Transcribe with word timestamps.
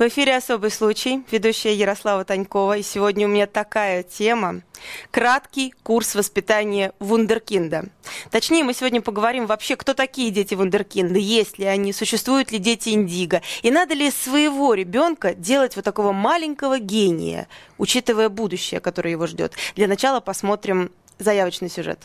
В 0.00 0.08
эфире 0.08 0.34
«Особый 0.34 0.70
случай», 0.70 1.22
ведущая 1.30 1.74
Ярослава 1.74 2.24
Танькова. 2.24 2.78
И 2.78 2.82
сегодня 2.82 3.26
у 3.26 3.30
меня 3.30 3.46
такая 3.46 4.02
тема– 4.02 4.62
краткий 5.10 5.74
курс 5.82 6.14
воспитания 6.14 6.94
вундеркинда. 7.00 7.84
Точнее, 8.30 8.64
мы 8.64 8.72
сегодня 8.72 9.02
поговорим 9.02 9.44
вообще, 9.44 9.76
кто 9.76 9.92
такие 9.92 10.30
дети 10.30 10.54
вундеркинда, 10.54 11.18
есть 11.18 11.58
ли 11.58 11.66
они, 11.66 11.92
существуют 11.92 12.50
ли 12.50 12.58
дети 12.58 12.88
индиго, 12.88 13.42
и 13.60 13.70
надо 13.70 13.92
ли 13.92 14.10
своего 14.10 14.72
ребенка 14.72 15.34
делать 15.34 15.76
вот 15.76 15.84
такого 15.84 16.12
маленького 16.12 16.78
гения, 16.78 17.46
учитывая 17.76 18.30
будущее, 18.30 18.80
которое 18.80 19.10
его 19.10 19.26
ждет. 19.26 19.52
Для 19.76 19.86
начала 19.86 20.20
посмотрим 20.20 20.92
заявочный 21.18 21.68
сюжет. 21.68 22.00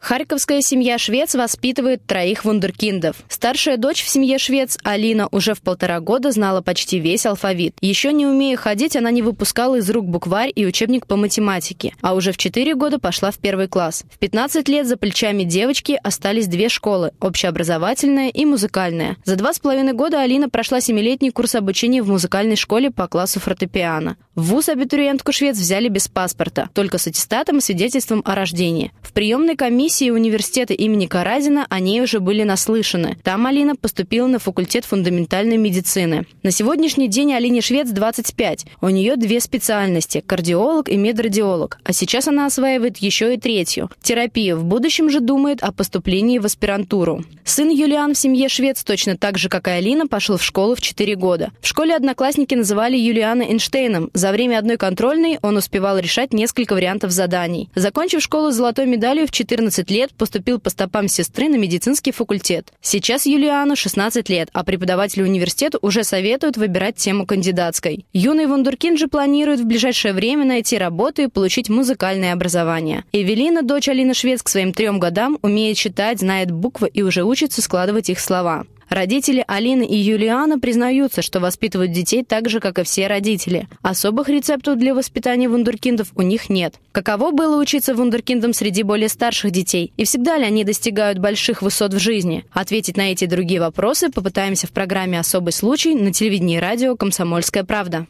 Харьковская 0.00 0.62
семья 0.62 0.96
Швец 0.96 1.34
воспитывает 1.34 2.06
троих 2.06 2.44
вундеркиндов. 2.44 3.16
Старшая 3.28 3.76
дочь 3.76 4.02
в 4.02 4.08
семье 4.08 4.38
Швец, 4.38 4.78
Алина, 4.84 5.28
уже 5.32 5.54
в 5.54 5.60
полтора 5.60 6.00
года 6.00 6.30
знала 6.30 6.62
почти 6.62 6.98
весь 6.98 7.26
алфавит. 7.26 7.74
Еще 7.80 8.12
не 8.12 8.24
умея 8.24 8.56
ходить, 8.56 8.96
она 8.96 9.10
не 9.10 9.22
выпускала 9.22 9.76
из 9.76 9.90
рук 9.90 10.06
букварь 10.06 10.52
и 10.54 10.64
учебник 10.64 11.06
по 11.06 11.16
математике, 11.16 11.94
а 12.00 12.14
уже 12.14 12.32
в 12.32 12.38
четыре 12.38 12.74
года 12.74 12.98
пошла 12.98 13.30
в 13.30 13.38
первый 13.38 13.68
класс. 13.68 14.04
В 14.10 14.18
15 14.18 14.68
лет 14.68 14.86
за 14.86 14.96
плечами 14.96 15.42
девочки 15.42 15.98
остались 16.02 16.46
две 16.46 16.68
школы– 16.68 17.12
общеобразовательная 17.20 18.30
и 18.30 18.44
музыкальная. 18.44 19.16
За 19.24 19.36
два 19.36 19.52
с 19.52 19.58
половиной 19.58 19.92
года 19.92 20.22
Алина 20.22 20.48
прошла 20.48 20.80
семилетний 20.80 21.30
курс 21.32 21.54
обучения 21.56 22.02
в 22.02 22.08
музыкальной 22.08 22.56
школе 22.56 22.90
по 22.90 23.08
классу 23.08 23.40
фортепиано. 23.40 24.16
В 24.34 24.52
ВУЗ 24.52 24.70
абитуриентку 24.70 25.32
Швец 25.32 25.56
взяли 25.56 25.88
без 25.88 26.06
паспорта, 26.06 26.70
только 26.72 26.98
с 26.98 27.08
аттестатом 27.08 27.58
и 27.58 27.60
свидетельством 27.60 28.22
о 28.24 28.36
рождении. 28.36 28.92
В 29.02 29.12
приемной 29.12 29.56
комиссии 29.56 29.87
комиссии 29.88 30.10
университета 30.10 30.74
имени 30.74 31.06
Каразина 31.06 31.66
о 31.70 31.80
ней 31.80 32.02
уже 32.02 32.20
были 32.20 32.42
наслышаны. 32.42 33.16
Там 33.22 33.46
Алина 33.46 33.74
поступила 33.74 34.26
на 34.26 34.38
факультет 34.38 34.84
фундаментальной 34.84 35.56
медицины. 35.56 36.26
На 36.42 36.50
сегодняшний 36.50 37.08
день 37.08 37.32
Алине 37.32 37.62
Швец 37.62 37.88
25. 37.88 38.66
У 38.82 38.90
нее 38.90 39.16
две 39.16 39.40
специальности– 39.40 40.22
кардиолог 40.26 40.90
и 40.90 40.98
медрадиолог. 40.98 41.78
А 41.84 41.94
сейчас 41.94 42.28
она 42.28 42.44
осваивает 42.44 42.98
еще 42.98 43.32
и 43.32 43.38
третью– 43.38 43.90
терапию. 44.02 44.58
В 44.58 44.64
будущем 44.64 45.08
же 45.08 45.20
думает 45.20 45.62
о 45.62 45.72
поступлении 45.72 46.38
в 46.38 46.44
аспирантуру. 46.44 47.24
Сын 47.44 47.70
Юлиан 47.70 48.12
в 48.12 48.18
семье 48.18 48.50
Швец 48.50 48.84
точно 48.84 49.16
так 49.16 49.38
же, 49.38 49.48
как 49.48 49.68
и 49.68 49.70
Алина, 49.70 50.06
пошел 50.06 50.36
в 50.36 50.44
школу 50.44 50.74
в 50.74 50.82
4 50.82 51.14
года. 51.16 51.50
В 51.62 51.66
школе 51.66 51.96
одноклассники 51.96 52.54
называли 52.54 52.98
Юлиана 52.98 53.40
Эйнштейном. 53.40 54.10
За 54.12 54.32
время 54.32 54.58
одной 54.58 54.76
контрольной 54.76 55.38
он 55.40 55.56
успевал 55.56 55.98
решать 55.98 56.34
несколько 56.34 56.74
вариантов 56.74 57.10
заданий. 57.10 57.70
Закончив 57.74 58.20
школу 58.20 58.50
с 58.52 58.56
золотой 58.56 58.84
медалью 58.84 59.26
в 59.26 59.30
14 59.30 59.77
14 59.78 59.90
лет 59.90 60.10
поступил 60.14 60.58
по 60.58 60.70
стопам 60.70 61.08
сестры 61.08 61.48
на 61.48 61.56
медицинский 61.56 62.10
факультет. 62.10 62.72
Сейчас 62.80 63.26
Юлиану 63.26 63.76
16 63.76 64.28
лет, 64.28 64.48
а 64.52 64.64
преподаватели 64.64 65.22
университета 65.22 65.78
уже 65.82 66.02
советуют 66.02 66.56
выбирать 66.56 66.96
тему 66.96 67.26
кандидатской. 67.26 68.04
Юный 68.12 68.46
вундеркинд 68.46 68.98
же 68.98 69.06
планирует 69.06 69.60
в 69.60 69.66
ближайшее 69.66 70.14
время 70.14 70.44
найти 70.44 70.78
работу 70.78 71.22
и 71.22 71.28
получить 71.28 71.68
музыкальное 71.68 72.32
образование. 72.32 73.04
Эвелина, 73.12 73.62
дочь 73.62 73.88
Алины 73.88 74.14
Швец, 74.14 74.42
к 74.42 74.48
своим 74.48 74.72
трем 74.72 74.98
годам 74.98 75.38
умеет 75.42 75.76
читать, 75.76 76.20
знает 76.20 76.50
буквы 76.50 76.88
и 76.88 77.02
уже 77.02 77.22
учится 77.22 77.62
складывать 77.62 78.10
их 78.10 78.18
слова. 78.18 78.64
Родители 78.88 79.44
Алины 79.46 79.84
и 79.84 79.96
Юлиана 79.96 80.58
признаются, 80.58 81.22
что 81.22 81.40
воспитывают 81.40 81.92
детей 81.92 82.24
так 82.24 82.48
же, 82.48 82.58
как 82.58 82.78
и 82.78 82.82
все 82.82 83.06
родители. 83.06 83.68
Особых 83.82 84.28
рецептов 84.28 84.78
для 84.78 84.94
воспитания 84.94 85.48
вундеркиндов 85.48 86.08
у 86.14 86.22
них 86.22 86.48
нет. 86.48 86.74
Каково 86.92 87.30
было 87.30 87.60
учиться 87.60 87.94
вундеркиндам 87.94 88.52
среди 88.52 88.82
более 88.82 89.08
старших 89.08 89.50
детей? 89.50 89.92
И 89.96 90.04
всегда 90.04 90.38
ли 90.38 90.44
они 90.44 90.64
достигают 90.64 91.18
больших 91.18 91.62
высот 91.62 91.94
в 91.94 91.98
жизни? 91.98 92.44
Ответить 92.52 92.96
на 92.96 93.12
эти 93.12 93.24
и 93.24 93.26
другие 93.26 93.60
вопросы 93.60 94.10
попытаемся 94.10 94.66
в 94.66 94.72
программе 94.72 95.20
«Особый 95.20 95.52
случай» 95.52 95.94
на 95.94 96.12
телевидении 96.12 96.56
и 96.56 96.60
радио 96.60 96.96
«Комсомольская 96.96 97.64
правда». 97.64 98.06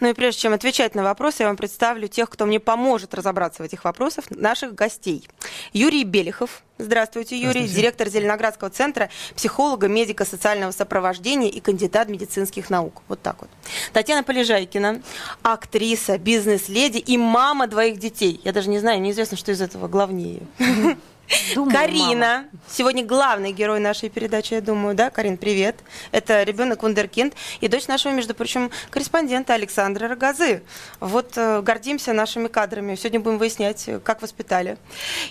Ну 0.00 0.08
и 0.08 0.12
прежде 0.12 0.42
чем 0.42 0.52
отвечать 0.52 0.94
на 0.94 1.02
вопросы, 1.02 1.42
я 1.42 1.48
вам 1.48 1.56
представлю 1.56 2.08
тех, 2.08 2.30
кто 2.30 2.46
мне 2.46 2.60
поможет 2.60 3.14
разобраться 3.14 3.62
в 3.62 3.66
этих 3.66 3.84
вопросах, 3.84 4.30
наших 4.30 4.74
гостей. 4.74 5.28
Юрий 5.72 6.04
Белихов. 6.04 6.62
Здравствуйте, 6.78 7.36
Юрий. 7.36 7.50
Здравствуйте. 7.50 7.80
Директор 7.80 8.08
Зеленоградского 8.08 8.70
центра 8.70 9.10
психолога, 9.34 9.88
медика 9.88 10.24
социального 10.24 10.70
сопровождения 10.70 11.48
и 11.48 11.58
кандидат 11.58 12.08
медицинских 12.08 12.70
наук. 12.70 13.02
Вот 13.08 13.20
так 13.20 13.36
вот. 13.40 13.50
Татьяна 13.92 14.22
Полежайкина, 14.22 15.02
актриса, 15.42 16.18
бизнес-леди 16.18 16.98
и 16.98 17.16
мама 17.16 17.66
двоих 17.66 17.98
детей. 17.98 18.40
Я 18.44 18.52
даже 18.52 18.68
не 18.68 18.78
знаю, 18.78 19.00
неизвестно, 19.00 19.36
что 19.36 19.50
из 19.50 19.60
этого 19.60 19.88
главнее. 19.88 20.42
Думаю, 21.54 21.74
Карина, 21.74 22.14
мама. 22.16 22.48
сегодня 22.70 23.04
главный 23.04 23.52
герой 23.52 23.80
нашей 23.80 24.08
передачи, 24.08 24.54
я 24.54 24.60
думаю, 24.60 24.94
да, 24.94 25.10
Карин, 25.10 25.36
привет. 25.36 25.76
Это 26.10 26.42
ребенок 26.42 26.82
Вундеркинд 26.82 27.34
и 27.60 27.68
дочь 27.68 27.86
нашего, 27.86 28.12
между 28.12 28.34
прочим, 28.34 28.70
корреспондента 28.90 29.54
Александра 29.54 30.08
Рогозы. 30.08 30.62
Вот 31.00 31.36
э, 31.36 31.60
гордимся 31.60 32.12
нашими 32.12 32.48
кадрами. 32.48 32.94
Сегодня 32.94 33.20
будем 33.20 33.38
выяснять, 33.38 33.88
как 34.04 34.22
воспитали. 34.22 34.78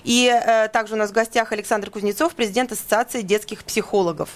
И 0.03 0.27
э, 0.27 0.67
также 0.69 0.93
у 0.93 0.97
нас 0.97 1.09
в 1.09 1.13
гостях 1.13 1.51
Александр 1.51 1.89
Кузнецов, 1.89 2.35
президент 2.35 2.71
Ассоциации 2.71 3.21
детских 3.21 3.63
психологов. 3.63 4.29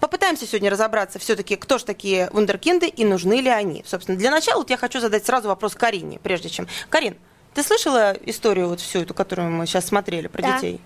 Попытаемся 0.00 0.46
сегодня 0.46 0.70
разобраться 0.70 1.18
все-таки, 1.18 1.56
кто 1.56 1.78
же 1.78 1.84
такие 1.84 2.30
вундеркинды 2.32 2.86
и 2.86 3.04
нужны 3.04 3.40
ли 3.40 3.48
они. 3.48 3.82
Собственно, 3.86 4.16
для 4.16 4.30
начала 4.30 4.58
вот 4.58 4.70
я 4.70 4.76
хочу 4.76 5.00
задать 5.00 5.26
сразу 5.26 5.48
вопрос 5.48 5.74
Карине, 5.74 6.18
прежде 6.22 6.48
чем. 6.48 6.68
Карин, 6.88 7.16
ты 7.56 7.62
слышала 7.62 8.14
историю 8.26 8.68
вот 8.68 8.80
всю 8.80 8.98
эту, 8.98 9.14
которую 9.14 9.50
мы 9.50 9.66
сейчас 9.66 9.86
смотрели 9.86 10.26
про 10.26 10.42
да. 10.42 10.56
детей? 10.56 10.78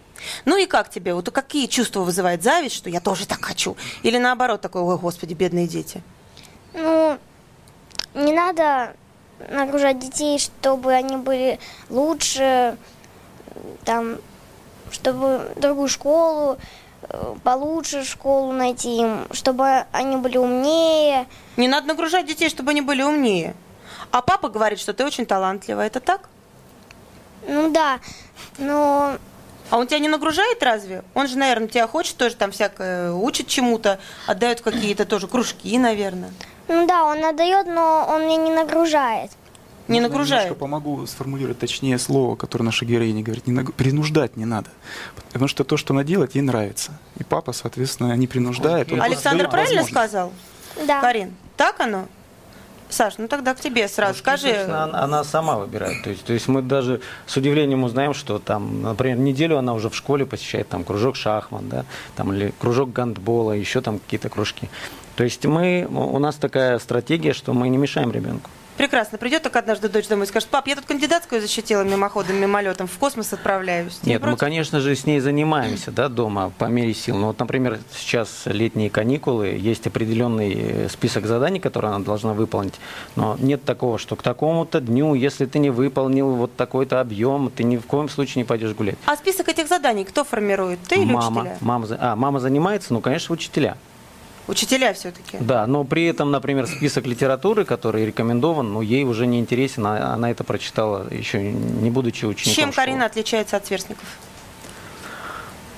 Ну 0.45 0.57
и 0.57 0.67
как 0.67 0.89
тебе? 0.89 1.15
Вот 1.15 1.29
какие 1.31 1.67
чувства 1.67 2.03
вызывает 2.03 2.45
зависть, 2.45 2.77
что 2.77 2.89
я 2.89 3.01
тоже 3.01 3.27
так 3.27 3.45
хочу? 3.45 3.77
Или 4.05 4.19
наоборот 4.19 4.61
такой, 4.61 4.83
ой, 4.83 4.97
господи, 4.97 5.35
бедные 5.35 5.67
дети? 5.67 6.01
Ну, 6.73 7.19
не 8.15 8.33
надо 8.33 8.95
нагружать 9.49 9.99
детей, 9.99 10.39
чтобы 10.39 10.93
они 10.93 11.17
были 11.17 11.59
лучше, 11.89 12.77
там, 13.85 14.19
чтобы 14.93 15.51
другую 15.57 15.89
школу, 15.89 16.57
э, 17.03 17.35
получше 17.43 18.05
школу 18.05 18.53
найти 18.53 18.99
им, 18.99 19.27
чтобы 19.33 19.87
они 19.91 20.17
были 20.19 20.39
умнее. 20.39 21.27
Не 21.57 21.67
надо 21.67 21.89
нагружать 21.89 22.27
детей, 22.27 22.49
чтобы 22.49 22.71
они 22.71 22.81
были 22.81 23.03
умнее. 23.03 23.57
А 24.13 24.23
папа 24.23 24.49
говорит, 24.49 24.79
что 24.79 24.93
ты 24.93 25.05
очень 25.05 25.27
талантливая. 25.27 25.89
Это 25.89 25.99
так? 25.99 26.29
Ну 27.51 27.73
да, 27.73 27.99
но... 28.59 29.19
А 29.71 29.79
он 29.79 29.87
тебя 29.87 29.99
не 29.99 30.09
нагружает 30.09 30.63
разве? 30.63 31.03
Он 31.15 31.29
же, 31.29 31.37
наверное, 31.37 31.69
тебя 31.69 31.87
хочет 31.87 32.17
тоже 32.17 32.35
там 32.35 32.51
всякое, 32.51 33.13
учит 33.13 33.47
чему-то, 33.47 33.99
отдает 34.27 34.61
какие-то 34.61 35.05
тоже 35.05 35.29
кружки, 35.29 35.79
наверное. 35.79 36.31
Ну 36.69 36.87
да, 36.87 37.05
он 37.05 37.25
отдает, 37.25 37.67
но 37.67 38.07
он 38.09 38.27
меня 38.27 38.37
не 38.37 38.51
нагружает. 38.51 39.33
Не 39.89 40.01
нагружает. 40.01 40.49
Я 40.49 40.55
помогу 40.55 41.05
сформулировать 41.07 41.59
точнее 41.59 41.99
слово, 41.99 42.37
которое 42.37 42.65
наша 42.65 42.85
героиня 42.85 43.25
говорит. 43.25 43.49
Не 43.49 43.53
наг... 43.53 43.75
Принуждать 43.75 44.37
не 44.37 44.45
надо. 44.45 44.71
Потому 45.27 45.49
что 45.49 45.65
то, 45.65 45.77
что 45.77 45.93
она 45.93 46.05
делает, 46.05 46.37
ей 46.37 46.43
нравится. 46.43 46.93
И 47.19 47.25
папа, 47.25 47.53
соответственно, 47.53 48.13
не 48.13 48.29
принуждает. 48.29 48.93
Александр 48.93 49.49
правильно 49.51 49.83
сказал? 49.83 50.33
Да. 50.87 51.01
Карин, 51.01 51.35
так 51.57 51.81
оно? 51.81 52.07
Саш, 52.91 53.15
ну 53.19 53.29
тогда 53.29 53.55
к 53.55 53.61
тебе 53.61 53.89
сразу 53.89 54.15
ну, 54.15 54.19
скажи. 54.19 54.55
Она, 54.55 55.03
она 55.03 55.25
сама 55.25 55.57
выбирает. 55.57 56.03
То 56.03 56.11
есть, 56.11 56.25
то 56.25 56.33
есть 56.33 56.49
мы 56.49 56.63
даже 56.63 57.01
с 57.27 57.37
удивлением 57.37 57.85
узнаем, 57.85 58.15
что 58.15 58.39
там, 58.39 58.83
например, 58.83 59.19
неделю 59.19 59.59
она 59.59 59.75
уже 59.75 59.89
в 59.89 59.95
школе 59.95 60.27
посещает 60.27 60.69
там 60.69 60.85
кружок 60.85 61.17
шахмат, 61.17 61.69
да, 61.69 61.85
там 62.17 62.33
или 62.33 62.53
кружок 62.59 62.93
гандбола, 62.93 63.53
еще 63.53 63.81
там 63.81 63.99
какие-то 63.99 64.29
кружки. 64.29 64.69
То 65.17 65.25
есть 65.25 65.45
мы, 65.45 65.87
у 65.91 66.19
нас 66.19 66.37
такая 66.37 66.79
стратегия, 66.79 67.33
что 67.33 67.53
мы 67.53 67.69
не 67.69 67.79
мешаем 67.79 68.11
ребенку. 68.11 68.51
Прекрасно. 68.81 69.19
Придет 69.19 69.43
так 69.43 69.55
однажды 69.57 69.91
дочь 69.91 70.09
домой 70.09 70.25
и 70.25 70.29
скажет, 70.29 70.49
пап, 70.49 70.67
я 70.67 70.75
тут 70.75 70.87
кандидатскую 70.87 71.43
защитила 71.43 71.83
мимоходом, 71.83 72.37
мимолетом, 72.37 72.87
в 72.87 72.97
космос 72.97 73.31
отправляюсь. 73.31 73.97
Ты 73.97 74.09
Нет, 74.09 74.25
мы, 74.25 74.39
конечно 74.39 74.81
же, 74.81 74.97
с 74.97 75.05
ней 75.05 75.21
занимаемся, 75.21 75.91
да, 75.91 76.09
дома 76.09 76.51
по 76.57 76.65
мере 76.65 76.95
сил. 76.95 77.19
Но 77.19 77.27
вот, 77.27 77.39
например, 77.39 77.79
сейчас 77.95 78.45
летние 78.47 78.89
каникулы, 78.89 79.49
есть 79.49 79.87
определенный 79.87 80.55
э, 80.57 80.89
список 80.89 81.27
заданий, 81.27 81.61
которые 81.61 81.93
она 81.93 82.03
должна 82.03 82.33
выполнить. 82.33 82.73
Но 83.17 83.37
нет 83.39 83.67
такого, 83.67 83.99
что 83.99 84.17
к 84.17 84.23
такому-то 84.23 84.81
дню, 84.81 85.13
если 85.13 85.45
ты 85.45 85.59
не 85.59 85.69
выполнил 85.69 86.31
вот 86.31 86.57
такой-то 86.57 87.03
объем, 87.03 87.53
ты 87.55 87.65
ни 87.65 87.77
в 87.77 87.85
коем 87.85 88.09
случае 88.09 88.45
не 88.45 88.47
пойдешь 88.47 88.73
гулять. 88.73 88.97
А 89.05 89.15
список 89.15 89.51
этих 89.51 89.69
заданий 89.69 90.07
кто 90.07 90.25
формирует? 90.25 90.79
Ты 90.89 91.03
или 91.03 91.13
мама, 91.13 91.43
учителя? 91.43 91.59
Мама, 91.61 91.87
а, 91.99 92.17
мама 92.17 92.41
занимается, 92.41 92.95
ну, 92.95 93.03
конечно, 93.03 93.35
учителя. 93.35 93.77
Учителя 94.51 94.93
все-таки. 94.95 95.39
Да, 95.39 95.65
но 95.69 95.85
при 95.85 96.07
этом, 96.07 96.33
например, 96.33 96.67
список 96.67 97.07
литературы, 97.07 97.65
который 97.65 98.05
рекомендован, 98.05 98.73
ну, 98.73 98.81
ей 98.83 99.05
уже 99.05 99.29
не 99.29 99.39
интересен, 99.39 99.87
а 99.87 100.13
она 100.15 100.29
это 100.33 100.43
прочитала 100.43 101.07
еще 101.09 101.41
не 101.41 101.89
будучи 101.89 102.25
учеником 102.25 102.55
Чем 102.55 102.73
школы. 102.73 102.87
Карина 102.87 103.07
отличается 103.07 103.57
от 103.57 103.67
сверстников? 103.67 104.05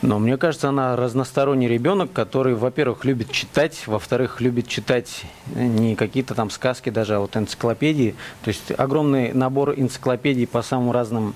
Но 0.00 0.18
мне 0.18 0.38
кажется, 0.38 0.70
она 0.70 0.96
разносторонний 0.96 1.68
ребенок, 1.68 2.14
который, 2.14 2.54
во-первых, 2.54 3.04
любит 3.04 3.30
читать, 3.30 3.86
во-вторых, 3.86 4.40
любит 4.40 4.66
читать 4.68 5.22
не 5.54 5.94
какие-то 5.94 6.34
там 6.34 6.48
сказки 6.48 6.88
даже, 6.88 7.16
а 7.16 7.20
вот 7.20 7.36
энциклопедии. 7.36 8.16
То 8.42 8.48
есть 8.48 8.72
огромный 8.76 9.34
набор 9.34 9.74
энциклопедий 9.76 10.46
по 10.46 10.62
самым 10.62 10.92
разным 10.92 11.34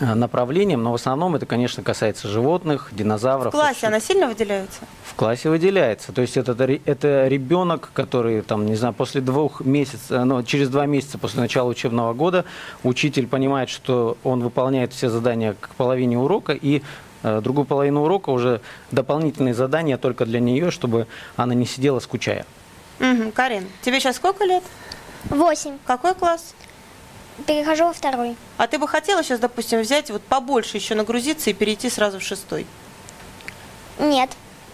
направлениям, 0.00 0.82
но 0.82 0.92
в 0.92 0.94
основном 0.94 1.36
это, 1.36 1.46
конечно, 1.46 1.82
касается 1.82 2.28
животных, 2.28 2.88
динозавров. 2.92 3.52
В 3.52 3.56
классе 3.56 3.86
она 3.86 4.00
сильно 4.00 4.26
выделяется? 4.26 4.80
В 5.04 5.14
классе 5.14 5.50
выделяется. 5.50 6.12
То 6.12 6.22
есть 6.22 6.36
это, 6.36 6.52
это 6.84 7.28
ребенок, 7.28 7.90
который, 7.92 8.42
там, 8.42 8.66
не 8.66 8.76
знаю, 8.76 8.94
после 8.94 9.20
двух 9.20 9.60
месяцев, 9.60 10.10
ну, 10.10 10.42
через 10.42 10.68
два 10.68 10.86
месяца 10.86 11.18
после 11.18 11.40
начала 11.40 11.68
учебного 11.68 12.14
года 12.14 12.44
учитель 12.82 13.26
понимает, 13.26 13.68
что 13.68 14.16
он 14.24 14.42
выполняет 14.42 14.92
все 14.92 15.10
задания 15.10 15.54
к 15.60 15.70
половине 15.76 16.18
урока, 16.18 16.52
и 16.52 16.82
Э, 17.22 17.40
другую 17.42 17.66
половину 17.66 18.02
урока 18.02 18.30
уже 18.30 18.60
дополнительные 18.90 19.54
задания 19.54 19.98
только 19.98 20.24
для 20.24 20.40
нее, 20.40 20.70
чтобы 20.70 21.06
она 21.36 21.54
не 21.54 21.66
сидела 21.66 22.00
скучая. 22.00 22.46
Угу. 22.98 23.32
Карин, 23.32 23.66
тебе 23.82 24.00
сейчас 24.00 24.16
сколько 24.16 24.44
лет? 24.44 24.62
Восемь. 25.28 25.76
Какой 25.84 26.14
класс? 26.14 26.54
Перехожу 27.46 27.84
во 27.86 27.92
второй. 27.92 28.36
А 28.56 28.66
ты 28.66 28.78
бы 28.78 28.86
хотела 28.88 29.22
сейчас, 29.22 29.40
допустим, 29.40 29.80
взять 29.80 30.10
вот 30.10 30.22
побольше 30.22 30.76
еще 30.76 30.94
нагрузиться 30.94 31.50
и 31.50 31.52
перейти 31.52 31.88
сразу 31.90 32.18
в 32.18 32.22
шестой? 32.22 32.66
Нет. 33.98 34.30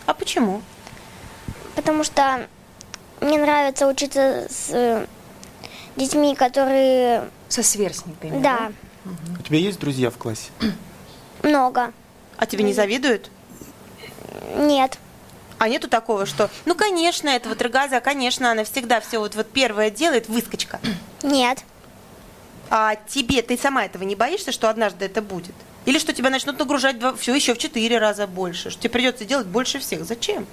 А 0.06 0.14
почему? 0.14 0.62
Потому 1.74 2.04
что 2.04 2.46
мне 3.20 3.38
нравится 3.38 3.86
учиться 3.86 4.46
с 4.50 4.70
э, 4.70 5.06
детьми, 5.96 6.34
которые... 6.34 7.28
Со 7.48 7.62
сверстниками, 7.62 8.40
Да, 8.42 8.70
да? 9.04 9.12
У 9.38 9.42
тебя 9.42 9.58
есть 9.58 9.78
друзья 9.78 10.10
в 10.10 10.16
классе? 10.16 10.50
много. 11.42 11.92
А 12.36 12.46
тебе 12.46 12.64
не 12.64 12.74
завидуют? 12.74 13.30
Нет. 14.56 14.98
А 15.58 15.68
нету 15.68 15.88
такого, 15.88 16.26
что, 16.26 16.50
ну, 16.66 16.74
конечно, 16.74 17.28
это 17.28 17.48
вот 17.48 17.62
Рогаза, 17.62 18.00
конечно, 18.00 18.50
она 18.50 18.64
всегда 18.64 19.00
все 19.00 19.18
вот, 19.18 19.34
вот 19.34 19.50
первое 19.50 19.90
делает, 19.90 20.28
выскочка. 20.28 20.80
Нет. 21.22 21.64
А 22.70 22.96
тебе, 22.96 23.42
ты 23.42 23.56
сама 23.56 23.84
этого 23.84 24.02
не 24.02 24.14
боишься, 24.14 24.52
что 24.52 24.68
однажды 24.68 25.04
это 25.04 25.22
будет? 25.22 25.54
Или 25.84 25.98
что 25.98 26.12
тебя 26.12 26.30
начнут 26.30 26.58
нагружать 26.58 26.96
все 27.18 27.34
еще 27.34 27.54
в 27.54 27.58
четыре 27.58 27.98
раза 27.98 28.26
больше, 28.26 28.70
что 28.70 28.82
тебе 28.82 28.90
придется 28.90 29.24
делать 29.24 29.46
больше 29.46 29.78
всех? 29.78 30.04
Зачем? 30.04 30.46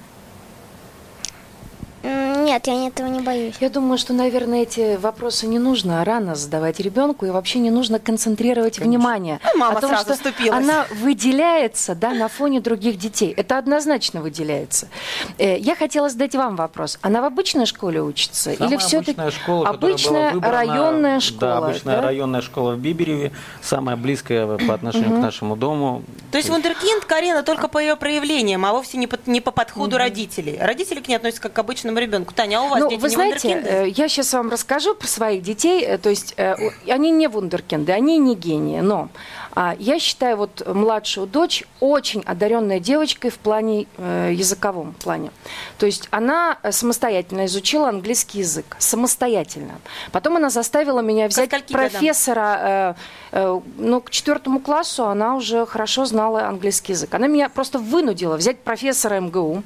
Нет, 2.43 2.67
я 2.67 2.87
этого 2.87 3.07
не 3.07 3.21
боюсь. 3.21 3.55
Я 3.61 3.69
думаю, 3.69 3.97
что, 3.97 4.13
наверное, 4.13 4.63
эти 4.63 4.97
вопросы 4.97 5.47
не 5.47 5.59
нужно 5.59 6.03
рано 6.03 6.35
задавать 6.35 6.79
ребенку, 6.79 7.25
и 7.25 7.29
вообще 7.29 7.59
не 7.59 7.71
нужно 7.71 7.99
концентрировать 7.99 8.79
внимание. 8.79 9.39
А 9.43 9.57
мама 9.57 9.77
о 9.77 9.81
том, 9.81 9.89
сразу 9.91 10.05
что 10.05 10.13
вступилась. 10.15 10.57
она 10.57 10.85
выделяется 10.91 11.95
да, 11.95 12.11
на 12.11 12.27
фоне 12.27 12.59
других 12.59 12.97
детей. 12.97 13.33
Это 13.35 13.57
однозначно 13.57 14.21
выделяется. 14.21 14.89
Э, 15.37 15.57
Я 15.57 15.75
хотела 15.75 16.09
задать 16.09 16.35
вам 16.35 16.55
вопрос. 16.55 16.99
Она 17.01 17.21
в 17.21 17.25
обычной 17.25 17.65
школе 17.65 18.01
учится? 18.01 18.53
Самая 18.53 18.69
Или 18.69 18.77
все-таки 18.77 19.11
обычная 19.11 19.31
школа, 19.31 19.65
которая 19.65 19.91
обычная 19.91 20.31
была 20.31 20.41
выбрана- 20.41 20.51
районная 20.51 21.19
школа? 21.21 21.39
Да, 21.39 21.57
обычная 21.59 21.95
да? 21.95 22.01
районная 22.01 22.41
школа 22.41 22.73
в 22.73 22.79
Бибереве, 22.79 23.31
самая 23.61 23.95
близкая 23.95 24.57
по 24.57 24.73
отношению 24.73 25.11
к 25.17 25.21
нашему 25.21 25.55
дому. 25.55 26.03
То 26.31 26.37
есть 26.37 26.49
вундеркинд 26.49 27.05
Карина 27.05 27.43
только 27.43 27.67
по 27.67 27.77
ее 27.77 27.95
проявлениям, 27.95 28.65
а 28.65 28.73
вовсе 28.73 28.97
не 28.97 29.07
по, 29.07 29.17
не 29.25 29.39
по 29.39 29.51
подходу 29.51 29.97
родителей. 29.97 30.57
Родители 30.59 30.99
к 30.99 31.07
ней 31.07 31.15
относятся 31.15 31.41
как 31.43 31.53
к 31.53 31.59
обычному 31.59 31.99
ребенку. 31.99 32.32
Таня, 32.35 32.59
а 32.59 32.63
у 32.63 32.67
вас 32.69 32.79
Ну, 32.79 32.89
дети 32.89 32.99
вы 33.01 33.07
не 33.09 33.13
знаете, 33.15 33.47
вундеркинды? 33.49 33.69
э, 33.87 33.89
я 33.89 34.07
сейчас 34.09 34.33
вам 34.33 34.49
расскажу 34.49 34.95
про 34.95 35.07
своих 35.07 35.41
детей. 35.43 35.83
Э, 35.83 35.97
То 35.97 36.09
есть 36.09 36.33
э, 36.37 36.55
они 36.87 37.11
не 37.11 37.27
вундеркинды, 37.27 37.91
они 37.91 38.17
не 38.17 38.35
гении, 38.35 38.79
но 38.81 39.09
я 39.55 39.99
считаю 39.99 40.37
вот 40.37 40.63
младшую 40.65 41.27
дочь 41.27 41.63
очень 41.79 42.21
одаренной 42.25 42.79
девочкой 42.79 43.29
в 43.29 43.37
плане 43.37 43.87
э, 43.97 44.31
языковом 44.33 44.93
плане. 44.93 45.31
То 45.77 45.85
есть 45.85 46.07
она 46.11 46.57
э, 46.63 46.71
самостоятельно 46.71 47.45
изучила 47.45 47.89
английский 47.89 48.39
язык, 48.39 48.75
самостоятельно. 48.79 49.79
Потом 50.11 50.37
она 50.37 50.49
заставила 50.49 51.01
меня 51.01 51.27
взять 51.27 51.49
профессора, 51.67 52.95
э, 53.31 53.37
э, 53.39 53.59
ну, 53.77 54.01
к 54.01 54.09
четвертому 54.09 54.59
классу 54.59 55.05
она 55.05 55.35
уже 55.35 55.65
хорошо 55.65 56.05
знала 56.05 56.47
английский 56.47 56.93
язык. 56.93 57.13
Она 57.13 57.27
меня 57.27 57.49
просто 57.49 57.79
вынудила 57.79 58.37
взять 58.37 58.59
профессора 58.59 59.19
МГУ. 59.19 59.63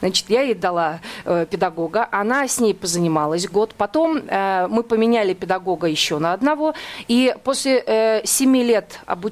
Значит, 0.00 0.28
я 0.28 0.42
ей 0.42 0.54
дала 0.54 1.00
педагога, 1.24 2.08
она 2.10 2.46
с 2.46 2.60
ней 2.60 2.74
позанималась 2.74 3.48
год. 3.48 3.74
Потом 3.74 4.22
мы 4.26 4.82
поменяли 4.82 5.34
педагога 5.34 5.86
еще 5.86 6.18
на 6.18 6.32
одного. 6.32 6.74
И 7.08 7.34
после 7.44 8.22
семи 8.24 8.64
лет 8.64 9.00
обучения 9.06 9.29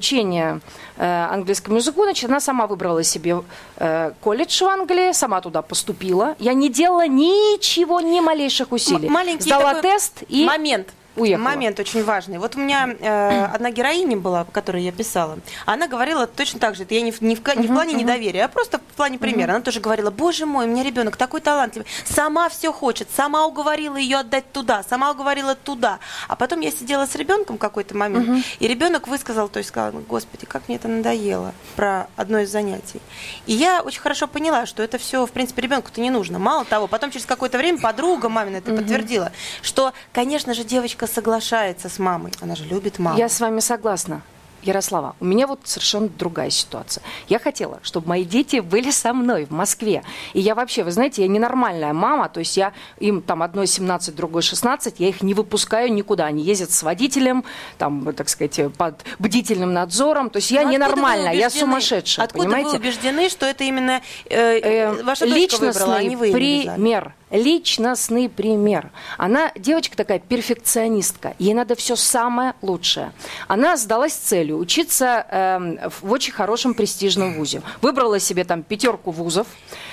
э, 0.97 1.27
английскому 1.31 1.77
языку, 1.77 2.03
значит, 2.03 2.29
она 2.29 2.39
сама 2.39 2.67
выбрала 2.67 3.03
себе 3.03 3.43
э, 3.77 4.11
колледж 4.21 4.63
в 4.63 4.67
Англии, 4.67 5.11
сама 5.13 5.41
туда 5.41 5.61
поступила. 5.61 6.35
Я 6.39 6.53
не 6.53 6.69
делала 6.69 7.07
ничего, 7.07 7.99
ни 8.01 8.19
малейших 8.19 8.71
усилий. 8.71 9.07
М- 9.07 9.13
маленький 9.13 9.43
Сдала 9.43 9.81
тест 9.81 10.23
и 10.27 10.45
момент. 10.45 10.89
Уехала. 11.15 11.45
Момент 11.45 11.79
очень 11.79 12.03
важный. 12.03 12.37
Вот 12.37 12.55
у 12.55 12.59
меня 12.59 12.89
э, 12.99 13.45
одна 13.45 13.71
героиня 13.71 14.17
была, 14.17 14.45
которую 14.45 14.83
я 14.83 14.91
писала. 14.91 15.39
Она 15.65 15.87
говорила 15.87 16.27
точно 16.27 16.59
так 16.59 16.75
же. 16.75 16.83
Это 16.83 16.93
я 16.95 17.01
не 17.01 17.11
в, 17.11 17.21
не 17.21 17.35
в, 17.35 17.55
не 17.55 17.67
в 17.67 17.73
плане 17.73 17.93
недоверия, 17.93 18.45
а 18.45 18.47
просто 18.47 18.79
в 18.79 18.95
плане 18.95 19.17
примера. 19.17 19.51
Она 19.51 19.61
тоже 19.61 19.79
говорила: 19.79 20.11
Боже 20.11 20.45
мой, 20.45 20.65
у 20.65 20.69
меня 20.69 20.83
ребенок 20.83 21.17
такой 21.17 21.41
талантливый. 21.41 21.87
Сама 22.05 22.49
все 22.49 22.71
хочет. 22.71 23.07
Сама 23.15 23.45
уговорила 23.45 23.97
ее 23.97 24.17
отдать 24.17 24.51
туда. 24.51 24.83
Сама 24.83 25.11
уговорила 25.11 25.55
туда. 25.55 25.99
А 26.27 26.35
потом 26.35 26.59
я 26.61 26.71
сидела 26.71 27.05
с 27.05 27.15
ребенком 27.15 27.57
в 27.57 27.59
какой-то 27.59 27.95
момент, 27.95 28.45
и 28.59 28.67
ребенок 28.67 29.07
высказал, 29.07 29.49
то 29.49 29.57
есть 29.59 29.69
сказал: 29.69 29.91
«Ну, 29.93 29.99
Господи, 30.01 30.45
как 30.45 30.67
мне 30.67 30.77
это 30.77 30.87
надоело 30.87 31.53
про 31.75 32.07
одно 32.15 32.39
из 32.39 32.51
занятий. 32.51 33.01
И 33.45 33.53
я 33.53 33.81
очень 33.81 34.01
хорошо 34.01 34.27
поняла, 34.27 34.65
что 34.65 34.83
это 34.83 34.97
все, 34.97 35.25
в 35.25 35.31
принципе, 35.31 35.61
ребенку-то 35.61 36.01
не 36.01 36.09
нужно. 36.09 36.39
Мало 36.39 36.65
того, 36.65 36.87
потом 36.87 37.11
через 37.11 37.25
какое-то 37.25 37.57
время 37.57 37.79
подруга 37.79 38.29
мамина 38.29 38.57
это 38.57 38.75
подтвердила, 38.75 39.31
что, 39.61 39.93
конечно 40.13 40.53
же, 40.53 40.63
девочка 40.63 40.98
соглашается 41.07 41.89
с 41.89 41.99
мамой. 41.99 42.31
Она 42.41 42.55
же 42.55 42.65
любит 42.65 42.99
маму. 42.99 43.17
Я 43.17 43.29
с 43.29 43.39
вами 43.39 43.59
согласна. 43.59 44.21
Ярослава, 44.61 45.15
у 45.19 45.25
меня 45.25 45.47
вот 45.47 45.61
совершенно 45.63 46.09
другая 46.09 46.49
ситуация. 46.49 47.01
Я 47.27 47.39
хотела, 47.39 47.79
чтобы 47.81 48.09
мои 48.09 48.25
дети 48.25 48.59
были 48.59 48.91
со 48.91 49.13
мной 49.13 49.45
в 49.45 49.51
Москве. 49.51 50.03
И 50.33 50.39
я 50.41 50.55
вообще, 50.55 50.83
вы 50.83 50.91
знаете, 50.91 51.21
я 51.21 51.27
ненормальная 51.27 51.93
мама, 51.93 52.29
то 52.29 52.39
есть 52.39 52.57
я 52.57 52.73
им 52.99 53.21
там 53.21 53.41
одной 53.41 53.67
17, 53.67 54.15
другой 54.15 54.41
16, 54.41 54.99
я 54.99 55.07
их 55.07 55.21
не 55.21 55.33
выпускаю 55.33 55.93
никуда. 55.93 56.25
Они 56.25 56.43
ездят 56.43 56.71
с 56.71 56.83
водителем, 56.83 57.45
там, 57.77 58.13
так 58.13 58.27
сказать, 58.29 58.59
под 58.77 59.03
бдительным 59.17 59.73
надзором. 59.73 60.29
То 60.29 60.37
есть 60.37 60.51
я 60.51 60.65
вы 60.65 60.73
ненормальная, 60.73 61.33
я 61.33 61.49
сумасшедшая, 61.49 62.25
Откуда 62.25 62.43
понимаете? 62.43 62.71
вы 62.71 62.77
убеждены, 62.77 63.29
что 63.29 63.45
это 63.45 63.63
именно 63.63 64.01
э, 64.25 64.59
Э, 64.59 65.03
ваша 65.03 65.25
дочка 65.27 65.61
выбрала, 65.61 65.95
а 65.95 66.03
не 66.03 66.15
вы 66.15 66.31
пример. 66.31 67.13
Личностный 67.31 68.29
пример. 68.29 68.91
Она 69.17 69.51
девочка 69.55 69.95
такая 69.95 70.19
перфекционистка. 70.19 71.35
Ей 71.39 71.53
надо 71.53 71.75
все 71.75 71.95
самое 71.95 72.53
лучшее. 72.61 73.11
Она 73.47 73.77
сдалась 73.77 74.13
целью 74.13 74.57
учиться 74.57 75.25
эм, 75.29 75.79
в 76.01 76.11
очень 76.11 76.33
хорошем 76.33 76.73
престижном 76.73 77.35
вузе. 77.35 77.61
Выбрала 77.81 78.19
себе 78.19 78.43
там 78.43 78.63
пятерку 78.63 79.11
вузов 79.11 79.47
э, 79.47 79.88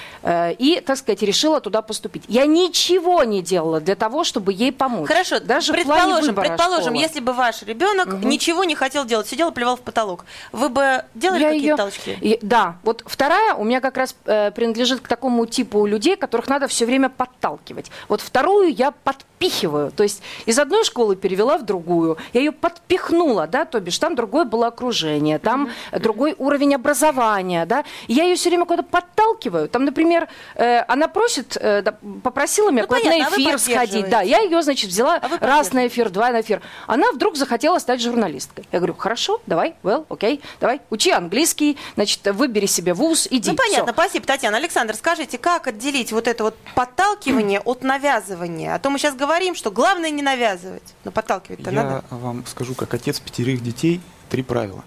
и, 0.59 0.83
так 0.85 0.97
сказать, 0.99 1.23
решила 1.23 1.61
туда 1.61 1.83
поступить. 1.83 2.25
Я 2.29 2.47
ничего 2.47 3.23
не 3.25 3.43
делала 3.43 3.81
для 3.81 3.95
того, 3.95 4.25
чтобы 4.25 4.53
ей 4.53 4.73
помочь. 4.73 5.09
Хорошо, 5.09 5.39
даже 5.41 5.73
предположим, 5.73 6.35
предположим, 6.35 6.83
школы. 6.95 6.99
если 6.99 7.21
бы 7.21 7.33
ваш 7.33 7.63
ребенок 7.63 8.13
ничего 8.25 8.65
не 8.65 8.75
хотел 8.75 9.05
делать, 9.05 9.29
сидел 9.29 9.51
и 9.51 9.53
плевал 9.53 9.77
в 9.77 9.81
потолок, 9.81 10.25
вы 10.53 10.69
бы 10.69 11.05
делали 11.15 11.43
какие-то 11.45 11.65
её- 11.67 11.77
толчки? 11.77 12.19
и- 12.21 12.39
да, 12.43 12.77
вот 12.83 13.03
вторая 13.07 13.55
у 13.55 13.65
меня 13.65 13.81
как 13.81 13.97
раз 13.97 14.17
э, 14.25 14.51
принадлежит 14.51 15.01
к 15.01 15.09
такому 15.09 15.47
типу 15.47 15.87
людей, 15.87 16.17
которых 16.17 16.49
надо 16.49 16.67
все 16.67 16.87
время 16.87 17.09
подталкивать. 17.09 17.91
Вот 18.09 18.21
вторую 18.21 18.75
я 18.75 18.91
подпихиваю, 19.37 19.91
то 19.93 20.03
есть 20.03 20.23
из 20.47 20.59
одной 20.59 20.85
школы 20.85 21.15
перевела 21.15 21.59
в 21.59 21.65
другую, 21.65 22.17
я 22.33 22.41
ее 22.41 22.53
подпихнула, 22.53 23.47
да, 23.47 23.65
то 23.65 23.81
бишь 23.81 23.99
там 23.99 24.15
другое 24.15 24.45
было 24.45 24.69
окружение, 24.69 25.39
там 25.39 25.71
другой 25.93 26.35
уровень 26.39 26.75
образования, 26.75 27.67
да, 27.67 27.85
и 28.07 28.15
я 28.15 28.25
ее 28.25 28.37
все 28.37 28.49
время 28.49 28.65
куда-то 28.65 28.89
подталкиваю. 28.89 29.69
Там, 29.69 29.85
например, 29.85 30.29
э, 30.55 30.81
она 30.89 31.09
просит, 31.09 31.57
э, 31.61 31.83
попросила 32.23 32.71
меня 32.71 32.83
Ну, 32.83 32.89
куда-то 32.89 33.09
на 33.09 33.27
а 33.27 33.31
эфир 33.31 33.59
сходить, 33.59 34.09
да, 34.09 34.23
я 34.23 34.41
ее, 34.41 34.63
значит, 34.63 34.91
взяла 34.91 35.17
А 35.17 35.47
раз 35.47 35.73
на 35.73 35.87
эфир, 35.87 36.09
два 36.11 36.31
на 36.31 36.41
эфир. 36.41 36.63
Она 36.87 37.13
вдруг 37.13 37.37
захотела 37.37 37.79
стать 37.79 38.01
журналисткой. 38.01 38.67
Я 38.73 38.79
говорю, 38.79 38.95
хорошо, 38.95 39.41
давай, 39.47 39.75
well, 39.83 40.07
окей, 40.09 40.41
давай, 40.61 40.81
учи 40.91 41.11
английский, 41.11 41.77
значит, 41.95 42.25
выбери 42.27 42.67
себе 42.67 42.95
вуз, 42.95 43.29
иди. 43.31 43.51
Ну, 43.51 43.57
понятно, 43.57 43.93
Всё. 43.93 44.03
спасибо, 44.03 44.27
Татьяна. 44.27 44.57
Александр, 44.57 44.95
скажите, 44.95 45.37
как 45.39 45.67
отделить 45.67 46.13
вот 46.13 46.27
это 46.27 46.45
вот 46.45 46.57
подталкивание 46.75 47.61
от 47.65 47.83
навязывания? 47.83 48.75
А 48.75 48.79
то 48.79 48.91
мы 48.91 48.99
сейчас 48.99 49.15
говорим, 49.15 49.26
что 49.55 49.71
главное 49.71 50.11
не 50.11 50.23
навязывать. 50.23 50.95
Но 51.05 51.11
подталкивать-то 51.11 51.71
Я 51.71 51.83
надо. 51.83 52.05
вам 52.11 52.45
скажу, 52.47 52.75
как 52.75 52.95
отец 52.95 53.21
пятерых 53.21 53.63
детей, 53.63 54.01
три 54.29 54.43
правила. 54.43 54.85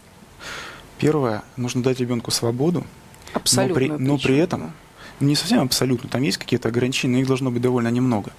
Первое, 0.98 1.44
нужно 1.56 1.82
дать 1.82 2.00
ребенку 2.00 2.32
свободу, 2.32 2.86
но 3.34 3.70
при, 3.74 3.88
но 3.90 4.18
при 4.18 4.38
этом, 4.38 4.74
ну, 5.20 5.28
не 5.28 5.36
совсем 5.36 5.62
абсолютно, 5.62 6.10
там 6.10 6.22
есть 6.24 6.38
какие-то 6.38 6.68
ограничения, 6.68 7.14
но 7.14 7.20
их 7.20 7.28
должно 7.28 7.52
быть 7.52 7.62
довольно 7.62 7.88
немного. 7.90 8.32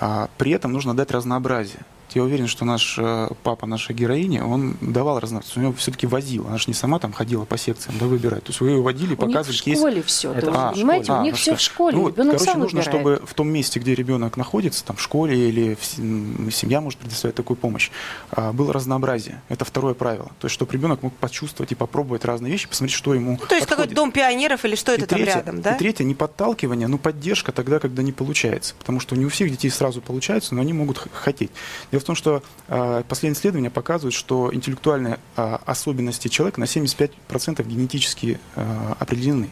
А 0.00 0.28
при 0.36 0.52
этом 0.52 0.72
нужно 0.72 0.94
дать 0.94 1.10
разнообразие. 1.10 1.80
Я 2.14 2.22
уверен, 2.24 2.46
что 2.46 2.64
наш 2.64 2.96
э, 2.98 3.28
папа, 3.42 3.66
наша 3.66 3.92
героиня, 3.92 4.44
он 4.44 4.76
давал 4.80 5.18
разнообразие. 5.20 5.56
У 5.56 5.60
него 5.60 5.72
все-таки 5.74 6.06
возил. 6.06 6.46
Она 6.46 6.58
же 6.58 6.64
не 6.68 6.74
сама 6.74 6.98
там 6.98 7.12
ходила 7.12 7.44
по 7.44 7.56
секциям, 7.58 7.96
да, 7.98 8.06
выбирать. 8.06 8.44
То 8.44 8.50
есть 8.50 8.60
вы 8.60 8.70
ее 8.70 8.82
водили, 8.82 9.08
У 9.08 9.10
них 9.10 9.18
в 9.18 9.20
показывали, 9.22 9.62
есть 9.64 9.80
школе 9.80 10.02
все, 10.02 10.32
Это 10.32 10.50
А, 10.54 10.72
понимаете? 10.72 11.04
школе. 11.06 11.18
У 11.18 11.20
А, 11.20 11.24
них 11.24 11.32
ну 11.32 11.38
все 11.38 11.56
в 11.56 11.60
школе. 11.60 11.96
Ну 11.96 12.08
Ребенок 12.08 12.32
короче, 12.34 12.44
сам 12.52 12.60
нужно, 12.60 12.80
выбирает. 12.80 13.00
чтобы 13.18 13.26
в 13.26 13.34
том 13.34 13.48
месте, 13.48 13.80
где 13.80 13.94
ребенок 13.94 14.36
находится, 14.36 14.84
там 14.84 14.96
в 14.96 15.00
школе 15.02 15.48
или 15.48 15.76
в 15.76 16.50
семья 16.52 16.80
может 16.80 16.98
предоставить 16.98 17.34
такую 17.34 17.56
помощь, 17.56 17.90
а, 18.30 18.52
было 18.52 18.72
разнообразие. 18.72 19.40
Это 19.48 19.64
второе 19.64 19.94
правило. 19.94 20.30
То 20.38 20.46
есть, 20.46 20.54
чтобы 20.54 20.72
ребенок 20.72 21.02
мог 21.02 21.12
почувствовать 21.14 21.72
и 21.72 21.74
попробовать 21.74 22.24
разные 22.24 22.52
вещи, 22.52 22.68
посмотреть, 22.68 22.96
что 22.96 23.14
ему 23.14 23.38
Ну, 23.40 23.46
то 23.46 23.54
есть 23.54 23.66
какой-то 23.66 23.94
дом 23.94 24.12
пионеров 24.12 24.64
или 24.64 24.74
что 24.74 24.92
это 24.92 25.04
И 25.04 25.06
там 25.06 25.18
третье- 25.18 25.34
рядом, 25.36 25.62
да? 25.62 25.74
И 25.74 25.78
третье, 25.78 26.04
не 26.04 26.14
подталкивание, 26.14 26.88
но 26.88 26.98
поддержка 26.98 27.52
тогда, 27.52 27.78
когда 27.78 28.02
не 28.02 28.12
получается. 28.12 28.74
Потому 28.78 29.00
что 29.00 29.16
не 29.16 29.24
у 29.24 29.28
всех 29.28 29.50
детей 29.50 29.70
сразу 29.70 30.00
получается, 30.00 30.54
но 30.54 30.60
они 30.60 30.72
могут 30.72 30.98
х- 30.98 31.08
хотеть. 31.12 31.50
Дело 31.90 32.00
в 32.02 32.06
том, 32.06 32.16
что 32.16 32.42
э, 32.68 33.02
последние 33.08 33.38
исследования 33.38 33.70
показывают, 33.70 34.14
что 34.14 34.52
интеллектуальные 34.52 35.18
э, 35.36 35.58
особенности 35.64 36.28
человека 36.28 36.60
на 36.60 36.64
75% 36.64 37.66
генетически 37.66 38.40
э, 38.54 38.94
определены. 38.98 39.50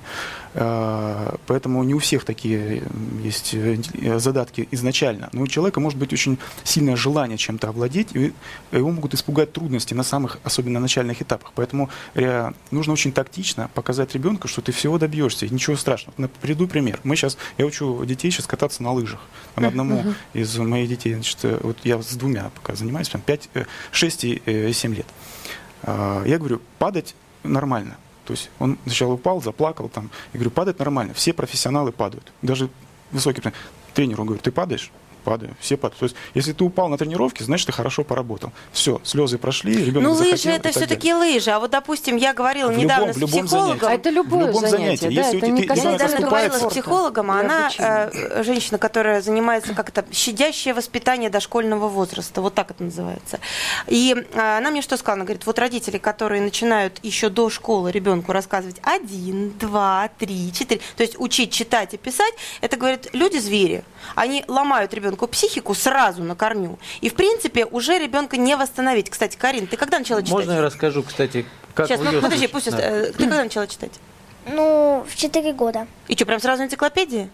Э, 0.54 1.36
поэтому 1.46 1.82
не 1.84 1.94
у 1.94 1.98
всех 1.98 2.24
такие 2.24 2.82
есть 3.22 3.54
э, 3.54 3.78
э, 3.94 4.18
задатки 4.18 4.68
изначально. 4.70 5.28
Но 5.32 5.42
у 5.42 5.46
человека 5.46 5.80
может 5.80 5.98
быть 5.98 6.12
очень 6.12 6.38
сильное 6.64 6.96
желание 6.96 7.38
чем-то 7.38 7.68
овладеть, 7.68 8.08
и 8.14 8.32
его 8.72 8.90
могут 8.90 9.14
испугать 9.14 9.52
трудности 9.52 9.94
на 9.94 10.02
самых, 10.02 10.38
особенно 10.44 10.80
начальных 10.80 11.22
этапах. 11.22 11.52
Поэтому 11.54 11.90
э, 12.14 12.50
нужно 12.70 12.92
очень 12.92 13.12
тактично 13.12 13.70
показать 13.74 14.14
ребенку, 14.14 14.48
что 14.48 14.62
ты 14.62 14.72
всего 14.72 14.98
добьешься, 14.98 15.46
и 15.46 15.50
ничего 15.50 15.76
страшного. 15.76 16.28
Приведу 16.40 16.66
пример. 16.66 17.00
Мы 17.04 17.16
сейчас, 17.16 17.36
я 17.58 17.66
учу 17.66 18.04
детей 18.04 18.30
сейчас 18.30 18.46
кататься 18.46 18.82
на 18.82 18.92
лыжах. 18.92 19.20
Там 19.54 19.66
одному 19.66 20.14
из 20.32 20.56
моих 20.58 20.88
детей, 20.88 21.14
значит, 21.14 21.38
э, 21.42 21.58
вот 21.62 21.78
я 21.84 22.00
с 22.02 22.14
двумя 22.16 22.50
пока 22.54 22.74
занимаюсь, 22.74 23.08
прям 23.08 23.22
5, 23.22 23.48
6 23.92 24.24
и 24.24 24.42
э, 24.46 24.72
7 24.72 24.94
лет. 24.94 25.06
Я 25.86 26.36
говорю, 26.36 26.60
падать 26.78 27.14
нормально. 27.42 27.96
То 28.24 28.32
есть 28.32 28.50
он 28.58 28.78
сначала 28.84 29.14
упал, 29.14 29.42
заплакал 29.42 29.88
там. 29.88 30.10
Я 30.32 30.38
говорю, 30.38 30.50
падать 30.50 30.78
нормально. 30.78 31.14
Все 31.14 31.32
профессионалы 31.32 31.92
падают. 31.92 32.32
Даже 32.42 32.68
высокий 33.10 33.40
тренер. 33.40 33.56
Тренеру 33.94 34.24
говорю, 34.24 34.40
ты 34.40 34.52
падаешь? 34.52 34.90
Падаю. 35.24 35.54
Все 35.60 35.76
падают. 35.76 35.98
То 35.98 36.04
есть, 36.04 36.16
если 36.34 36.52
ты 36.52 36.64
упал 36.64 36.88
на 36.88 36.96
тренировке, 36.98 37.44
значит, 37.44 37.66
ты 37.66 37.72
хорошо 37.72 38.04
поработал. 38.04 38.52
Все, 38.72 39.00
слезы 39.04 39.38
прошли, 39.38 39.84
ребенок 39.84 40.08
Ну, 40.08 40.14
лыжи 40.14 40.30
захотел 40.30 40.52
это 40.54 40.62
так 40.64 40.72
все-таки 40.72 41.14
лыжи. 41.14 41.50
А 41.50 41.58
вот, 41.60 41.70
допустим, 41.70 42.16
я 42.16 42.32
говорила 42.34 42.70
В 42.70 42.76
недавно 42.78 43.06
любом- 43.06 43.14
с 43.14 43.16
любом 43.18 43.46
психологом. 43.46 43.78
занятии. 43.80 43.86
А 43.86 43.94
это 43.94 44.10
любое 44.10 44.44
В 44.44 44.46
любом 44.48 44.66
занятие, 44.68 45.06
да, 45.06 45.12
Если 45.22 45.34
у 45.36 45.38
это 45.38 45.48
не 45.48 45.62
Я 45.62 45.92
недавно 45.92 46.20
говорила 46.26 46.58
с 46.58 46.64
психологом, 46.70 47.30
а 47.30 47.40
она 47.40 47.70
э, 47.76 48.42
женщина, 48.42 48.78
которая 48.78 49.20
занимается 49.22 49.74
как-то 49.74 50.04
щадящее 50.12 50.74
воспитание 50.74 51.30
дошкольного 51.30 51.88
возраста, 51.88 52.40
вот 52.40 52.54
так 52.54 52.70
это 52.70 52.84
называется. 52.84 53.38
И 53.86 54.14
э, 54.32 54.56
она 54.58 54.70
мне 54.70 54.82
что 54.82 54.96
сказала? 54.96 55.16
Она 55.16 55.24
говорит, 55.24 55.46
вот 55.46 55.58
родители, 55.58 55.98
которые 55.98 56.40
начинают 56.42 56.98
еще 57.02 57.28
до 57.28 57.50
школы 57.50 57.90
ребенку 57.90 58.32
рассказывать 58.32 58.76
один, 58.82 59.52
два, 59.58 60.08
три, 60.18 60.52
четыре, 60.52 60.80
то 60.96 61.02
есть 61.02 61.16
учить 61.18 61.52
читать 61.52 61.94
и 61.94 61.96
писать, 61.96 62.32
это, 62.60 62.76
говорит, 62.76 63.08
люди-звери. 63.12 63.84
Они 64.14 64.44
ломают 64.48 64.94
ребенку 65.10 65.26
психику 65.26 65.74
сразу 65.74 66.22
на 66.22 66.34
корню. 66.34 66.78
И, 67.00 67.08
в 67.08 67.14
принципе, 67.14 67.64
уже 67.66 67.98
ребенка 67.98 68.36
не 68.36 68.56
восстановить. 68.56 69.10
Кстати, 69.10 69.36
Карин, 69.36 69.66
ты 69.66 69.76
когда 69.76 69.98
начала 69.98 70.22
читать? 70.22 70.32
Можно 70.32 70.52
я 70.52 70.62
расскажу, 70.62 71.02
кстати, 71.02 71.46
как 71.74 71.88
Сейчас, 71.88 72.00
ну, 72.00 72.20
подожди, 72.20 72.46
пусть... 72.46 72.70
Да. 72.70 72.78
э, 72.80 73.06
Ты 73.12 73.24
когда 73.24 73.42
начала 73.42 73.66
читать? 73.66 73.92
Ну, 74.46 75.04
в 75.08 75.16
4 75.16 75.52
года. 75.52 75.86
И 76.08 76.14
что, 76.14 76.26
прям 76.26 76.40
сразу 76.40 76.62
энциклопедии? 76.62 77.28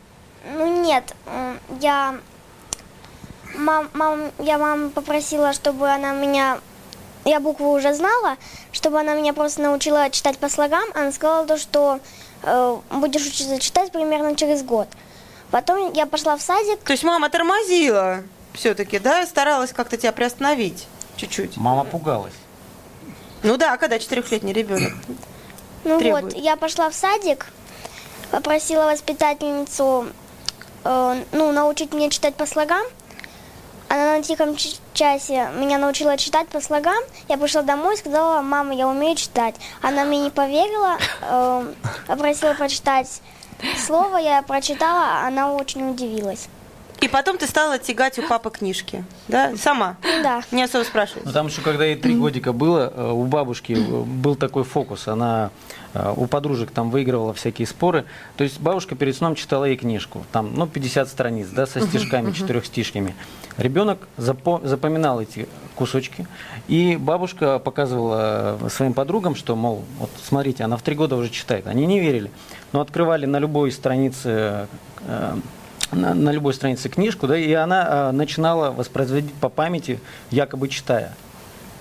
Ну 0.59 0.83
нет, 0.83 1.15
я 1.81 2.15
мам, 3.57 3.89
мам, 3.95 4.31
я 4.39 4.59
маму 4.59 4.91
попросила, 4.91 5.53
чтобы 5.53 5.91
она 5.91 6.13
меня, 6.13 6.61
я 7.25 7.41
буквы 7.41 7.69
уже 7.73 7.93
знала, 7.95 8.37
чтобы 8.71 9.01
она 9.01 9.15
меня 9.15 9.33
просто 9.33 9.63
научила 9.63 10.09
читать 10.11 10.39
по 10.39 10.49
слогам. 10.49 10.85
Она 10.95 11.11
сказала 11.11 11.47
то, 11.47 11.59
что 11.59 11.99
э, 12.43 12.77
будешь 12.91 13.27
учиться 13.27 13.59
читать 13.59 13.91
примерно 13.91 14.37
через 14.37 14.63
год. 14.63 14.89
Потом 15.57 15.91
я 15.95 16.05
пошла 16.05 16.37
в 16.37 16.43
садик. 16.43 16.81
То 16.81 16.93
есть 16.93 17.03
мама 17.03 17.31
тормозила 17.31 18.25
все-таки, 18.53 18.99
да? 18.99 19.25
Старалась 19.25 19.73
как-то 19.73 19.97
тебя 19.97 20.13
приостановить 20.13 20.87
чуть-чуть. 21.17 21.57
Мама 21.57 21.85
пугалась. 21.85 22.35
Ну 23.43 23.57
да, 23.57 23.79
когда 23.79 23.99
четырехлетний 23.99 24.53
ребенок. 24.53 24.93
Ну 25.85 25.99
Требует. 25.99 26.25
вот, 26.25 26.35
я 26.35 26.57
пошла 26.57 26.91
в 26.91 26.95
садик, 26.95 27.47
попросила 28.31 28.85
воспитательницу, 28.85 30.09
э, 30.85 31.23
ну, 31.33 31.53
научить 31.53 31.95
меня 31.95 32.11
читать 32.11 32.35
по 32.35 32.45
слогам. 32.45 32.85
Она 33.89 34.19
на 34.19 34.23
тихом 34.23 34.57
ч- 34.57 34.77
часе 34.93 35.49
меня 35.57 35.79
научила 35.79 36.19
читать 36.19 36.49
по 36.49 36.61
слогам. 36.61 37.03
Я 37.29 37.39
пришла 37.39 37.63
домой 37.63 37.95
и 37.95 37.99
сказала, 37.99 38.43
мама, 38.43 38.75
я 38.75 38.87
умею 38.87 39.17
читать. 39.17 39.55
Она 39.81 40.05
мне 40.05 40.19
не 40.19 40.31
поверила, 40.31 40.99
э, 41.23 41.73
попросила 42.09 42.53
прочитать 42.53 43.23
слово, 43.79 44.19
я 44.19 44.43
прочитала, 44.43 45.27
она 45.27 45.53
очень 45.53 45.91
удивилась. 45.91 46.49
И 47.01 47.09
потом 47.09 47.37
ты 47.37 47.47
стала 47.47 47.79
тягать 47.79 48.19
у 48.19 48.23
папы 48.23 48.51
книжки, 48.51 49.05
да? 49.29 49.55
Сама. 49.57 49.97
Да. 50.23 50.43
Не 50.51 50.63
особо 50.63 50.85
спрашивать. 50.85 51.25
Ну, 51.27 51.33
там 51.33 51.47
еще, 51.49 51.61
когда 51.61 51.85
ей 51.85 51.97
три 51.97 52.15
годика 52.15 52.53
было, 52.53 52.93
э, 52.95 53.11
у 53.11 53.25
бабушки 53.25 53.73
э, 53.73 54.03
был 54.03 54.35
такой 54.35 54.65
фокус. 54.65 55.07
Она 55.07 55.51
э, 55.93 56.15
у 56.17 56.27
подружек 56.27 56.71
там 56.71 56.91
выигрывала 56.91 57.35
всякие 57.35 57.67
споры. 57.67 58.07
То 58.37 58.45
есть 58.45 58.61
бабушка 58.61 58.95
перед 58.95 59.15
сном 59.15 59.35
читала 59.35 59.67
ей 59.67 59.77
книжку. 59.77 60.25
Там, 60.33 60.55
ну, 60.55 60.67
50 60.67 61.09
страниц, 61.09 61.49
да, 61.49 61.67
со 61.67 61.81
стишками, 61.81 62.33
четырехстишками. 62.33 63.15
Ребенок 63.59 64.09
запо- 64.17 64.67
запоминал 64.67 65.21
эти 65.21 65.49
кусочки. 65.75 66.27
И 66.67 66.97
бабушка 66.97 67.59
показывала 67.59 68.59
своим 68.71 68.95
подругам, 68.95 69.35
что, 69.35 69.55
мол, 69.55 69.85
вот 69.99 70.11
смотрите, 70.25 70.65
она 70.65 70.77
в 70.79 70.83
три 70.83 70.95
года 70.95 71.17
уже 71.17 71.29
читает. 71.29 71.67
Они 71.67 71.85
не 71.87 72.01
верили. 72.01 72.31
Но 72.73 72.81
открывали 72.81 73.27
на 73.27 73.39
любой 73.39 73.71
странице 73.71 74.67
э, 75.07 75.37
на, 75.93 76.15
на 76.15 76.31
любой 76.31 76.55
странице 76.55 76.89
книжку, 76.89 77.27
да, 77.27 77.37
и 77.37 77.53
она 77.53 77.87
э, 77.89 78.13
начинала 78.13 78.71
воспроизводить 78.71 79.33
по 79.35 79.49
памяти, 79.49 80.01
якобы 80.31 80.69
читая. 80.69 81.15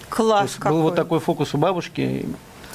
То 0.09 0.15
Класс 0.15 0.43
есть 0.43 0.55
какой. 0.57 0.71
был 0.71 0.81
вот 0.83 0.95
такой 0.95 1.19
фокус 1.19 1.53
у 1.53 1.57
бабушки. 1.57 2.27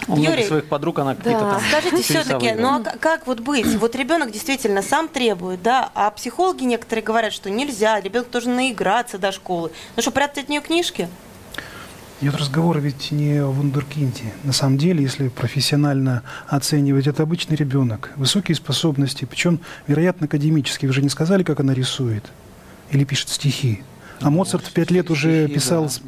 У 0.09 0.17
Юрий, 0.17 0.45
своих 0.45 0.67
подруг 0.67 0.99
она 0.99 1.15
какие-то 1.15 1.41
там 1.41 1.61
Скажите 1.69 2.03
все-таки, 2.03 2.53
ну 2.53 2.81
а 2.81 2.83
как 2.99 3.27
вот 3.27 3.41
быть? 3.41 3.67
Вот 3.77 3.95
ребенок 3.95 4.31
действительно 4.31 4.83
сам 4.83 5.09
требует, 5.09 5.63
да, 5.63 5.91
а 5.95 6.11
психологи 6.11 6.65
некоторые 6.65 7.05
говорят, 7.05 7.33
что 7.33 7.51
нельзя, 7.51 8.01
ребенок 8.01 8.31
должен 8.31 8.57
наиграться 8.57 9.19
до 9.19 9.31
школы. 9.31 9.71
Ну 9.97 10.03
что, 10.03 10.11
прятать 10.11 10.45
от 10.45 10.49
нее 10.49 10.63
книжки? 10.63 11.09
Идет 12.21 12.37
разговор 12.37 12.79
ведь 12.81 13.13
не 13.13 13.39
о 13.39 13.47
вундеркинде. 13.47 14.25
На 14.45 14.53
самом 14.53 14.77
деле, 14.77 15.03
если 15.03 15.29
профессионально 15.29 16.23
оценивать, 16.49 17.07
это 17.07 17.23
обычный 17.23 17.57
ребенок. 17.57 18.13
Высокие 18.17 18.55
способности, 18.55 19.25
причем, 19.25 19.61
вероятно, 19.87 20.27
академические. 20.27 20.89
Вы 20.91 20.95
же 20.95 21.03
не 21.03 21.09
сказали, 21.09 21.43
как 21.45 21.61
она 21.61 21.73
рисует 21.73 22.25
или 22.91 23.05
пишет 23.05 23.31
стихи. 23.31 23.83
А 24.21 24.29
Моцарт 24.29 24.67
в 24.67 24.73
пять 24.75 24.91
лет 24.91 25.11
уже 25.11 25.49
писал 25.49 25.85
да. 25.85 25.89
с- 25.89 26.01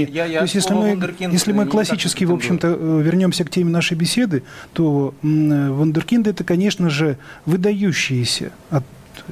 Нет, 0.00 0.10
я- 0.10 0.26
я 0.26 0.38
То 0.40 0.42
есть, 0.44 0.54
если 0.56 0.74
мы, 0.74 1.14
если 1.32 1.52
мы 1.52 1.64
классически, 1.64 2.24
в 2.24 2.32
общем-то, 2.34 2.76
э, 2.78 3.00
вернемся 3.02 3.44
к 3.44 3.50
теме 3.50 3.70
нашей 3.70 3.96
беседы, 3.96 4.42
то 4.74 5.14
э, 5.22 5.70
вундеркинды 5.70 6.30
это, 6.30 6.44
конечно 6.44 6.90
же, 6.90 7.16
выдающиеся 7.46 8.50
от 8.68 8.84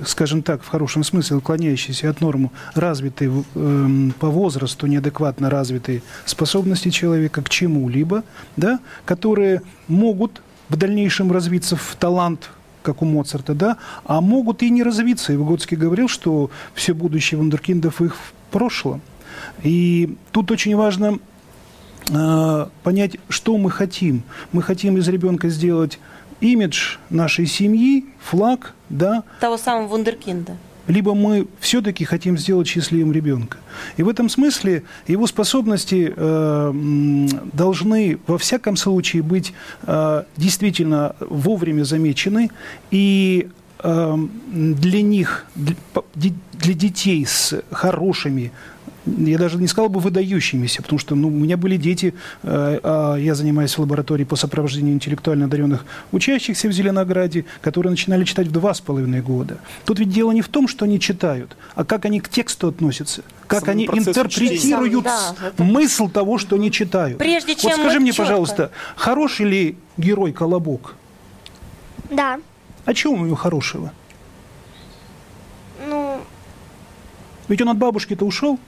скажем 0.07 0.43
так, 0.43 0.63
в 0.63 0.69
хорошем 0.69 1.05
смысле, 1.05 1.37
уклоняющиеся 1.37 2.11
от 2.11 2.21
нормы, 2.21 2.51
развитые 2.75 3.31
в- 3.31 3.45
эм, 3.55 4.15
по 4.19 4.29
возрасту, 4.29 4.87
неадекватно 4.87 5.51
развитые 5.51 6.03
способности 6.25 6.91
человека 6.91 7.43
к 7.43 7.49
чему-либо, 7.49 8.25
да, 8.57 8.81
которые 9.05 9.63
могут 9.89 10.43
в 10.69 10.77
дальнейшем 10.77 11.31
развиться 11.33 11.77
в 11.77 11.97
талант, 11.99 12.51
как 12.83 13.03
у 13.03 13.05
Моцарта, 13.05 13.55
да, 13.55 13.77
а 14.05 14.21
могут 14.21 14.63
и 14.63 14.71
не 14.71 14.83
развиться. 14.83 15.33
И 15.33 15.37
Выгодский 15.37 15.77
говорил, 15.77 16.09
что 16.09 16.51
все 16.75 16.95
будущее 16.95 17.39
вундеркиндов 17.39 18.03
их 18.03 18.15
в 18.15 18.33
прошлом. 18.51 19.01
И 19.63 20.17
тут 20.33 20.51
очень 20.51 20.77
важно 20.77 21.19
э, 22.11 22.67
понять, 22.83 23.17
что 23.29 23.57
мы 23.59 23.71
хотим. 23.71 24.23
Мы 24.53 24.63
хотим 24.63 24.97
из 24.99 25.09
ребенка 25.09 25.49
сделать 25.49 25.99
имидж 26.41 26.97
нашей 27.11 27.47
семьи, 27.47 28.07
флаг, 28.21 28.75
да, 28.89 29.23
Того 29.41 29.57
самого 29.57 29.89
вундеркинда. 29.89 30.57
либо 30.87 31.15
мы 31.15 31.47
все-таки 31.61 32.05
хотим 32.05 32.37
сделать 32.39 32.67
счастливым 32.69 33.13
ребенка. 33.13 33.59
И 33.97 34.03
в 34.03 34.09
этом 34.09 34.29
смысле 34.29 34.83
его 35.07 35.27
способности 35.27 36.13
э, 36.15 36.73
должны 37.53 38.19
во 38.27 38.39
всяком 38.39 38.77
случае 38.77 39.23
быть 39.23 39.53
э, 39.83 40.25
действительно 40.37 41.17
вовремя 41.21 41.85
замечены 41.85 42.51
и 42.91 43.49
э, 43.83 44.17
для 44.53 45.03
них, 45.03 45.47
для, 45.55 45.77
для 46.15 46.75
детей 46.75 47.25
с 47.27 47.63
хорошими 47.71 48.53
я 49.07 49.39
даже 49.39 49.59
не 49.59 49.67
сказал 49.67 49.89
бы 49.91 50.01
выдающимися, 50.01 50.83
потому 50.83 50.99
что 50.99 51.15
ну, 51.15 51.29
у 51.29 51.31
меня 51.31 51.57
были 51.57 51.77
дети, 51.77 52.15
э, 52.43 52.81
а 52.83 53.17
я 53.17 53.35
занимаюсь 53.35 53.77
в 53.77 53.81
лаборатории 53.81 54.25
по 54.25 54.37
сопровождению 54.37 54.95
интеллектуально 54.95 55.45
одаренных 55.45 55.85
учащихся 56.13 56.69
в 56.69 56.73
Зеленограде, 56.73 57.45
которые 57.61 57.91
начинали 57.91 58.25
читать 58.25 58.47
в 58.49 58.53
два 58.53 58.73
с 58.73 58.81
половиной 58.81 59.21
года. 59.21 59.59
Тут 59.85 59.99
ведь 59.99 60.09
дело 60.11 60.33
не 60.33 60.41
в 60.43 60.49
том, 60.49 60.69
что 60.69 60.87
они 60.87 60.99
читают, 60.99 61.57
а 61.75 61.85
как 61.85 62.05
они 62.07 62.21
к 62.21 62.29
тексту 62.29 62.69
относятся, 62.69 63.23
как 63.47 63.61
Самому 63.67 63.73
они 63.73 63.85
интерпретируют 63.99 64.33
чтения. 64.93 65.01
Да, 65.03 65.35
это- 65.49 65.57
смысл 65.65 66.09
того, 66.09 66.39
что 66.39 66.57
они 66.57 66.71
читают. 66.73 67.19
Прежде 67.19 67.55
чем 67.55 67.73
вот 67.73 67.81
скажи 67.81 68.01
мне, 68.01 68.13
чётко- 68.13 68.23
пожалуйста, 68.23 68.71
хороший 68.97 69.47
ли 69.47 69.77
герой 69.99 70.33
Колобок? 70.33 70.95
Да. 72.11 72.39
А 72.87 72.95
чего 72.95 73.15
у 73.15 73.25
него 73.25 73.37
хорошего? 73.37 73.93
Ну, 75.89 76.21
Ведь 77.49 77.61
он 77.61 77.69
от 77.69 77.77
бабушки-то 77.77 78.25
ушел 78.25 78.59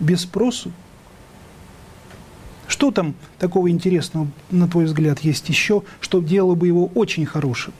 без 0.00 0.22
спросу. 0.22 0.72
Что 2.66 2.90
там 2.90 3.14
такого 3.38 3.70
интересного, 3.70 4.28
на 4.50 4.66
твой 4.68 4.86
взгляд, 4.86 5.20
есть 5.20 5.48
еще, 5.48 5.82
что 6.00 6.20
делало 6.20 6.54
бы 6.54 6.66
его 6.66 6.86
очень 6.94 7.26
хорошим? 7.26 7.72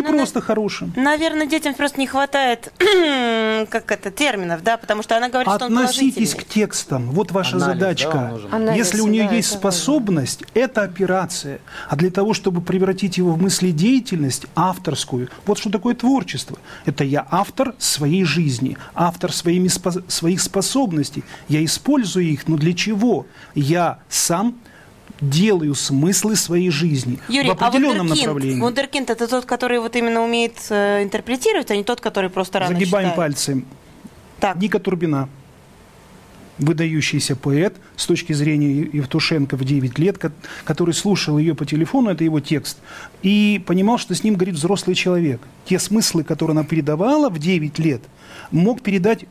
Или 0.00 0.10
Ну, 0.12 0.16
просто 0.18 0.40
хорошим? 0.40 0.92
Наверное, 0.96 1.46
детям 1.46 1.74
просто 1.74 2.00
не 2.00 2.06
хватает, 2.06 2.72
как 2.78 3.90
это, 3.92 4.10
терминов, 4.10 4.62
да, 4.62 4.76
потому 4.76 5.02
что 5.02 5.16
она 5.16 5.28
говорит, 5.28 5.52
что 5.54 5.66
он 5.66 5.78
Относитесь 5.78 6.34
к 6.34 6.44
текстам. 6.44 7.10
Вот 7.10 7.30
ваша 7.32 7.56
Анализ, 7.56 7.66
да, 7.66 7.74
задачка. 7.88 8.28
нужен. 8.32 8.54
Анализ, 8.54 8.76
Если 8.86 9.00
у 9.00 9.06
нее 9.06 9.28
да, 9.28 9.34
есть 9.34 9.48
это 9.52 9.56
важно. 9.64 9.70
способность, 9.78 10.44
это 10.54 10.82
операция. 10.82 11.60
А 11.88 11.96
для 11.96 12.10
того, 12.10 12.34
чтобы 12.34 12.60
превратить 12.60 13.18
его 13.18 13.32
в 13.32 13.42
мыследеятельность 13.42 14.46
авторскую, 14.54 15.28
вот 15.46 15.58
что 15.58 15.70
такое 15.70 15.94
творчество. 15.94 16.58
Это 16.86 17.04
я 17.04 17.26
автор 17.30 17.74
своей 17.78 18.24
жизни, 18.24 18.76
автор 18.94 19.32
своими 19.32 19.68
спо- 19.68 20.02
своих 20.08 20.40
способностей. 20.40 21.24
Я 21.48 21.64
использую 21.64 22.26
их, 22.26 22.48
но 22.48 22.56
для 22.56 22.72
чего? 22.74 23.26
Я 23.54 23.98
сам 24.08 24.56
делаю 25.20 25.74
смыслы 25.74 26.36
своей 26.36 26.70
жизни 26.70 27.18
Юрий, 27.28 27.48
в 27.48 27.52
определенном 27.52 28.06
а 28.06 28.10
вундеркинд, 28.10 28.26
направлении. 28.26 28.60
вундеркинд 28.60 29.10
это 29.10 29.26
тот, 29.28 29.44
который 29.44 29.78
вот 29.80 29.94
именно 29.96 30.22
умеет 30.22 30.54
э, 30.70 31.02
интерпретировать, 31.02 31.70
а 31.70 31.76
не 31.76 31.84
тот, 31.84 32.00
который 32.00 32.30
просто 32.30 32.58
рано 32.60 32.72
Загибаем 32.74 33.10
читает. 33.10 33.16
пальцы. 33.16 33.64
Так, 34.40 34.56
Ника 34.56 34.78
Турбина, 34.78 35.28
выдающийся 36.58 37.36
поэт 37.36 37.76
с 37.96 38.06
точки 38.06 38.32
зрения 38.34 38.88
Евтушенко 38.92 39.56
в 39.56 39.64
9 39.64 39.98
лет, 39.98 40.18
ко- 40.18 40.32
который 40.64 40.92
слушал 40.94 41.38
ее 41.38 41.54
по 41.54 41.64
телефону, 41.64 42.10
это 42.10 42.22
его 42.24 42.40
текст, 42.40 42.78
и 43.22 43.62
понимал, 43.66 43.98
что 43.98 44.14
с 44.14 44.22
ним 44.24 44.34
говорит 44.34 44.54
взрослый 44.56 44.94
человек. 44.94 45.40
Те 45.64 45.78
смыслы, 45.78 46.22
которые 46.22 46.52
она 46.52 46.64
передавала 46.64 47.30
в 47.30 47.38
9 47.38 47.78
лет, 47.78 48.02
мог 48.50 48.82
передать 48.82 49.24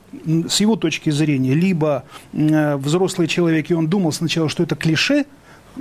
с 0.48 0.60
его 0.60 0.76
точки 0.76 1.12
зрения 1.12 1.54
либо 1.54 2.04
э, 2.34 2.76
взрослый 2.78 3.28
человек, 3.28 3.70
и 3.70 3.74
он 3.76 3.88
думал 3.88 4.12
сначала, 4.12 4.50
что 4.50 4.64
это 4.64 4.76
клише, 4.76 5.26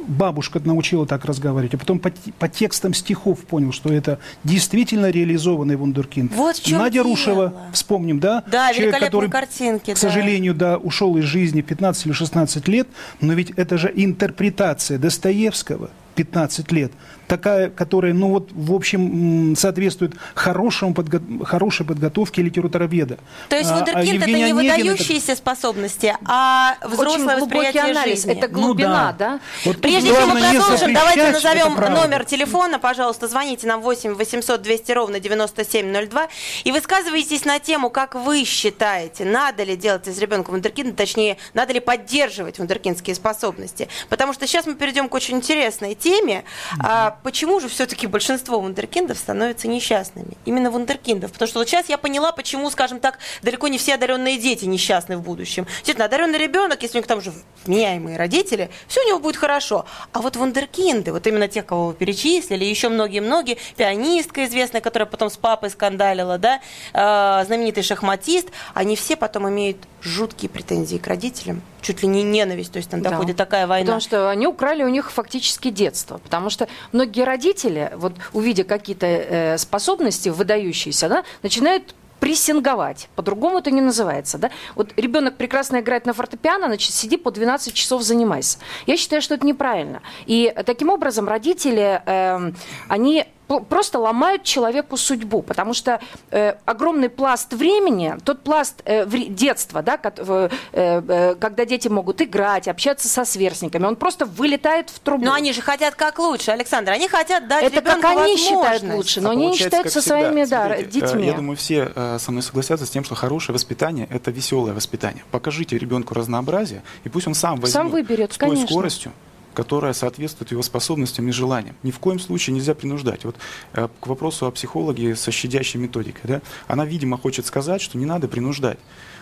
бабушка 0.07 0.61
научила 0.65 1.07
так 1.07 1.25
разговаривать, 1.25 1.75
а 1.75 1.79
потом 1.79 1.99
по, 1.99 2.13
по 2.39 2.49
текстам 2.49 2.95
стихов 2.95 3.41
понял, 3.41 3.73
что 3.73 3.93
это 3.93 4.19
действительно 4.45 5.11
реализованный 5.11 5.77
вундеркинд. 5.77 6.33
Вот 6.35 6.57
в 6.57 6.65
чём 6.65 6.79
Надя 6.79 6.95
дело. 6.95 7.09
Рушева, 7.09 7.53
вспомним, 7.73 8.21
да? 8.21 8.43
Да, 8.47 8.73
Человек, 8.73 8.99
который, 8.99 9.31
картинки, 9.31 9.93
К 9.93 9.95
да. 9.95 10.01
сожалению, 10.01 10.55
да, 10.55 10.77
ушел 10.77 11.17
из 11.17 11.25
жизни 11.25 11.63
в 11.63 11.67
15 11.67 12.07
или 12.07 12.13
16 12.13 12.69
лет, 12.69 12.89
но 13.21 13.33
ведь 13.33 13.51
это 13.51 13.79
же 13.79 13.93
интерпретация 13.95 14.99
Достоевского 14.99 15.91
15 16.15 16.73
лет, 16.73 16.93
такая, 17.29 17.71
которая, 17.71 18.13
ну 18.15 18.31
вот, 18.31 18.49
в 18.53 18.73
общем, 18.75 19.55
соответствует 19.57 20.15
хорошему 20.35 20.95
подго- 20.95 21.45
хорошей 21.45 21.87
подготовке 21.87 22.43
литературоведа. 22.43 23.19
то 23.49 23.57
есть 23.57 23.71
А- 23.71 23.75
а 23.75 23.77
вундеркинд 23.77 24.23
это 24.23 24.27
не 24.31 24.45
Онегин 24.45 24.71
это- 24.71 24.79
выдающиеся 24.81 25.37
способности, 25.37 26.17
а 26.25 26.77
Очень 26.83 26.93
взрослое 26.95 27.37
глубокий 27.39 27.55
восприятие 27.69 27.83
анализ. 27.93 28.15
жизни. 28.25 28.33
Это 28.33 28.49
глубина, 28.49 29.13
Ну 29.13 29.19
да? 29.19 29.41
Вот 29.65 29.73
тут 29.75 29.83
Прежде 29.83 30.09
чем 30.15 30.29
мы 30.31 30.41
продолжим, 30.41 30.93
давайте 30.95 31.31
назовем 31.31 31.75
номер 31.75 32.25
телефона, 32.25 32.79
пожалуйста, 32.79 33.29
звоните 33.29 33.67
нам 33.67 33.81
8 33.83 34.15
800 34.15 34.63
200 34.63 34.93
ровно 34.93 35.21
9702 35.21 36.29
и 36.65 36.73
высказывайтесь 36.73 37.45
на 37.45 37.59
тему, 37.59 37.91
как 37.91 38.15
вы 38.15 38.45
считаете, 38.45 39.25
надо 39.25 39.63
ли 39.65 39.77
делать 39.77 40.09
из 40.09 40.19
ребенка 40.19 40.51
вундеркинда, 40.51 40.95
точнее, 40.97 41.37
надо 41.55 41.75
ли 41.75 41.81
поддерживать 41.81 42.59
вундеркиндские 42.59 43.15
способности. 43.15 43.89
Потому 44.09 44.33
что 44.33 44.47
сейчас 44.47 44.67
мы 44.67 44.75
перейдем 44.75 45.09
к 45.09 45.15
очень 45.15 45.37
интересной 45.37 45.95
теме. 45.95 46.45
А, 46.81 47.18
почему 47.23 47.61
же 47.61 47.69
все-таки 47.69 48.07
большинство 48.07 48.61
вундеркиндов 48.61 49.19
становятся 49.19 49.69
несчастными? 49.69 50.37
Именно 50.45 50.71
вундеркиндов. 50.71 51.33
Потому 51.33 51.49
что 51.49 51.59
вот 51.59 51.69
сейчас 51.69 51.89
я 51.89 51.99
поняла, 51.99 52.33
почему, 52.33 52.71
скажем 52.71 53.01
так, 53.01 53.19
далеко 53.43 53.69
не 53.69 53.79
все 53.79 53.95
одаренные 53.95 54.39
дети 54.39 54.65
несчастны 54.65 55.17
в 55.17 55.23
будущем. 55.23 55.65
Действительно, 55.65 56.07
одаренный 56.07 56.39
ребенок, 56.39 56.83
если 56.83 56.99
у 56.99 57.01
них 57.01 57.07
там 57.07 57.21
же 57.21 57.33
вменяемые 57.65 58.17
родители, 58.17 58.71
все 58.87 59.03
у 59.05 59.09
него 59.09 59.19
будет 59.19 59.37
хорошо. 59.37 59.87
А 60.13 60.21
вот 60.21 60.37
вундеркинды, 60.37 61.13
вот 61.13 61.27
именно 61.27 61.49
тех, 61.49 61.67
кого 61.67 61.89
вы 61.89 61.95
перечислили, 61.95 62.65
еще 62.65 62.89
многие-многие, 62.89 63.59
пианистка 63.77 64.45
известная, 64.47 64.81
которая 64.81 65.07
потом 65.07 65.31
с 65.31 65.37
папой 65.37 65.71
скандалила, 65.71 66.39
да, 66.39 66.61
э, 66.93 67.45
знаменитый 67.47 67.83
шахматист, 67.83 68.49
они 68.75 68.97
все 68.97 69.17
потом 69.17 69.49
имеют 69.49 69.79
жуткие 70.03 70.49
претензии 70.51 70.97
к 70.97 71.07
родителям, 71.07 71.63
чуть 71.81 72.03
ли 72.03 72.09
не 72.09 72.23
ненависть, 72.23 72.73
то 72.73 72.79
есть 72.79 72.91
там 72.91 73.03
Да. 73.03 73.11
доходит 73.11 73.37
такая 73.37 73.67
война. 73.67 73.85
Потому 73.85 74.01
что 74.01 74.31
они 74.31 74.47
украли 74.47 74.83
у 74.85 74.89
них 74.89 75.11
фактически 75.11 75.71
детство. 75.71 76.19
Потому 76.19 76.51
что 76.51 76.69
многие 76.93 77.25
родители, 77.25 77.93
вот 77.97 78.15
увидя 78.33 78.65
какие-то 78.65 79.07
э, 79.07 79.59
способности 79.59 80.29
выдающиеся, 80.29 81.09
да, 81.09 81.25
начинают 81.43 81.95
прессинговать. 82.21 83.09
По-другому 83.15 83.59
это 83.59 83.71
не 83.71 83.81
называется. 83.81 84.39
Да? 84.39 84.51
Вот 84.75 84.93
ребенок 84.97 85.37
прекрасно 85.37 85.79
играет 85.79 86.05
на 86.05 86.13
фортепиано, 86.13 86.67
значит, 86.67 86.93
сиди 86.93 87.17
по 87.17 87.31
12 87.31 87.73
часов 87.75 88.03
занимайся. 88.03 88.59
Я 88.87 88.97
считаю, 88.97 89.23
что 89.23 89.35
это 89.35 89.47
неправильно. 89.47 90.03
И 90.27 90.53
таким 90.67 90.91
образом 90.91 91.29
родители, 91.29 92.03
эм, 92.07 92.57
они 92.89 93.25
просто 93.49 93.99
ломают 93.99 94.43
человеку 94.45 94.97
судьбу, 94.97 95.43
потому 95.43 95.75
что 95.75 96.01
э, 96.31 96.55
огромный 96.65 97.09
пласт 97.09 97.53
времени, 97.53 98.17
тот 98.25 98.43
пласт 98.43 98.83
э, 98.85 99.07
детства, 99.07 99.83
да, 99.83 99.99
э, 100.03 100.49
э, 100.73 101.35
когда 101.35 101.65
дети 101.65 101.89
могут 101.89 102.21
играть, 102.23 102.69
общаться 102.69 103.09
со 103.09 103.25
сверстниками, 103.25 103.85
он 103.87 103.97
просто 103.97 104.27
вылетает 104.27 104.91
в 104.91 104.99
трубу. 105.01 105.25
Но 105.25 105.33
они 105.33 105.53
же 105.53 105.63
хотят 105.63 105.95
как 105.95 106.19
лучше, 106.19 106.51
Александр. 106.51 106.93
Они 106.93 107.09
хотят 107.09 107.49
дать 107.49 107.65
Это 107.65 107.81
как 107.83 108.05
они 108.05 108.37
считают 108.37 108.83
лучше, 108.83 109.21
но 109.21 109.31
А 109.31 109.33
они 109.33 109.49
не 109.49 109.57
считают 109.57 109.91
со 109.91 110.01
всегда. 110.01 110.21
своими 110.21 110.45
да, 110.45 110.67
Смотрите, 110.67 110.89
э, 110.89 111.01
детьми. 111.01 111.27
Я 111.27 111.33
думаю, 111.33 111.57
все 111.57 111.91
э, 111.95 112.19
со 112.19 112.31
мной 112.31 112.43
согласятся 112.43 112.87
с 112.87 112.91
тем, 112.91 113.05
что 113.05 113.15
хорошее 113.15 113.55
воспитание– 113.55 114.07
это 114.11 114.31
веселое 114.31 114.75
воспитание. 114.75 115.25
Покажите 115.31 115.79
ребенку 115.79 116.15
разнообразие, 116.15 116.83
и 117.05 117.09
пусть 117.09 117.27
он 117.27 117.35
сам 117.35 117.57
возьмет 117.57 117.73
Сам 117.73 117.89
выберет, 117.89 118.33
с 118.33 118.39
той 118.39 118.51
конечно. 118.51 118.69
скоростью, 118.69 119.13
которая 119.59 119.93
соответствует 119.93 120.53
его 120.53 120.63
способностям 120.63 121.29
и 121.29 121.33
желаниям. 121.33 121.75
Ни 121.83 121.91
в 121.91 121.99
коем 121.99 122.21
случае 122.21 122.55
нельзя 122.55 122.77
принуждать. 122.77 123.25
Вот 123.25 123.35
э, 123.73 123.89
к 124.01 124.07
вопросу 124.07 124.47
о 124.47 124.53
психологе 124.53 125.17
со 125.17 125.33
щадящей 125.33 125.81
методикой. 125.81 126.23
Да? 126.23 126.43
Она, 126.69 126.85
видимо, 126.85 127.19
хочет 127.19 127.45
сказать, 127.45 127.83
что 127.83 127.99
не 127.99 128.07
надо 128.07 128.29
принуждать. 128.29 128.79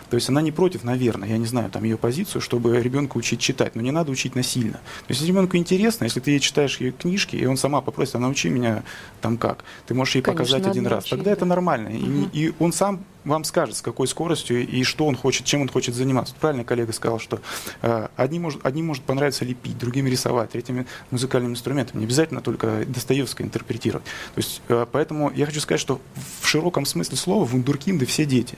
То 0.09 0.15
есть 0.15 0.29
она 0.29 0.41
не 0.41 0.51
против, 0.51 0.83
наверное, 0.83 1.27
я 1.27 1.37
не 1.37 1.45
знаю 1.45 1.69
там 1.69 1.83
ее 1.83 1.97
позицию, 1.97 2.41
чтобы 2.41 2.81
ребенка 2.81 3.17
учить 3.17 3.39
читать, 3.39 3.75
но 3.75 3.81
не 3.81 3.91
надо 3.91 4.11
учить 4.11 4.35
насильно. 4.35 4.73
То 4.73 5.09
есть 5.09 5.21
если 5.21 5.31
ребенку 5.33 5.57
интересно, 5.57 6.05
если 6.05 6.19
ты 6.19 6.31
ей 6.31 6.39
читаешь 6.39 6.77
ее 6.79 6.91
книжки, 6.91 7.35
и 7.35 7.45
он 7.45 7.57
сама 7.57 7.81
попросит, 7.81 8.15
а 8.15 8.19
научи 8.19 8.49
меня 8.49 8.83
там 9.21 9.37
как, 9.37 9.63
ты 9.85 9.93
можешь 9.93 10.15
ей 10.15 10.21
Конечно, 10.21 10.43
показать 10.45 10.67
один 10.67 10.85
раз, 10.87 11.03
научить, 11.03 11.09
тогда 11.11 11.31
это 11.31 11.41
да. 11.41 11.45
нормально. 11.47 11.89
И- 11.89 12.27
И, 12.33 12.53
он 12.59 12.71
сам 12.73 13.03
вам 13.25 13.43
скажет, 13.43 13.75
с 13.75 13.81
какой 13.81 14.07
скоростью 14.07 14.65
и 14.65 14.83
что 14.83 15.05
он 15.05 15.15
хочет, 15.15 15.45
чем 15.45 15.61
он 15.61 15.69
хочет 15.69 15.95
заниматься. 15.95 16.33
Правильно 16.39 16.63
коллега 16.63 16.93
сказал, 16.93 17.19
что 17.19 17.41
э, 17.81 18.07
одним, 18.15 18.43
может, 18.43 18.65
одним 18.65 18.85
может 18.87 19.03
понравиться 19.03 19.43
лепить, 19.43 19.77
другим 19.77 20.07
рисовать, 20.07 20.51
третьим 20.51 20.85
музыкальным 21.11 21.51
инструментом. 21.51 21.99
Не 21.99 22.05
обязательно 22.05 22.41
только 22.41 22.85
Достоевского 22.87 23.45
интерпретировать. 23.45 24.05
То 24.05 24.37
есть, 24.37 24.61
э, 24.69 24.85
поэтому 24.91 25.31
я 25.35 25.45
хочу 25.45 25.59
сказать, 25.59 25.81
что 25.81 25.99
в 26.39 26.47
широком 26.47 26.85
смысле 26.85 27.17
слова 27.17 27.43
вундеркинды 27.43 28.05
все 28.05 28.25
дети. 28.25 28.57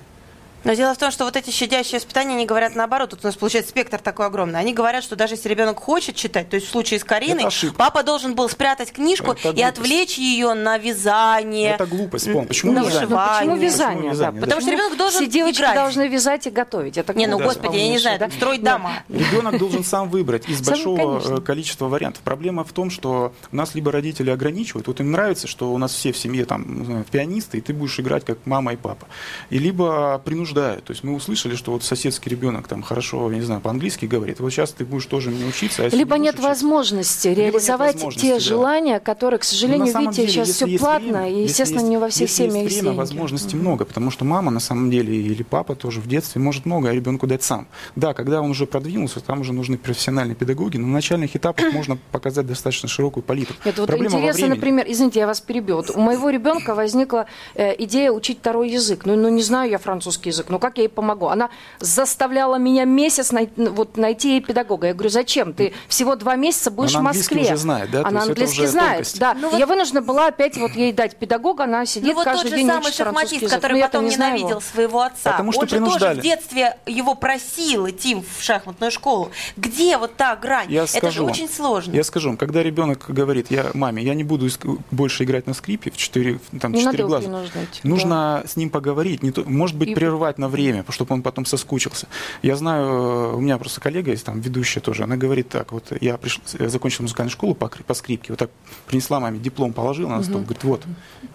Но 0.63 0.73
дело 0.73 0.93
в 0.93 0.97
том, 0.97 1.11
что 1.11 1.25
вот 1.25 1.35
эти 1.35 1.49
щадящие 1.51 1.99
воспитания, 1.99 2.35
они 2.35 2.45
говорят 2.45 2.75
наоборот. 2.75 3.11
Тут 3.11 3.19
у 3.23 3.27
нас 3.27 3.35
получается 3.35 3.69
спектр 3.71 3.97
такой 3.99 4.25
огромный. 4.27 4.59
Они 4.59 4.73
говорят, 4.73 5.03
что 5.03 5.15
даже 5.15 5.35
если 5.35 5.47
ребенок 5.49 5.79
хочет 5.79 6.15
читать, 6.15 6.49
то 6.49 6.55
есть 6.55 6.67
в 6.67 6.71
случае 6.71 6.99
с 6.99 7.03
Кариной, 7.03 7.45
папа 7.77 8.03
должен 8.03 8.35
был 8.35 8.49
спрятать 8.49 8.91
книжку 8.91 9.31
Это 9.31 9.39
и 9.49 9.51
глупость. 9.53 9.65
отвлечь 9.67 10.17
ее 10.17 10.53
на 10.53 10.77
вязание. 10.77 11.71
Это 11.71 11.85
глупость, 11.85 12.27
м, 12.27 12.31
вспомни. 12.33 12.47
Почему 12.47 12.71
на 12.73 12.79
вязание? 12.79 12.99
вышивание. 13.07 13.37
Почему 13.39 13.55
вязание? 13.55 13.95
Почему 13.95 14.03
да? 14.03 14.09
вязание, 14.11 14.33
да. 14.33 14.41
Потому 14.41 14.61
что 14.61 14.71
ребенок 14.71 14.97
должен 14.97 15.21
Все 15.21 15.29
девочки 15.29 15.59
играть. 15.61 15.75
должны 15.75 16.07
вязать 16.07 16.47
и 16.47 16.49
готовить. 16.49 16.97
Это 16.97 17.13
Не, 17.13 17.27
ну 17.27 17.37
глупость 17.37 17.59
господи, 17.59 17.77
я 17.79 17.87
не 17.89 17.97
знаю, 17.99 18.19
да? 18.19 18.29
строить 18.29 18.61
Да. 18.63 18.73
дома. 18.77 18.91
Ребенок 19.09 19.57
должен 19.57 19.83
сам 19.83 20.09
выбрать 20.09 20.47
из 20.49 20.57
Сам, 20.57 20.65
большого 20.65 20.97
конечно. 21.19 21.35
э, 21.35 21.41
количества 21.41 21.87
вариантов. 21.87 22.21
Проблема 22.23 22.63
в 22.63 22.73
том, 22.73 22.89
что 22.91 23.33
у 23.51 23.55
нас 23.55 23.75
либо 23.75 23.91
родители 23.91 24.29
ограничивают, 24.29 24.87
вот 24.87 24.99
им 24.99 25.11
нравится, 25.11 25.47
что 25.47 25.71
у 25.73 25.77
нас 25.77 25.93
все 25.93 26.11
в 26.11 26.17
семье 26.17 26.45
там, 26.45 27.05
пианисты, 27.09 27.59
и 27.59 27.61
ты 27.61 27.73
будешь 27.73 27.99
играть 27.99 28.25
как 28.25 28.39
мама 28.45 28.73
и 28.73 28.75
папа. 28.75 29.07
И 29.49 29.57
либо 29.57 30.19
принуждают 30.25 30.48
принуждают. 30.49 30.83
То 30.85 30.91
есть 30.91 31.03
мы 31.03 31.13
услышали, 31.15 31.55
что 31.55 31.71
вот 31.71 31.83
соседский 31.83 32.29
ребенок 32.29 32.67
там 32.67 32.81
хорошо, 32.81 33.31
я 33.31 33.37
не 33.37 33.43
знаю, 33.43 33.61
по-английски 33.61 34.05
говорит. 34.05 34.39
Вот 34.39 34.51
сейчас 34.51 34.71
ты 34.71 34.85
будешь 34.85 35.05
тоже 35.05 35.29
мне 35.29 35.45
учиться. 35.45 35.83
А 35.85 35.89
Либо 35.89 36.17
не 36.17 36.23
нет 36.25 36.35
учиться- 36.35 36.49
возможности 36.49 37.27
Либо 37.27 37.41
нет 37.41 37.53
реализовать 37.53 37.93
возможности, 37.95 38.25
те 38.27 38.33
да. 38.33 38.39
желания, 38.39 38.99
которые, 38.99 39.39
к 39.39 39.43
сожалению, 39.43 39.85
видите, 39.87 40.11
деле, 40.21 40.27
сейчас 40.29 40.49
все 40.49 40.77
платно, 40.79 41.21
время, 41.23 41.29
и, 41.29 41.43
естественно, 41.43 41.79
есть- 41.79 41.89
не 41.89 41.97
во 41.97 42.09
всех 42.09 42.29
семьях 42.29 42.63
есть 42.63 42.75
время, 42.75 42.83
деньги. 42.89 42.97
возможностей 42.97 43.55
много, 43.55 43.85
потому 43.85 44.11
что 44.11 44.25
мама, 44.25 44.51
на 44.51 44.59
самом 44.59 44.91
деле, 44.91 45.15
или 45.15 45.43
папа 45.43 45.75
тоже 45.75 46.01
в 46.01 46.07
детстве 46.07 46.41
может 46.41 46.65
много 46.65 46.91
ребенку 46.91 47.27
дать 47.27 47.43
сам. 47.43 47.67
Да, 47.95 48.13
когда 48.13 48.41
он 48.41 48.51
уже 48.51 48.65
продвинулся, 48.65 49.19
там 49.19 49.41
уже 49.41 49.53
нужны 49.53 49.77
профессиональные 49.77 50.35
педагоги, 50.35 50.77
но 50.77 50.87
на 50.87 50.93
начальных 50.93 51.35
этапах 51.35 51.65
можно 51.73 51.97
показать 52.11 52.47
достаточно 52.47 52.89
широкую 52.89 53.23
палитру. 53.23 53.55
Нет, 53.65 53.77
вот 53.77 53.87
Проблема 53.87 54.17
интересно, 54.17 54.47
например, 54.47 54.85
извините, 54.87 55.19
я 55.19 55.27
вас 55.27 55.41
перебью. 55.41 55.77
Вот 55.77 55.91
у 55.91 55.99
моего 55.99 56.29
ребенка 56.29 56.75
возникла 56.75 57.25
э, 57.55 57.75
идея 57.83 58.11
учить 58.11 58.39
второй 58.39 58.69
язык. 58.71 59.05
Ну, 59.05 59.15
ну, 59.15 59.29
не 59.29 59.41
знаю 59.43 59.69
я 59.69 59.77
французский 59.77 60.29
язык, 60.29 60.38
ну 60.47 60.59
как 60.59 60.77
я 60.77 60.83
ей 60.83 60.89
помогу? 60.89 61.27
Она 61.27 61.49
заставляла 61.79 62.55
меня 62.57 62.85
месяц 62.85 63.31
най- 63.31 63.49
вот, 63.57 63.97
найти 63.97 64.33
ей 64.33 64.41
педагога. 64.41 64.87
Я 64.87 64.93
говорю, 64.93 65.09
зачем? 65.09 65.53
Ты 65.53 65.73
всего 65.87 66.15
два 66.15 66.35
месяца 66.35 66.71
будешь 66.71 66.95
Она 66.95 67.05
в 67.05 67.07
английский 67.07 67.35
Москве. 67.35 67.53
уже 67.53 67.61
знает, 67.61 67.91
да? 67.91 68.05
Она 68.05 68.21
английский 68.23 68.61
уже 68.61 68.67
знает, 68.71 68.89
тонкость. 68.91 69.19
да. 69.19 69.33
Ну 69.33 69.55
И 69.55 69.59
Я 69.59 69.65
вынуждена 69.65 70.01
была 70.01 70.27
опять 70.27 70.57
вот 70.57 70.71
ей 70.71 70.91
дать 70.93 71.15
педагога, 71.17 71.63
она 71.65 71.85
сидит 71.85 72.09
Ну 72.09 72.13
вот 72.15 72.25
каждый 72.25 72.43
тот 72.43 72.51
же 72.51 72.55
день 72.57 72.67
самый 72.67 72.79
учит 72.87 72.95
французский 72.95 73.03
шахматист, 73.03 73.41
язык. 73.43 73.55
который 73.61 73.79
Ну, 73.79 73.85
потом 73.85 74.05
не 74.05 74.11
знаю 74.11 74.35
его. 74.35 74.47
ненавидел 74.47 74.61
своего 74.61 75.01
отца. 75.01 75.31
Потому 75.31 75.51
что 75.51 75.61
Он 75.61 75.67
же 75.67 75.79
тоже 75.79 76.13
в 76.13 76.21
детстве 76.21 76.77
его 76.85 77.15
просил 77.15 77.89
идти 77.89 78.15
в 78.15 78.41
шахматную 78.43 78.91
школу. 78.91 79.31
Где 79.57 79.97
вот 79.97 80.15
та 80.15 80.35
грань? 80.35 80.71
Я 80.71 80.83
Это 80.83 80.91
скажу 80.97 81.11
же 81.15 81.21
вам. 81.23 81.31
очень 81.31 81.49
сложно. 81.49 81.91
Я 81.95 82.03
скажу 82.03 82.29
вам, 82.29 82.37
когда 82.37 82.61
ребенок 82.63 83.05
говорит, 83.09 83.47
я 83.49 83.67
маме, 83.73 84.03
я 84.03 84.13
не 84.13 84.23
буду 84.23 84.47
больше 84.91 85.23
играть 85.23 85.47
на 85.47 85.53
скрипе 85.53 85.91
в 85.91 85.97
четыре, 85.97 86.39
там, 86.59 86.71
Не 86.71 86.83
надо 86.83 86.97
четыре 86.97 86.99
его 87.01 87.09
глаза. 87.09 87.23
принуждать. 87.25 87.79
Нужно 87.83 88.43
с 88.47 88.55
ним 88.55 88.69
поговорить, 88.69 89.23
не 89.23 89.31
то, 89.31 89.43
может 89.45 89.75
быть, 89.75 89.89
И- 89.89 89.95
прервать 89.95 90.28
на 90.37 90.47
время, 90.49 90.85
чтобы 90.89 91.13
он 91.15 91.21
потом 91.21 91.45
соскучился. 91.45 92.07
Я 92.41 92.55
знаю, 92.55 92.85
э, 92.87 93.33
у 93.35 93.39
меня 93.39 93.57
просто 93.57 93.81
коллега 93.81 94.11
есть, 94.11 94.25
там, 94.25 94.39
ведущая 94.39 94.79
тоже, 94.81 95.03
она 95.03 95.17
говорит 95.17 95.49
так, 95.49 95.71
вот 95.71 95.91
я 96.01 96.17
пришла, 96.17 96.43
я 96.59 96.69
закончила 96.69 97.03
музыкальную 97.03 97.31
школу 97.31 97.55
по, 97.55 97.69
по 97.69 97.93
скрипке, 97.93 98.33
вот 98.33 98.39
так 98.39 98.51
принесла 98.87 99.19
маме 99.19 99.39
диплом, 99.39 99.73
положила 99.73 100.09
на 100.09 100.23
стол, 100.23 100.41
говорит, 100.41 100.63
вот, 100.63 100.83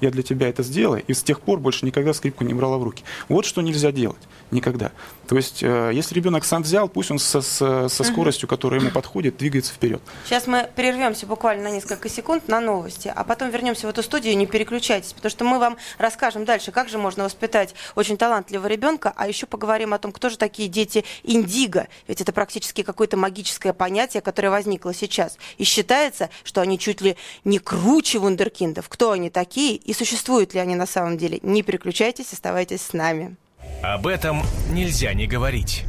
я 0.00 0.10
для 0.10 0.22
тебя 0.22 0.48
это 0.48 0.62
сделала, 0.62 0.96
и 0.96 1.12
с 1.14 1.22
тех 1.22 1.40
пор 1.40 1.58
больше 1.58 1.84
никогда 1.86 2.12
скрипку 2.14 2.44
не 2.44 2.54
брала 2.54 2.78
в 2.78 2.82
руки. 2.82 3.02
Вот 3.28 3.44
что 3.46 3.62
нельзя 3.62 3.90
делать, 3.92 4.20
никогда. 4.50 4.92
То 5.26 5.36
есть, 5.36 5.62
э, 5.62 5.90
если 5.94 6.14
ребенок 6.14 6.44
сам 6.44 6.62
взял, 6.62 6.88
пусть 6.88 7.10
он 7.10 7.18
со, 7.18 7.40
со- 7.40 7.88
со 7.88 8.04
скоростью, 8.04 8.48
которая 8.48 8.80
ему 8.80 8.90
подходит, 8.90 9.36
двигается 9.38 9.72
вперед. 9.72 10.02
Сейчас 10.24 10.46
мы 10.46 10.68
прервемся 10.76 11.26
буквально 11.26 11.64
на 11.64 11.70
несколько 11.70 12.08
секунд 12.08 12.46
на 12.48 12.60
новости, 12.60 13.10
а 13.14 13.24
потом 13.24 13.50
вернемся 13.50 13.86
в 13.86 13.90
эту 13.90 14.02
студию. 14.02 14.36
Не 14.36 14.46
переключайтесь, 14.46 15.12
потому 15.14 15.30
что 15.30 15.44
мы 15.44 15.58
вам 15.58 15.76
расскажем 15.98 16.44
дальше, 16.44 16.72
как 16.72 16.88
же 16.90 16.98
можно 16.98 17.24
воспитать 17.24 17.74
очень 17.94 18.16
талантливого 18.18 18.66
ребенка, 18.66 18.83
а 19.16 19.28
еще 19.28 19.46
поговорим 19.46 19.94
о 19.94 19.98
том, 19.98 20.12
кто 20.12 20.28
же 20.28 20.36
такие 20.36 20.68
дети 20.68 21.04
индиго. 21.22 21.88
Ведь 22.06 22.20
это 22.20 22.32
практически 22.32 22.82
какое-то 22.82 23.16
магическое 23.16 23.72
понятие, 23.72 24.20
которое 24.20 24.50
возникло 24.50 24.92
сейчас. 24.94 25.38
И 25.58 25.64
считается, 25.64 26.30
что 26.42 26.60
они 26.60 26.78
чуть 26.78 27.00
ли 27.00 27.16
не 27.44 27.58
круче 27.58 28.18
вундеркиндов. 28.18 28.88
Кто 28.88 29.12
они 29.12 29.30
такие 29.30 29.76
и 29.76 29.92
существуют 29.92 30.54
ли 30.54 30.60
они 30.60 30.74
на 30.74 30.86
самом 30.86 31.16
деле? 31.16 31.40
Не 31.42 31.62
переключайтесь, 31.62 32.32
оставайтесь 32.32 32.82
с 32.82 32.92
нами. 32.92 33.36
Об 33.82 34.06
этом 34.06 34.42
нельзя 34.70 35.14
не 35.14 35.26
говорить. 35.26 35.84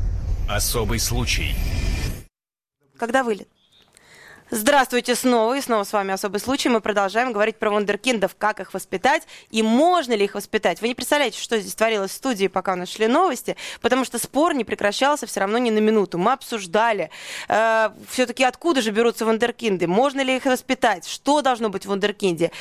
Особый 0.50 1.00
случай. 1.00 1.56
Когда 2.98 3.24
вылет? 3.24 3.50
Здравствуйте 4.52 5.16
снова, 5.16 5.58
и 5.58 5.62
снова 5.62 5.84
с 5.84 5.92
вами 5.92 6.14
«Особый 6.14 6.40
случай». 6.40 6.70
Мы 6.70 6.80
продолжаем 6.80 7.34
говорить 7.34 7.58
про 7.58 7.72
вундеркиндов, 7.72 8.36
как 8.38 8.60
их 8.60 8.76
воспитать 8.76 9.24
и 9.50 9.64
можно 9.64 10.14
ли 10.14 10.26
их 10.26 10.36
воспитать. 10.36 10.82
Вы 10.82 10.90
не 10.90 10.94
представляете, 10.94 11.40
что 11.40 11.58
здесь 11.58 11.74
творилось 11.74 12.12
в 12.12 12.14
студии, 12.14 12.46
пока 12.46 12.74
у 12.74 12.76
нас 12.76 12.90
шли 12.90 13.08
новости, 13.08 13.58
потому 13.82 14.06
что 14.06 14.20
спор 14.20 14.54
не 14.54 14.64
прекращался 14.64 15.26
все 15.26 15.40
равно 15.40 15.58
ни 15.58 15.72
на 15.72 15.80
минуту. 15.80 16.20
Мы 16.20 16.32
обсуждали, 16.32 17.10
э, 17.48 17.90
все-таки 18.08 18.44
откуда 18.44 18.84
же 18.84 18.92
берутся 18.92 19.26
вундеркинды, 19.26 19.88
можно 19.88 20.22
ли 20.22 20.36
их 20.36 20.46
воспитать, 20.46 21.08
что 21.08 21.42
должно 21.42 21.70
быть 21.70 21.86
в 21.86 21.90
вундеркинде. 21.90 22.52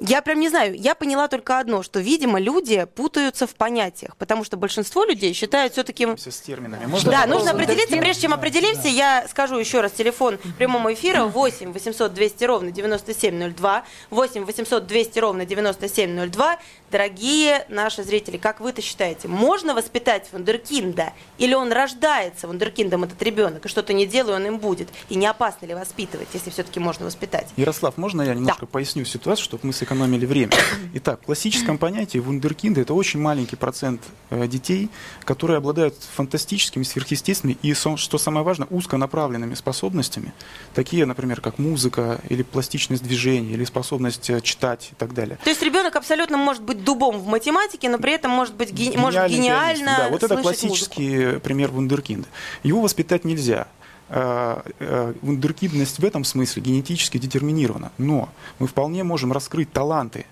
Я 0.00 0.22
прям 0.22 0.40
не 0.40 0.48
знаю, 0.48 0.74
я 0.76 0.94
поняла 0.94 1.28
только 1.28 1.58
одно, 1.58 1.82
что, 1.82 2.00
видимо, 2.00 2.40
люди 2.40 2.86
путаются 2.94 3.46
в 3.46 3.54
понятиях, 3.54 4.16
потому 4.16 4.44
что 4.44 4.56
большинство 4.56 5.04
людей 5.04 5.34
считают 5.34 5.74
все-таки... 5.74 6.06
С 6.16 6.40
терминами. 6.40 6.90
Да, 7.04 7.26
нужно 7.26 7.50
определиться. 7.50 7.98
Прежде 7.98 8.22
чем 8.22 8.32
определимся, 8.32 8.88
я 8.88 9.26
скажу 9.28 9.58
еще 9.58 9.82
раз 9.82 9.92
телефон 9.92 10.38
прямого 10.56 10.94
эфира 10.94 11.17
8 11.26 11.72
800 11.72 12.12
200 12.14 12.44
ровно 12.46 12.70
9702. 12.70 13.84
8 14.10 14.44
800 14.44 14.86
200 14.86 15.18
ровно 15.20 15.44
9702. 15.44 16.58
Дорогие 16.90 17.66
наши 17.68 18.02
зрители, 18.02 18.38
как 18.38 18.60
вы-то 18.60 18.80
считаете, 18.80 19.28
можно 19.28 19.74
воспитать 19.74 20.26
вундеркинда? 20.32 21.12
Или 21.36 21.52
он 21.52 21.70
рождается 21.70 22.48
вундеркиндом, 22.48 23.04
этот 23.04 23.22
ребенок, 23.22 23.66
и 23.66 23.68
что-то 23.68 23.92
не 23.92 24.06
делаю, 24.06 24.36
он 24.36 24.46
им 24.46 24.58
будет? 24.58 24.88
И 25.10 25.14
не 25.14 25.26
опасно 25.26 25.66
ли 25.66 25.74
воспитывать, 25.74 26.28
если 26.32 26.48
все-таки 26.48 26.80
можно 26.80 27.04
воспитать? 27.04 27.48
Ярослав, 27.56 27.98
можно 27.98 28.22
я 28.22 28.32
немножко 28.32 28.64
поясню 28.64 29.04
ситуацию, 29.04 29.44
чтобы 29.44 29.66
мы 29.66 29.74
сэкономили 29.74 30.24
время? 30.24 30.52
Итак, 30.94 31.20
в 31.22 31.26
классическом 31.26 31.76
понятии 31.76 32.18
вундеркинды– 32.18 32.80
это 32.82 32.94
очень 32.94 33.20
маленький 33.20 33.56
процент 33.56 34.00
э, 34.30 34.46
детей, 34.46 34.88
которые 35.24 35.58
обладают 35.58 35.94
фантастическими, 36.16 36.84
сверхъестественными 36.84 37.58
и, 37.60 37.74
что 37.74 38.16
самое 38.16 38.44
важное, 38.46 38.66
узконаправленными 38.70 39.54
способностями, 39.54 40.32
такие, 40.74 41.04
например, 41.04 41.42
как 41.42 41.58
музыка 41.58 42.20
или 42.30 42.42
пластичность 42.42 43.02
движения, 43.02 43.52
или 43.52 43.64
способность 43.64 44.30
э, 44.30 44.40
читать 44.40 44.88
и 44.92 44.94
так 44.94 45.12
далее. 45.12 45.38
То 45.44 45.50
есть 45.50 45.60
ребенок 45.60 45.94
абсолютно 45.94 46.38
может 46.38 46.62
быть 46.62 46.77
дубом 46.84 47.18
в 47.18 47.26
математике, 47.26 47.88
но 47.88 47.98
при 47.98 48.12
этом 48.12 48.30
может 48.30 48.54
быть 48.54 48.72
ге- 48.72 48.96
может 48.96 49.28
гениально 49.30 49.84
пианист. 49.84 49.98
Да, 49.98 50.08
вот 50.10 50.22
это 50.22 50.36
классический 50.36 51.18
музыку. 51.18 51.40
пример 51.40 51.70
вундеркинда. 51.70 52.28
Его 52.62 52.80
воспитать 52.80 53.24
нельзя. 53.24 53.66
Э, 54.10 54.62
э, 54.78 55.12
Вундеркиндность 55.20 55.98
в 55.98 56.04
этом 56.04 56.24
смысле 56.24 56.62
генетически 56.62 57.18
детерминирована. 57.18 57.92
Но 57.98 58.30
мы 58.58 58.66
вполне 58.66 59.04
можем 59.04 59.32
раскрыть 59.32 59.70
таланты 59.70 60.24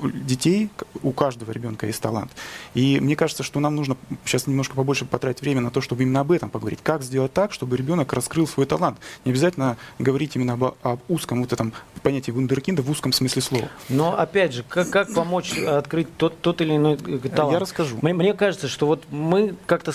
детей, 0.00 0.70
у 1.02 1.12
каждого 1.12 1.50
ребенка 1.52 1.86
есть 1.86 2.00
талант. 2.00 2.30
И 2.74 3.00
мне 3.00 3.16
кажется, 3.16 3.42
что 3.42 3.60
нам 3.60 3.76
нужно 3.76 3.96
сейчас 4.24 4.46
немножко 4.46 4.74
побольше 4.74 5.04
потратить 5.04 5.42
время 5.42 5.60
на 5.60 5.70
то, 5.70 5.80
чтобы 5.80 6.02
именно 6.02 6.20
об 6.20 6.32
этом 6.32 6.50
поговорить. 6.50 6.80
Как 6.82 7.02
сделать 7.02 7.32
так, 7.32 7.52
чтобы 7.52 7.76
ребенок 7.76 8.12
раскрыл 8.12 8.46
свой 8.46 8.66
талант. 8.66 8.98
Не 9.24 9.32
обязательно 9.32 9.76
говорить 9.98 10.36
именно 10.36 10.54
об, 10.54 10.74
об 10.82 11.00
узком 11.08 11.42
вот 11.42 11.52
этом 11.52 11.72
понятии 12.02 12.30
вундеркинда 12.30 12.82
в 12.82 12.90
узком 12.90 13.12
смысле 13.12 13.42
слова. 13.42 13.68
Но 13.88 14.18
опять 14.18 14.52
же, 14.52 14.62
как, 14.62 14.90
как 14.90 15.12
помочь 15.14 15.56
открыть 15.58 16.14
тот, 16.16 16.40
тот 16.40 16.60
или 16.60 16.76
иной 16.76 16.94
э, 16.94 17.28
талант? 17.28 17.54
Я 17.54 17.58
расскажу. 17.58 17.98
Мне, 18.02 18.14
мне 18.14 18.34
кажется, 18.34 18.68
что 18.68 18.86
вот 18.86 19.04
мы 19.10 19.54
как-то 19.66 19.92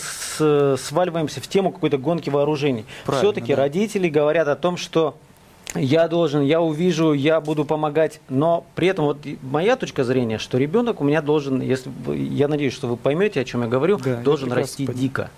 сваливаемся 0.78 1.42
в 1.42 1.48
тему 1.48 1.72
какой-то 1.72 1.98
гонки 1.98 2.30
вооружений. 2.30 2.86
Все-таки 3.08 3.54
да. 3.54 3.64
родители 3.64 4.10
говорят 4.10 4.48
о 4.48 4.56
том, 4.56 4.78
что 4.78 5.18
я 5.76 6.08
должен, 6.08 6.42
я 6.42 6.62
увижу, 6.62 7.14
я 7.14 7.40
буду 7.42 7.64
помогать, 7.66 8.22
но 8.30 8.66
при 8.76 8.88
этом 8.88 9.06
вот 9.06 9.18
моя 9.42 9.76
точка 9.76 10.04
зрения, 10.04 10.38
что 10.38 10.58
ребенок 10.58 11.02
у 11.02 11.04
меня 11.04 11.22
должен, 11.22 11.62
если 11.62 11.92
я 12.14 12.48
надеюсь, 12.48 12.74
что 12.74 12.88
вы 12.88 12.98
поймете, 12.98 13.42
о 13.42 13.46
чем 13.46 13.62
я 13.62 13.68
говорю, 13.68 13.98
Да, 13.98 14.10
я 14.12 14.16
должен 14.18 14.50
прекрасно 14.50 14.62
расти 14.62 14.86
понимаю. 14.86 15.02
дико. 15.02 15.32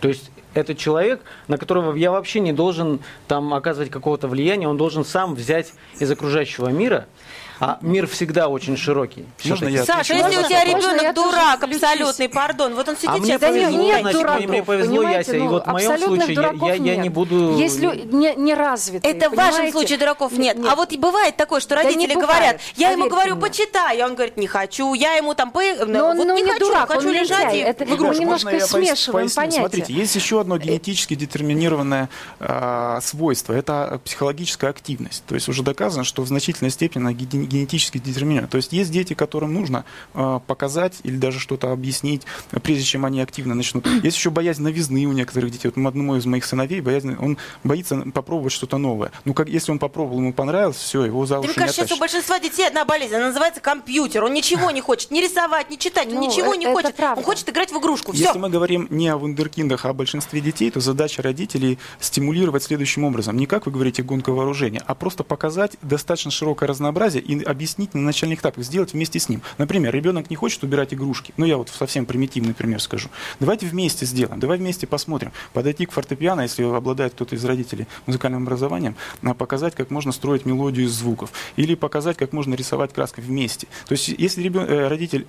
То 0.00 0.08
есть 0.08 0.30
это 0.54 0.74
человек, 0.74 1.20
на 1.46 1.58
которого 1.58 1.94
я 1.94 2.10
вообще 2.10 2.40
не 2.40 2.52
должен 2.52 3.00
там 3.28 3.52
оказывать 3.54 3.90
какого-то 3.90 4.28
влияния, 4.28 4.66
он 4.66 4.76
должен 4.76 5.04
сам 5.04 5.34
взять 5.34 5.72
из 5.98 6.10
окружающего 6.10 6.68
мира, 6.68 7.06
а 7.60 7.78
мир 7.82 8.06
всегда 8.06 8.48
очень 8.48 8.76
широкий. 8.76 9.26
Можно 9.44 9.68
я 9.68 9.84
Саша, 9.84 10.14
отвечу? 10.14 10.28
если 10.28 10.42
у 10.42 10.48
тебя 10.48 10.58
Можно 10.64 10.86
я 10.86 10.92
ребенок 10.94 11.14
тоже 11.14 11.30
дурак 11.30 11.58
включусь? 11.58 11.82
абсолютный, 11.82 12.28
пардон, 12.28 12.74
вот 12.74 12.88
он 12.88 12.96
сидит 12.96 13.10
А 13.10 13.16
мне 13.18 13.26
сейчас 13.26 13.40
нет, 13.42 13.50
повезло, 13.50 13.82
нет 13.82 14.00
значит, 14.00 14.20
дураков, 14.20 14.46
мне 14.48 14.62
повезло, 14.62 14.96
понимаете? 14.96 15.18
Яся, 15.32 15.36
и 15.36 15.40
Ну, 15.40 15.48
вот 15.50 15.64
в 15.64 15.66
моем 15.70 15.92
абсолютных 15.92 16.18
случае 16.24 16.34
я- 16.34 16.42
дураков 16.42 16.68
я- 16.68 16.74
я 16.74 16.80
нет. 16.80 16.98
не 16.98 17.08
буду- 17.10 17.56
Есть 17.58 17.78
лю- 17.80 17.94
не, 17.94 18.34
не 18.34 18.54
развитые, 18.54 19.12
Это 19.14 19.28
в 19.30 19.34
вашем 19.34 19.52
понимаете? 19.52 19.72
случае 19.78 19.98
дураков 19.98 20.32
нет. 20.32 20.56
Нет. 20.58 20.66
А 20.72 20.76
вот 20.76 20.92
и 20.92 20.96
бывает 20.98 21.36
такое, 21.36 21.60
что 21.60 21.74
Да 21.74 21.82
не 21.84 21.88
родители 21.94 22.14
бывает, 22.14 22.30
говорят, 22.30 22.60
я 22.76 22.90
ему 22.90 23.02
поверьте 23.04 23.10
говорю, 23.14 23.34
мне. 23.36 23.42
почитай, 23.42 23.98
и 23.98 24.02
он 24.02 24.14
говорит, 24.14 24.36
не 24.36 24.46
хочу, 24.46 24.94
я 24.94 25.14
ему 25.14 25.34
там, 25.34 25.50
по... 25.50 25.60
Но 25.60 26.06
он 26.08 26.16
вот 26.16 26.26
ну, 26.26 26.34
не, 26.36 26.42
не 26.42 26.52
хочу, 26.52 26.66
дурак, 26.68 26.88
хочу 26.88 27.08
он 27.08 27.14
лежать 27.14 27.52
лентяй. 27.52 27.58
и 27.58 27.60
Это- 27.62 27.84
в 27.84 27.88
мы 27.88 27.96
игрушку. 27.96 28.22
немножко 28.22 28.46
Можно 28.50 28.56
я 28.58 28.66
пояс- 28.66 28.70
смешиваем 28.70 29.26
поясню? 29.26 29.36
понятия. 29.36 29.58
Смотрите, 29.60 29.92
есть 29.92 30.14
еще 30.16 30.40
одно 30.40 30.56
генетически 30.58 31.14
детерминированное 31.14 32.08
а, 32.40 33.00
свойство. 33.02 33.52
Это 33.52 34.00
психологическая 34.04 34.70
активность. 34.70 35.24
То 35.26 35.34
есть 35.34 35.48
уже 35.48 35.62
доказано, 35.62 36.04
что 36.04 36.22
в 36.22 36.26
значительной 36.28 36.70
степени 36.70 37.02
она 37.02 37.12
ген- 37.12 37.46
генетически 37.50 37.98
детерминирована. 37.98 38.48
То 38.48 38.56
есть 38.56 38.72
есть 38.72 38.90
дети, 38.90 39.14
которым 39.14 39.52
нужно 39.52 39.84
а, 40.14 40.38
показать 40.38 41.00
или 41.02 41.16
даже 41.16 41.38
что-то 41.40 41.72
объяснить, 41.72 42.22
прежде 42.62 42.84
чем 42.84 43.04
они 43.04 43.20
активно 43.20 43.54
начнут. 43.54 43.86
Есть 44.02 44.16
еще 44.16 44.30
боязнь 44.30 44.62
новизны 44.62 45.04
у 45.06 45.12
некоторых 45.12 45.50
детей. 45.50 45.70
Вот 45.74 45.86
одному 45.86 46.16
из 46.16 46.24
моих 46.26 46.44
сыновей 46.44 46.80
боязнь, 46.80 47.16
он 47.18 47.36
боится 47.64 47.96
попробовать 48.14 48.52
что-то 48.52 48.78
новое. 48.78 49.10
Ну, 49.24 49.34
как 49.34 49.48
если 49.48 49.72
он 49.72 49.78
попробовал, 49.78 50.20
ему 50.20 50.32
понравилось, 50.32 50.76
все, 50.76 51.04
его 51.04 51.26
за 51.26 51.38
уши 51.40 51.48
Мне 51.48 51.54
не 51.54 51.58
кажется, 51.60 51.82
сейчас 51.82 51.96
у 51.96 52.00
большинства 52.00 52.38
детей 52.38 52.66
одна 52.66 52.84
болезнь, 52.84 53.14
она 53.14 53.28
называется 53.28 53.60
компьютер. 53.60 54.24
Он 54.24 54.32
ничего 54.32 54.70
не 54.70 54.80
хочет, 54.80 55.10
не 55.10 55.20
рисовать, 55.20 55.70
не 55.70 55.78
читать, 55.78 56.08
он 56.08 56.14
Ну, 56.14 56.26
ничего 56.28 56.54
э- 56.54 56.56
не 56.56 56.66
хочет. 56.66 56.94
правда. 56.94 57.18
Он 57.20 57.24
хочет 57.24 57.48
играть 57.48 57.72
в 57.72 57.78
игрушку. 57.78 58.12
Все. 58.12 58.24
Если 58.26 58.38
мы 58.38 58.48
говорим 58.48 58.86
не 58.90 59.08
о 59.08 59.16
вундеркиндах, 59.16 59.84
а 59.84 59.90
о 59.90 59.92
большинстве 59.92 60.40
детей, 60.40 60.70
то 60.70 60.80
задача 60.80 61.22
родителей 61.22 61.78
стимулировать 61.98 62.62
следующим 62.62 63.04
образом. 63.04 63.36
Не 63.36 63.46
как 63.46 63.66
вы 63.66 63.72
говорите, 63.72 64.02
гонка 64.02 64.30
вооружения, 64.30 64.82
а 64.86 64.94
просто 64.94 65.24
показать 65.24 65.76
достаточно 65.82 66.30
широкое 66.30 66.68
разнообразие 66.68 67.22
и 67.22 67.39
объяснить 67.42 67.94
на 67.94 68.00
начальных 68.00 68.40
этапах, 68.40 68.64
сделать 68.64 68.92
вместе 68.92 69.18
с 69.18 69.28
ним. 69.28 69.42
Например, 69.58 69.94
ребенок 69.94 70.30
не 70.30 70.36
хочет 70.36 70.62
убирать 70.62 70.94
игрушки. 70.94 71.32
Ну, 71.36 71.44
я 71.44 71.56
вот 71.56 71.68
совсем 71.68 72.06
примитивный 72.06 72.54
пример 72.54 72.80
скажу. 72.80 73.08
Давайте 73.38 73.66
вместе 73.66 74.06
сделаем, 74.06 74.40
давай 74.40 74.58
вместе 74.58 74.86
посмотрим. 74.86 75.32
Подойти 75.52 75.86
к 75.86 75.92
фортепиано, 75.92 76.42
если 76.42 76.62
обладает 76.62 77.14
кто-то 77.14 77.34
из 77.36 77.44
родителей 77.44 77.86
музыкальным 78.06 78.42
образованием, 78.42 78.96
а, 79.22 79.34
показать, 79.34 79.74
как 79.74 79.90
можно 79.90 80.12
строить 80.12 80.46
мелодию 80.46 80.86
из 80.86 80.92
звуков. 80.92 81.32
Или 81.56 81.74
показать, 81.74 82.16
как 82.16 82.32
можно 82.32 82.54
рисовать 82.54 82.92
краской 82.92 83.24
вместе. 83.24 83.66
То 83.86 83.92
есть, 83.92 84.08
если 84.08 84.42
ребен... 84.42 84.62
э, 84.62 84.88
родитель 84.88 85.26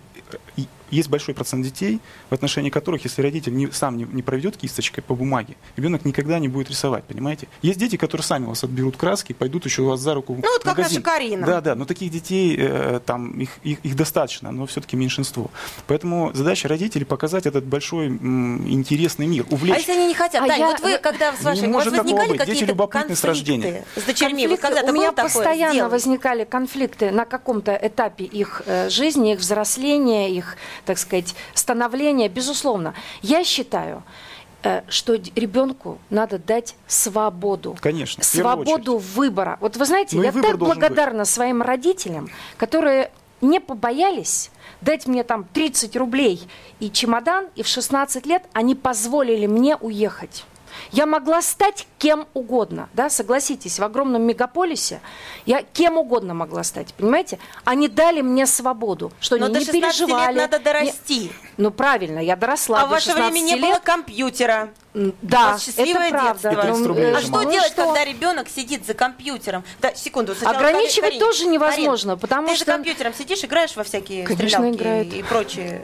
есть 0.90 1.08
большой 1.10 1.34
процент 1.34 1.64
детей, 1.64 2.02
в 2.30 2.34
отношении 2.34 2.70
которых, 2.70 3.06
если 3.06 3.22
родитель 3.22 3.56
не, 3.56 3.72
сам 3.72 3.96
не, 3.96 4.04
не 4.04 4.22
проведет 4.22 4.58
кисточкой 4.58 5.02
по 5.04 5.16
бумаге, 5.16 5.56
ребенок 5.78 6.04
никогда 6.04 6.38
не 6.38 6.50
будет 6.50 6.70
рисовать, 6.70 7.06
понимаете? 7.06 7.48
Есть 7.62 7.80
дети, 7.80 7.96
которые 7.96 8.26
сами 8.26 8.44
у 8.46 8.50
вас 8.50 8.64
отберут 8.66 8.98
краски, 8.98 9.32
пойдут 9.32 9.64
еще 9.66 9.84
у 9.84 9.86
вас 9.88 10.02
за 10.02 10.14
руку 10.14 10.34
Ну, 10.34 10.42
вот 10.42 10.62
в 10.62 10.66
как 10.66 10.78
магазин. 10.78 11.02
наша 11.02 11.16
Карина. 11.18 11.48
Да, 11.48 11.62
да, 11.62 11.76
но 11.76 11.86
таких 11.86 12.12
детей 12.12 12.58
э, 12.60 13.00
там 13.06 13.32
их, 13.40 13.52
их, 13.64 13.80
их 13.84 13.96
достаточно, 13.96 14.52
но 14.52 14.66
все-таки 14.66 14.98
меньшинство. 14.98 15.50
Поэтому 15.88 16.32
задача 16.34 16.68
родителей 16.68 17.06
показать 17.06 17.46
этот 17.46 17.64
большой 17.64 18.08
м, 18.08 18.70
интересный 18.70 19.28
мир, 19.28 19.46
увлечь. 19.50 19.76
А 19.76 19.78
если 19.80 19.94
они 19.94 20.08
не 20.08 20.14
хотят? 20.14 20.44
А 20.44 20.48
Тань, 20.48 20.60
я- 20.60 20.68
вот 20.68 20.82
вы, 20.82 20.98
когда 20.98 21.32
с 21.34 21.40
Не 21.40 21.46
вашей, 21.46 21.62
вас 21.62 21.70
может 21.86 21.98
возникали 21.98 22.28
быть. 22.32 22.38
Дети 22.40 22.50
какие-то 22.50 22.66
любопытны 22.66 23.16
с 23.16 23.24
рождения. 23.24 23.64
конфликты 23.86 24.02
с 24.02 24.04
дочерьми? 24.04 24.44
Конфликты- 24.48 24.58
когда-то 24.62 24.92
у 24.92 24.94
меня 24.94 25.12
постоянно 25.14 25.74
Сделать? 25.74 25.92
возникали 25.94 26.44
конфликты 26.44 27.12
на 27.12 27.24
каком-то 27.24 27.80
этапе 27.82 28.26
их 28.26 28.62
э, 28.66 28.90
жизни, 28.90 29.32
их 29.34 29.40
взросления, 29.40 30.21
их, 30.30 30.58
так 30.86 30.98
сказать, 30.98 31.36
становления, 31.54 32.30
безусловно. 32.30 32.94
Я 33.22 33.44
считаю, 33.44 34.04
э, 34.64 34.82
что 34.88 35.16
ребенку 35.16 36.00
надо 36.10 36.38
дать 36.38 36.76
свободу. 36.88 37.78
Конечно, 37.80 38.24
Свободу 38.24 38.98
выбора. 38.98 39.58
Вот 39.62 39.78
вы 39.78 39.86
знаете, 39.86 40.18
Ну 40.18 40.24
я 40.24 40.32
так 40.32 40.58
благодарна 40.58 41.26
своим 41.26 41.62
родителям, 41.62 42.30
которые 42.58 43.12
не 43.42 43.60
побоялись 43.60 44.52
дать 44.82 45.08
мне 45.08 45.24
там 45.24 45.46
30 45.54 45.96
рублей 45.96 46.48
и 46.80 46.90
чемодан, 46.92 47.48
и 47.56 47.64
в 47.64 47.68
16 47.68 48.26
лет 48.26 48.44
они 48.54 48.76
позволили 48.76 49.48
мне 49.48 49.76
уехать. 49.78 50.46
Я 50.92 51.06
могла 51.06 51.42
стать 51.42 51.88
кем 52.00 52.28
угодно, 52.34 52.90
да, 52.94 53.10
согласитесь, 53.10 53.80
в 53.80 53.84
огромном 53.84 54.24
мегаполисе 54.24 55.00
я 55.46 55.62
кем 55.64 55.98
угодно 55.98 56.34
могла 56.34 56.64
стать, 56.64 56.94
понимаете? 56.96 57.40
Они 57.64 57.88
дали 57.88 58.20
мне 58.22 58.46
свободу, 58.46 59.12
что 59.22 59.38
Но 59.38 59.46
они 59.46 59.54
до 59.54 59.60
не 59.62 59.66
16 59.66 60.00
лет 60.08 60.36
надо 60.36 60.58
не- 60.58 60.64
дорасти. 60.64 61.32
Ну 61.58 61.72
правильно, 61.72 62.20
я 62.20 62.36
доросла 62.36 62.82
А 62.82 62.86
в 62.88 62.90
ваше 62.90 63.06
16 63.12 63.32
время 63.32 63.46
не 63.46 63.56
было 63.56 63.74
лет. 63.76 63.80
компьютера. 63.84 64.70
М, 64.94 65.10
У 65.10 65.14
Да, 65.22 65.58
счастливое 65.58 66.08
это 66.08 66.18
правда. 66.18 66.34
детство. 66.34 66.50
И 66.50 66.56
30 66.66 66.86
рублей 66.88 67.06
э, 67.06 67.14
А 67.14 67.18
отжимала. 67.20 67.42
что 67.44 67.48
ну 67.50 67.52
делать, 67.56 67.72
что? 67.72 67.86
когда 67.86 68.04
ребенок 68.06 68.50
сидит 68.50 68.86
за 68.86 68.94
компьютером? 68.94 69.64
Да, 69.82 69.96
секунду. 69.96 70.36
Ограничивать 70.44 71.14
Карин- 71.14 71.20
тоже 71.20 71.46
невозможно, 71.46 72.12
Карин, 72.16 72.20
потому 72.20 72.48
ты 72.50 72.56
что- 72.56 72.66
за 72.66 72.72
компьютером 72.74 73.14
сидишь, 73.14 73.44
играешь 73.46 73.76
во 73.78 73.84
всякие 73.86 74.26
Конечно, 74.26 74.48
стрелялки 74.50 74.76
играет. 74.78 75.14
и 75.14 75.24
прочее. 75.24 75.84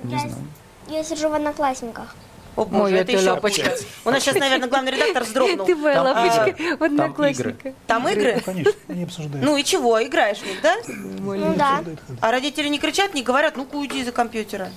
Я, 0.90 0.98
я 0.98 1.04
сижу 1.06 1.30
в 1.30 1.34
одноклассниках. 1.34 2.14
О, 2.58 2.66
боже, 2.66 2.82
Моя 2.82 3.02
это 3.02 3.12
еще 3.12 3.30
лапочка. 3.32 3.72
У 4.04 4.10
нас 4.10 4.24
сейчас, 4.24 4.36
наверное, 4.36 4.68
главный 4.68 4.92
редактор 4.92 5.24
вздрогнул. 5.24 5.66
Ты 5.68 5.76
моя 5.76 6.04
Там 6.04 6.06
лапочка, 6.08 6.84
одноклассника. 6.84 7.74
Там 7.86 8.10
игры? 8.10 8.42
Конечно, 8.44 8.74
они 8.88 9.04
обсуждают. 9.04 9.46
Ну 9.46 9.58
и 9.58 9.64
чего, 9.64 10.04
играешь 10.04 10.40
в 10.40 10.46
них, 10.46 10.62
да? 10.64 10.76
Ну 10.88 11.54
да. 11.56 11.84
А 12.20 12.32
родители 12.32 12.68
не 12.68 12.80
кричат, 12.80 13.14
не 13.14 13.22
говорят, 13.22 13.58
ну-ка 13.58 13.76
уйди 13.76 14.04
за 14.04 14.12
компьютера. 14.12 14.70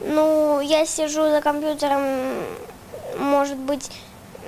Ну, 0.00 0.60
я 0.60 0.84
сижу 0.84 1.30
за 1.30 1.40
компьютером, 1.40 2.02
может 3.18 3.58
быть, 3.58 3.90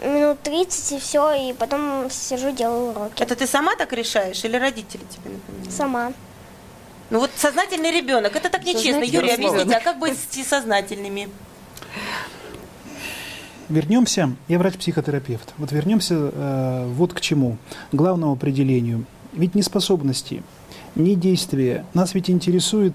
минут 0.03 0.41
30 0.43 0.93
и 0.93 0.99
все, 0.99 1.35
и 1.35 1.53
потом 1.53 2.11
сижу, 2.11 2.51
делаю 2.51 2.91
уроки. 2.91 3.23
Это 3.23 3.37
ты 3.37 3.47
сама 3.47 3.77
так 3.77 3.93
решаешь 3.93 4.45
или 4.45 4.57
родители 4.57 5.03
тебе 5.09 5.35
напоминают? 5.35 5.73
Сама. 5.73 6.13
Ну 7.11 7.21
вот 7.21 7.31
сознательный 7.37 7.93
ребенок, 7.93 8.35
это 8.35 8.49
так 8.49 8.65
нечестно. 8.65 9.05
Юрий, 9.05 9.31
объясните, 9.31 9.77
а 9.77 9.81
как 9.81 9.99
быть 9.99 10.19
с 10.19 10.49
сознательными? 10.49 11.29
Вернемся, 13.73 14.33
я 14.49 14.59
врач-психотерапевт. 14.59 15.55
Вот 15.57 15.73
вернемся 15.73 16.15
э, 16.15 16.93
вот 16.95 17.15
к 17.15 17.21
чему, 17.23 17.57
главному 17.91 18.33
определению. 18.35 19.07
Ведь 19.33 19.55
не 19.55 19.63
способности, 19.63 20.43
не 20.95 21.15
действия. 21.15 21.87
Нас 21.95 22.13
ведь 22.15 22.29
интересует 22.29 22.93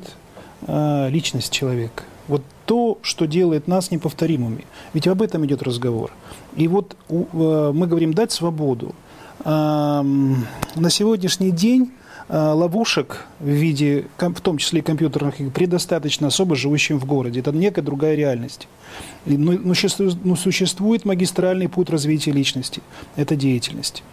э, 0.67 1.09
личность 1.09 1.51
человека. 1.51 2.03
Вот 2.27 2.43
то, 2.65 2.99
что 3.01 3.25
делает 3.25 3.67
нас 3.67 3.89
неповторимыми. 3.89 4.65
Ведь 4.93 5.07
об 5.07 5.23
этом 5.23 5.43
идет 5.47 5.63
разговор. 5.63 6.11
И 6.55 6.67
вот 6.67 6.95
у- 7.09 7.25
э, 7.33 7.71
мы 7.73 7.87
говорим 7.87 8.13
дать 8.13 8.31
свободу. 8.31 8.93
Ам, 9.45 10.45
на 10.75 10.89
сегодняшний 10.91 11.49
день 11.49 11.85
э, 11.85 11.87
ловушек 12.29 13.25
в 13.39 13.47
виде, 13.47 14.05
в 14.17 14.41
том 14.41 14.57
числе 14.57 14.79
и 14.79 14.83
компьютерных 14.83 15.35
предостаточно 15.53 16.27
особо 16.27 16.55
живущим 16.55 16.99
в 16.99 17.05
городе. 17.05 17.39
Это 17.39 17.51
некая 17.51 17.81
другая 17.81 18.15
реальность. 18.15 18.67
И, 19.25 19.37
ну, 19.37 19.53
ну, 19.53 19.73
ну, 20.23 20.35
существует 20.35 21.05
магистральный 21.05 21.69
путь 21.69 21.89
развития 21.89 22.31
личности. 22.31 22.81
Это 23.15 23.35
деятельность. 23.35 24.03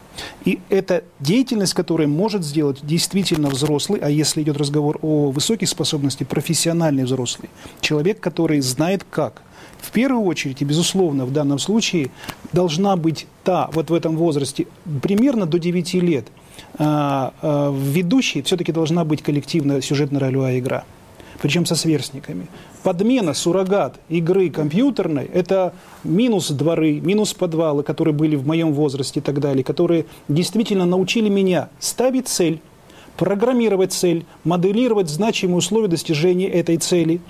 И 0.45 0.61
это 0.69 1.03
деятельность, 1.19 1.75
которая 1.75 2.07
может 2.07 2.45
сделать 2.45 2.79
действительно 2.83 3.49
взрослый, 3.49 4.01
а 4.01 4.11
если 4.11 4.43
идет 4.43 4.57
разговор 4.59 4.99
о 5.03 5.31
высоких 5.31 5.69
способностях, 5.69 6.29
профессиональный 6.29 7.05
взрослый, 7.05 7.51
человек, 7.81 8.21
который 8.21 8.61
знает 8.61 9.05
как. 9.11 9.43
В 9.81 9.91
первую 9.91 10.25
очередь, 10.25 10.63
и 10.63 10.65
безусловно, 10.65 11.27
в 11.27 11.33
данном 11.33 11.59
случае 11.59 12.11
должна 12.53 12.97
быть 12.97 13.27
та, 13.43 13.69
вот 13.73 13.91
в 13.91 13.95
этом 13.95 14.17
возрасте, 14.17 14.67
примерно 15.03 15.47
до 15.47 15.59
9 15.59 15.95
лет, 15.95 16.27
в 16.79 17.77
ведущей 17.79 18.43
все-таки 18.43 18.73
должна 18.73 19.05
быть 19.05 19.23
коллективная 19.23 19.81
сюжетно-ролевая 19.81 20.59
игра 20.59 20.85
причем 21.45 21.67
со 21.67 21.75
сверстниками. 21.77 22.47
Подмена, 22.83 23.35
суррогат 23.35 24.01
игры 24.09 24.49
компьютерной– 24.49 25.25
это 25.35 25.75
минус 26.03 26.51
дворы, 26.51 27.01
минус 27.01 27.35
подвалы, 27.35 27.83
которые 27.83 28.15
были 28.15 28.35
в 28.35 28.47
моем 28.47 28.73
возрасте 28.73 29.21
и 29.21 29.23
так 29.23 29.41
далее, 29.41 29.63
которые 29.63 30.07
действительно 30.29 30.87
научили 30.87 31.29
меня 31.29 31.69
ставить 31.81 32.29
цель, 32.29 32.61
программировать 33.19 33.93
цель, 33.93 34.25
моделировать 34.45 35.11
значимые 35.11 35.59
условия 35.59 35.89
достижения 35.89 36.49
этой 36.49 36.79
цели, 36.79 37.21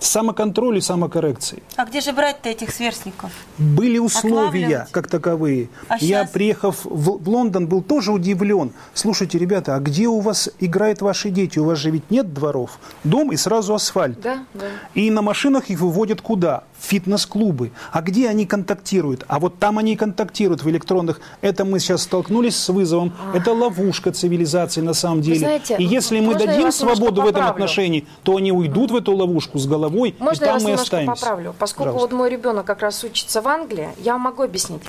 самоконтроль 0.00 0.78
и 0.78 0.80
самокоррекции. 0.80 1.62
А 1.76 1.84
где 1.84 2.00
же 2.00 2.12
брать-то 2.12 2.48
этих 2.48 2.70
сверстников? 2.70 3.30
Были 3.58 3.98
условия 3.98 4.86
как 4.90 5.08
таковые. 5.08 5.68
А 5.88 5.96
Я, 5.98 6.24
приехав 6.24 6.84
в, 6.84 7.22
в 7.22 7.28
Лондон, 7.28 7.66
был 7.66 7.82
тоже 7.82 8.12
удивлен. 8.12 8.72
Слушайте, 8.94 9.38
ребята, 9.38 9.76
а 9.76 9.80
где 9.80 10.06
у 10.06 10.20
вас 10.20 10.50
играют 10.58 11.02
ваши 11.02 11.30
дети? 11.30 11.58
У 11.58 11.64
вас 11.64 11.78
же 11.78 11.90
ведь 11.90 12.10
нет 12.10 12.32
дворов. 12.34 12.78
Дом 13.04 13.32
и 13.32 13.36
сразу 13.36 13.74
асфальт. 13.74 14.20
Да, 14.20 14.44
да. 14.54 14.66
И 14.94 15.10
на 15.10 15.22
машинах 15.22 15.70
их 15.70 15.80
выводят 15.80 16.20
куда? 16.20 16.64
В 16.78 16.86
фитнес-клубы. 16.86 17.72
А 17.92 18.00
где 18.00 18.28
они 18.28 18.46
контактируют? 18.46 19.24
А 19.28 19.38
вот 19.38 19.58
там 19.58 19.78
они 19.78 19.92
и 19.92 19.96
контактируют 19.96 20.62
в 20.62 20.70
электронных. 20.70 21.20
Это 21.40 21.64
мы 21.64 21.78
сейчас 21.78 22.02
столкнулись 22.02 22.56
с 22.56 22.68
вызовом. 22.68 23.12
Это 23.34 23.52
ловушка 23.52 24.12
цивилизации 24.12 24.80
на 24.80 24.94
самом 24.94 25.20
деле. 25.20 25.38
знаете, 25.38 25.76
и 25.78 25.84
если 25.84 26.20
мы 26.20 26.34
дадим 26.34 26.72
свободу 26.72 27.22
в 27.22 27.26
этом 27.26 27.42
поправлю? 27.42 27.64
отношении, 27.64 28.06
то 28.22 28.36
они 28.36 28.52
уйдут 28.52 28.90
в 28.90 28.96
эту 28.96 29.14
ловушку 29.14 29.58
с 29.58 29.66
головой, 29.66 29.89
Можно 30.18 30.44
и 30.44 30.46
я 30.46 30.52
там 30.52 30.54
вас 30.54 30.62
мы 30.62 30.70
немножко 30.70 30.96
останемся. 30.96 31.20
поправлю? 31.22 31.54
Поскольку 31.58 31.92
Пожалуйста. 31.92 32.16
вот 32.16 32.18
мой 32.18 32.30
ребенок 32.30 32.66
как 32.66 32.80
раз 32.82 33.02
учится 33.04 33.40
в 33.42 33.48
Англии, 33.48 33.88
я 33.98 34.16
могу 34.18 34.42
объяснить. 34.42 34.82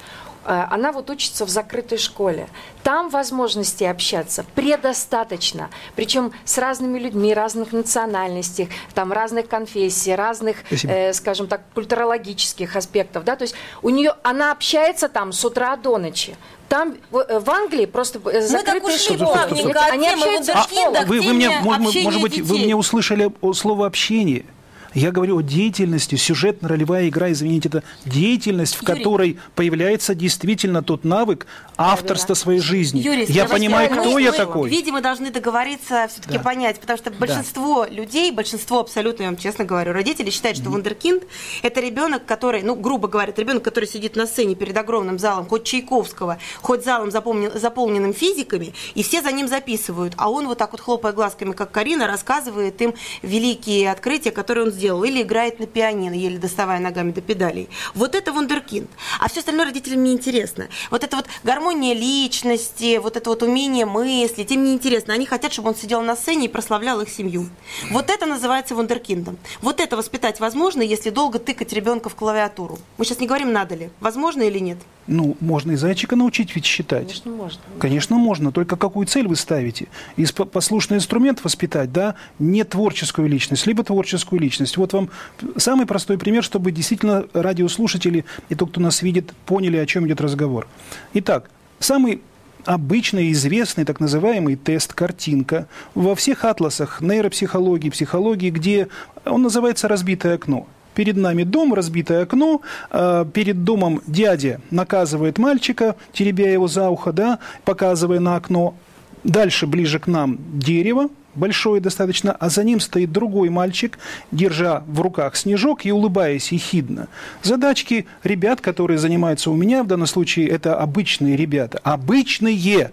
Э, 0.46 0.66
Она 0.72 0.92
вот 0.92 1.10
учится 1.10 1.46
в 1.46 1.50
закрытой 1.50 1.98
школе. 1.98 2.48
Там 2.84 3.10
возможностей 3.10 3.86
общаться 3.86 4.44
предостаточно. 4.56 5.70
Причем 5.96 6.32
с 6.46 6.58
разными 6.58 6.98
людьми, 7.00 7.34
разных 7.34 7.72
национальностей, 7.74 8.70
там 8.94 9.12
разных 9.14 9.48
конфессий, 9.48 10.16
разных, 10.16 10.58
Спасибо. 10.68 10.94
э, 10.94 11.14
скажем 11.14 11.48
так, 11.48 11.62
культурологических 11.74 12.76
аспектов. 12.76 13.24
Да? 13.24 13.36
То 13.36 13.44
есть 13.44 13.56
у 13.82 13.90
нее, 13.90 14.16
она 14.24 14.52
общается 14.52 15.10
там 15.10 15.32
с 15.32 15.44
утра 15.46 15.76
до 15.76 15.98
ночи. 15.98 16.36
Там 16.70 16.96
в, 17.12 17.18
э, 17.18 17.40
в 17.40 17.50
Англии 17.50 17.86
просто 17.86 18.18
э, 18.20 18.22
Мы 18.24 18.32
так 18.32 18.50
закрытые 18.50 18.96
ушли 18.96 19.18
школы. 19.18 19.34
от 19.34 19.52
Они 19.92 20.08
общаются 20.10 20.54
в 20.54 20.56
вундеркинда 20.56 20.64
школах. 20.64 21.06
к 21.06 21.08
Вы, 21.08 21.22
вы 21.22 21.34
мне, 21.34 21.50
может, 21.62 22.04
может 22.04 22.22
быть, 22.22 22.40
вы 22.40 22.48
детей. 22.56 22.66
мне 22.66 22.76
услышали 22.76 23.32
слово 23.54 23.86
общение. 23.88 24.46
Я 24.94 25.12
говорю 25.12 25.38
о 25.38 25.42
деятельности, 25.42 26.16
сюжетно-ролевая 26.16 27.08
игра, 27.08 27.32
извините, 27.32 27.70
это 27.70 27.84
деятельность, 28.06 28.76
в 28.76 28.82
Юрий. 28.82 28.98
которой 28.98 29.40
появляется 29.56 30.16
действительно 30.16 30.84
тот 30.84 31.06
навык 31.06 31.48
авторства 31.78 32.34
своей 32.34 32.60
жизни. 32.60 33.00
Юрий, 33.00 33.26
я 33.30 33.46
понимаю, 33.46 33.90
а 33.92 33.96
кто 33.96 34.12
мы- 34.12 34.22
я 34.22 34.32
мы, 34.32 34.38
такой. 34.38 34.70
Видимо, 34.70 35.02
должны 35.02 35.32
договориться 35.32 36.08
все-таки 36.10 36.38
Да. 36.38 36.44
понять, 36.44 36.80
потому 36.82 36.98
что 36.98 37.10
большинство 37.12 37.86
людей, 37.90 38.32
большинство 38.32 38.80
абсолютно, 38.80 39.24
я 39.24 39.30
вам 39.30 39.38
честно 39.38 39.64
говорю, 39.64 39.94
родители 39.94 40.30
считают, 40.30 40.58
что 40.58 40.70
вундеркинд– 40.70 41.24
это 41.64 41.80
ребенок, 41.80 42.26
который, 42.26 42.62
ну, 42.62 42.76
грубо 42.76 43.08
говоря, 43.08 43.34
ребенок, 43.36 43.64
который 43.64 43.86
сидит 43.88 44.16
на 44.18 44.28
сцене 44.28 44.56
перед 44.56 44.76
огромным 44.78 45.18
залом, 45.20 45.48
хоть 45.48 45.64
Чайковского, 45.64 46.38
хоть 46.62 46.84
залом, 46.84 47.10
заполнен- 47.10 47.58
заполненным 47.58 48.14
физиками, 48.14 48.74
и 48.94 49.04
все 49.04 49.22
за 49.22 49.32
ним 49.32 49.48
записывают, 49.48 50.14
а 50.18 50.30
он 50.30 50.48
вот 50.48 50.58
так 50.58 50.74
вот, 50.74 50.82
хлопая 50.82 51.14
глазками, 51.14 51.54
как 51.54 51.72
Карина, 51.72 52.08
рассказывает 52.08 52.80
им 52.82 52.94
великие 53.22 53.90
открытия, 53.90 54.32
которые 54.32 54.66
он 54.66 54.72
сделал. 54.72 54.81
Сделал, 54.82 55.04
или 55.04 55.22
играет 55.22 55.60
на 55.60 55.68
пианино, 55.68 56.16
еле 56.16 56.40
доставая 56.40 56.80
ногами 56.80 57.12
до 57.12 57.22
педалей. 57.22 57.70
Вот 57.94 58.16
это 58.16 58.34
вундеркинд. 58.34 58.90
А 59.20 59.30
все 59.30 59.42
остальное 59.42 59.66
родителям 59.66 60.04
не 60.04 60.12
интересно. 60.12 60.70
Вот 60.90 61.04
это 61.04 61.18
вот 61.18 61.28
гармония 61.44 61.94
личности, 61.94 62.98
вот 62.98 63.16
это 63.16 63.30
вот 63.30 63.44
умение 63.44 63.86
мыслить, 63.86 64.52
им 64.52 64.64
не 64.64 64.74
интересно. 64.74 65.14
Они 65.14 65.28
хотят, 65.28 65.54
чтобы 65.54 65.70
он 65.70 65.76
сидел 65.76 66.02
на 66.02 66.16
сцене 66.16 66.46
и 66.46 66.50
прославлял 66.50 67.00
их 67.00 67.10
семью. 67.10 67.48
Вот 67.92 68.10
это 68.10 68.26
называется 68.26 68.74
вундеркиндом. 68.74 69.38
Вот 69.62 69.80
это 69.80 69.96
воспитать 69.96 70.40
возможно, 70.40 70.82
если 70.82 71.12
долго 71.12 71.38
тыкать 71.38 71.74
ребенка 71.74 72.10
в 72.10 72.16
клавиатуру. 72.16 72.80
Мы 72.98 73.06
сейчас 73.06 73.20
не 73.20 73.28
говорим, 73.28 73.54
надо 73.54 73.76
ли. 73.76 73.90
Возможно 74.00 74.42
или 74.42 74.58
нет? 74.58 74.80
Ну, 75.08 75.36
можно 75.40 75.72
и 75.72 75.76
зайчика 75.76 76.16
научить 76.16 76.56
ведь 76.56 76.66
считать. 76.66 77.08
Конечно, 77.08 77.32
можно. 77.32 77.62
Конечно, 77.80 78.16
можно. 78.18 78.52
Только 78.52 78.78
какую 78.78 79.08
цель 79.08 79.28
вы 79.28 79.36
ставите? 79.36 79.88
Из 80.16 80.32
по- 80.32 80.46
послушный 80.46 80.98
инструмент 80.98 81.44
воспитать, 81.44 81.92
да, 81.92 82.16
не 82.40 82.64
творческую 82.64 83.28
личность, 83.28 83.66
либо 83.68 83.84
творческую 83.84 84.40
личность. 84.40 84.71
Вот 84.78 84.94
вам 84.94 85.10
самый 85.58 85.86
простой 85.86 86.18
пример, 86.18 86.44
чтобы 86.44 86.72
действительно 86.72 87.26
радиослушатели 87.34 88.26
и 88.50 88.56
тот, 88.56 88.72
кто 88.72 88.82
нас 88.82 89.02
видит, 89.02 89.34
поняли, 89.46 89.78
о 89.78 89.86
чем 89.86 90.08
идет 90.08 90.22
разговор. 90.22 90.68
Итак, 91.14 91.50
самый 91.80 92.22
обычный 92.66 93.32
известный 93.32 93.86
так 93.86 94.00
называемый 94.00 94.56
тест 94.56 94.94
картинка 94.94 95.68
во 95.96 96.16
всех 96.16 96.46
атласах 96.46 97.02
нейропсихологии, 97.02 97.90
психологии, 97.90 98.50
где 98.50 98.88
он 99.26 99.42
называется 99.42 99.88
«разбитое 99.88 100.36
окно». 100.36 100.68
Перед 100.94 101.16
нами 101.16 101.44
дом, 101.44 101.74
разбитое 101.74 102.24
окно, 102.24 102.62
э, 102.92 103.26
перед 103.34 103.64
домом 103.64 104.02
дядя 104.08 104.60
наказывает 104.72 105.38
мальчика, 105.38 105.96
теребя 106.12 106.52
его 106.52 106.68
за 106.68 106.90
ухо, 106.90 107.14
да, 107.14 107.40
показывая 107.64 108.20
на 108.20 108.36
окно. 108.36 108.76
Дальше, 109.24 109.68
ближе 109.68 110.00
к 110.00 110.08
нам, 110.08 110.38
дерево, 110.60 111.08
большое 111.36 111.82
достаточно, 111.82 112.32
а 112.34 112.50
за 112.50 112.64
ним 112.64 112.80
стоит 112.80 113.12
другой 113.12 113.50
мальчик, 113.50 113.98
держа 114.32 114.84
в 114.88 115.02
руках 115.02 115.36
снежок 115.36 115.86
и 115.86 115.92
улыбаясь 115.92 116.52
ехидно. 116.52 117.08
Задачки 117.44 118.06
ребят, 118.24 118.62
которые 118.62 118.98
занимаются 118.98 119.52
у 119.52 119.56
меня, 119.56 119.84
в 119.84 119.88
данном 119.88 120.08
случае 120.08 120.48
это 120.50 120.76
обычные 120.78 121.36
ребята. 121.36 121.80
Обычные, 121.84 122.92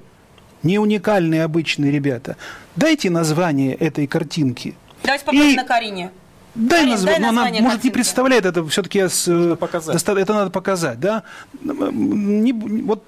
не 0.62 0.78
уникальные 0.78 1.44
обычные 1.44 1.90
ребята. 1.90 2.36
Дайте 2.76 3.10
название 3.10 3.74
этой 3.74 4.06
картинки. 4.06 4.74
Давайте 5.02 5.24
попробуем 5.24 5.52
И- 5.52 5.56
на 5.56 5.64
Карине. 5.64 6.10
Дай, 6.54 6.80
Карин, 6.80 6.94
назва- 6.94 7.06
дай 7.06 7.18
но 7.20 7.28
она, 7.28 7.32
название 7.42 7.62
может, 7.62 7.74
не 7.76 7.90
картинки. 7.90 7.94
представляет 7.94 8.44
это 8.46 8.66
все-таки 8.66 9.56
показать. 9.60 10.02
это 10.02 10.34
надо 10.34 10.50
показать, 10.50 10.98
да? 10.98 11.22
Не 11.62 12.52
вот 12.82 13.04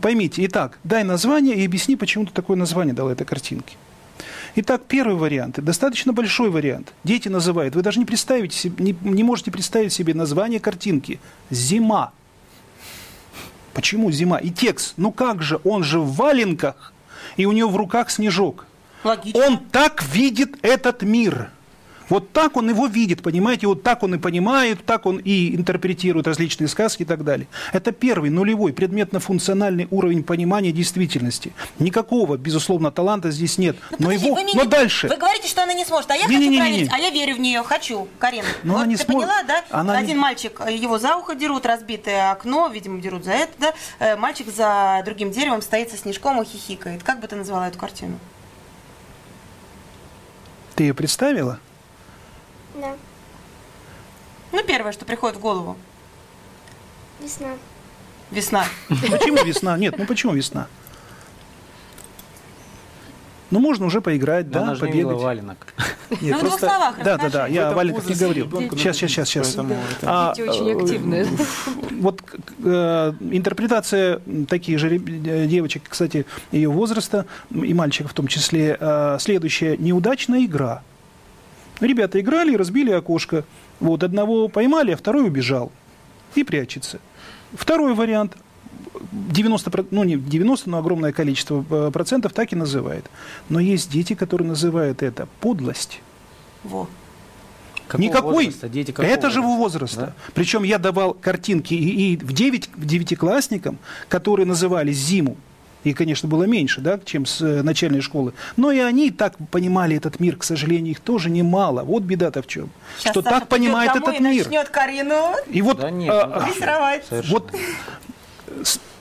поймите, 0.00 0.44
итак, 0.46 0.78
дай 0.84 1.02
название 1.02 1.56
и 1.56 1.64
объясни, 1.66 1.96
почему 1.96 2.26
ты 2.26 2.32
такое 2.32 2.56
название 2.56 2.94
дал 2.94 3.08
этой 3.08 3.24
картинке. 3.26 3.76
Итак, 4.54 4.82
первый 4.86 5.16
вариант, 5.16 5.60
достаточно 5.60 6.12
большой 6.12 6.50
вариант. 6.50 6.92
Дети 7.04 7.28
называют, 7.28 7.74
вы 7.74 7.82
даже 7.82 7.98
не 7.98 8.04
представите 8.04 8.56
себе, 8.56 8.84
не, 8.84 8.96
не 9.00 9.22
можете 9.22 9.50
представить 9.50 9.92
себе 9.92 10.12
название 10.12 10.60
картинки. 10.60 11.20
Зима. 11.48 12.12
Почему 13.72 14.10
зима? 14.10 14.36
И 14.36 14.50
текст, 14.50 14.94
ну 14.98 15.10
как 15.10 15.42
же, 15.42 15.58
он 15.64 15.82
же 15.82 16.00
в 16.00 16.12
валенках, 16.16 16.92
и 17.38 17.46
у 17.46 17.52
него 17.52 17.70
в 17.70 17.76
руках 17.76 18.10
снежок. 18.10 18.66
Логично. 19.04 19.46
Он 19.46 19.58
так 19.58 20.02
видит 20.02 20.58
этот 20.60 21.02
мир. 21.02 21.50
Вот 22.12 22.30
так 22.30 22.58
он 22.58 22.68
его 22.68 22.88
видит, 22.88 23.22
понимаете, 23.22 23.66
вот 23.66 23.82
так 23.82 24.02
он 24.02 24.14
и 24.16 24.18
понимает, 24.18 24.84
так 24.84 25.06
он 25.06 25.16
и 25.16 25.56
интерпретирует 25.56 26.26
различные 26.26 26.68
сказки 26.68 27.04
и 27.04 27.06
так 27.06 27.24
далее. 27.24 27.46
Это 27.72 27.90
первый, 27.90 28.28
нулевой, 28.28 28.74
предметно-функциональный 28.74 29.88
уровень 29.90 30.22
понимания 30.22 30.72
действительности. 30.72 31.54
Никакого, 31.78 32.36
безусловно, 32.36 32.90
таланта 32.90 33.30
здесь 33.30 33.56
нет. 33.56 33.76
Ну, 33.92 33.96
но 33.98 34.04
подожди, 34.08 34.26
его, 34.26 34.34
вы 34.34 34.44
меня- 34.44 34.62
но 34.62 34.64
дальше. 34.66 35.08
Вы 35.08 35.16
говорите, 35.16 35.48
что 35.48 35.62
она 35.62 35.72
не 35.72 35.86
сможет, 35.86 36.10
а 36.10 36.14
я 36.14 36.24
хочу 36.24 36.32
Не-не-не-не-не. 36.34 36.60
проверить, 36.60 36.90
а 36.92 36.98
я 36.98 37.08
верю 37.08 37.36
в 37.36 37.40
нее, 37.40 37.62
хочу, 37.62 38.06
Карин. 38.18 38.44
Но 38.62 38.74
вот 38.74 38.78
она 38.80 38.86
не 38.90 38.96
ты 38.96 39.04
сможет. 39.04 39.30
поняла, 39.30 39.42
да? 39.44 39.64
Она 39.70 39.96
Один 39.96 40.16
не- 40.16 40.20
мальчик, 40.20 40.60
э, 40.66 40.76
его 40.76 40.98
за 40.98 41.16
ухо 41.16 41.34
дерут, 41.34 41.64
разбитое 41.64 42.30
окно, 42.30 42.68
видимо, 42.68 43.00
дерут 43.00 43.24
за 43.24 43.32
это, 43.32 43.52
да? 43.58 43.72
Э, 44.00 44.16
Мальчик 44.16 44.48
за 44.54 45.00
другим 45.06 45.30
деревом 45.30 45.62
стоит 45.62 45.90
со 45.90 45.96
снежком 45.96 46.42
и 46.42 46.44
хихикает. 46.44 47.02
Как 47.02 47.20
бы 47.20 47.26
ты 47.26 47.36
назвала 47.36 47.68
эту 47.68 47.78
картину? 47.78 48.18
Ты 50.74 50.84
ее 50.84 50.92
представила? 50.92 51.58
Да. 52.74 52.96
Ну, 54.52 54.62
первое, 54.64 54.92
что 54.92 55.04
приходит 55.04 55.36
в 55.36 55.40
голову. 55.40 55.76
Весна. 57.20 57.50
Весна. 58.30 58.64
Почему 58.88 59.44
весна? 59.44 59.76
Нет, 59.78 59.96
ну 59.98 60.06
почему 60.06 60.32
весна? 60.32 60.66
Ну, 63.50 63.60
можно 63.60 63.84
уже 63.84 64.00
поиграть, 64.00 64.50
Да, 64.50 64.60
да, 64.60 64.64
она 64.64 64.74
же 64.74 64.86
не 64.86 64.92
видела 64.92 65.08
побегать. 65.10 65.24
валенок. 65.24 65.66
ну, 66.08 66.38
в 66.38 66.40
двух 66.40 66.58
словах 66.58 66.96
Да, 67.04 67.18
да, 67.18 67.28
да, 67.28 67.46
я 67.46 67.68
о 67.68 67.74
валенках 67.74 68.06
не 68.08 68.14
говорил. 68.14 68.50
Сейчас, 68.70 68.96
сейчас, 68.96 69.10
сейчас, 69.10 69.28
сейчас. 69.28 69.54
это- 69.54 69.66
А, 70.04 70.34
Дети 70.34 70.48
очень 70.48 70.70
э, 70.70 70.82
активные. 70.82 71.26
Вот 72.00 72.22
э, 72.64 73.12
интерпретация 73.20 74.20
таких 74.48 74.78
же 74.78 74.96
э, 74.96 75.46
девочек, 75.46 75.82
кстати, 75.86 76.24
ее 76.50 76.70
возраста, 76.70 77.26
и 77.50 77.74
мальчиков 77.74 78.12
в 78.12 78.14
том 78.14 78.26
числе, 78.26 78.74
э, 78.80 79.18
следующая. 79.20 79.76
Неудачная 79.76 80.46
игра. 80.46 80.82
Ребята 81.82 82.20
играли 82.20 82.52
и 82.52 82.56
разбили 82.56 82.90
окошко. 82.92 83.44
Вот, 83.80 84.04
одного 84.04 84.48
поймали, 84.48 84.92
а 84.92 84.96
второй 84.96 85.26
убежал. 85.26 85.72
И 86.36 86.44
прячется. 86.44 87.00
Второй 87.52 87.94
вариант. 87.94 88.36
90, 89.10 89.70
про- 89.70 89.84
ну 89.90 90.04
не 90.04 90.16
90, 90.16 90.70
но 90.70 90.78
огромное 90.78 91.12
количество 91.12 91.64
э, 91.68 91.90
процентов 91.92 92.32
так 92.32 92.52
и 92.52 92.56
называет. 92.56 93.04
Но 93.48 93.58
есть 93.58 93.90
дети, 93.90 94.14
которые 94.14 94.46
называют 94.46 95.02
это 95.02 95.26
подлость. 95.40 96.00
Во. 96.62 96.88
Какого 97.88 98.06
Никакой. 98.06 98.44
возраста? 98.46 98.68
Дети 98.68 98.92
какого 98.92 99.10
это 99.10 99.28
же 99.30 99.40
его 99.40 99.56
возраста? 99.56 100.00
возраста. 100.00 100.14
Причем 100.34 100.62
я 100.62 100.78
давал 100.78 101.14
картинки 101.14 101.74
и, 101.74 102.12
и 102.12 102.16
в 102.16 102.32
9, 102.32 102.70
в 102.76 102.86
девятиклассникам, 102.86 103.78
которые 104.08 104.46
назывались 104.46 104.96
«Зиму». 104.98 105.36
И, 105.84 105.94
конечно, 105.94 106.28
было 106.28 106.44
меньше, 106.44 106.80
да, 106.80 106.98
чем 107.04 107.26
с 107.26 107.40
э, 107.40 107.62
начальной 107.62 108.00
школы. 108.00 108.34
Но 108.56 108.70
и 108.70 108.78
они 108.78 109.10
так 109.10 109.34
понимали 109.50 109.96
этот 109.96 110.20
мир, 110.20 110.36
к 110.36 110.44
сожалению, 110.44 110.92
их 110.92 111.00
тоже 111.00 111.28
немало. 111.28 111.82
Вот 111.82 112.04
беда-то 112.04 112.42
в 112.42 112.46
чем. 112.46 112.70
Щас 113.00 113.10
что 113.10 113.22
Саша 113.22 113.40
так 113.40 113.48
понимает 113.48 113.96
этот 113.96 114.14
и 114.14 114.22
мир. 114.22 114.44
начнет 114.44 114.68
Карину 114.68 115.32
И 115.50 115.60
вот 115.60 115.80
Да 115.80 115.90
нет, 115.90 116.12
а, 116.12 116.26
ну 116.26 116.68
а. 116.68 117.00
Совершенно. 117.08 117.32
вот 117.32 117.52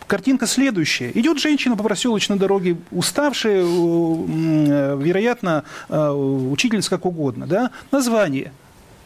картинка 0.07 0.47
следующая. 0.47 1.11
Идет 1.13 1.39
женщина 1.39 1.77
по 1.77 1.83
проселочной 1.83 2.37
дороге, 2.37 2.77
уставшая, 2.89 3.61
э, 3.61 4.97
вероятно, 4.99 5.63
э, 5.87 6.09
учительница 6.09 6.89
как 6.89 7.05
угодно. 7.05 7.45
Да? 7.45 7.71
Название. 7.91 8.51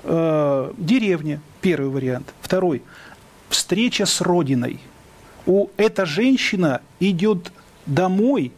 Деревня. 0.03 1.41
Первый 1.61 1.89
вариант. 1.89 2.31
Второй. 2.39 2.83
Встреча 3.49 4.05
с 4.05 4.21
Родиной. 4.21 4.79
У, 5.47 5.69
эта 5.77 6.05
женщина 6.05 6.81
идет 6.99 7.51
домой, 7.85 8.51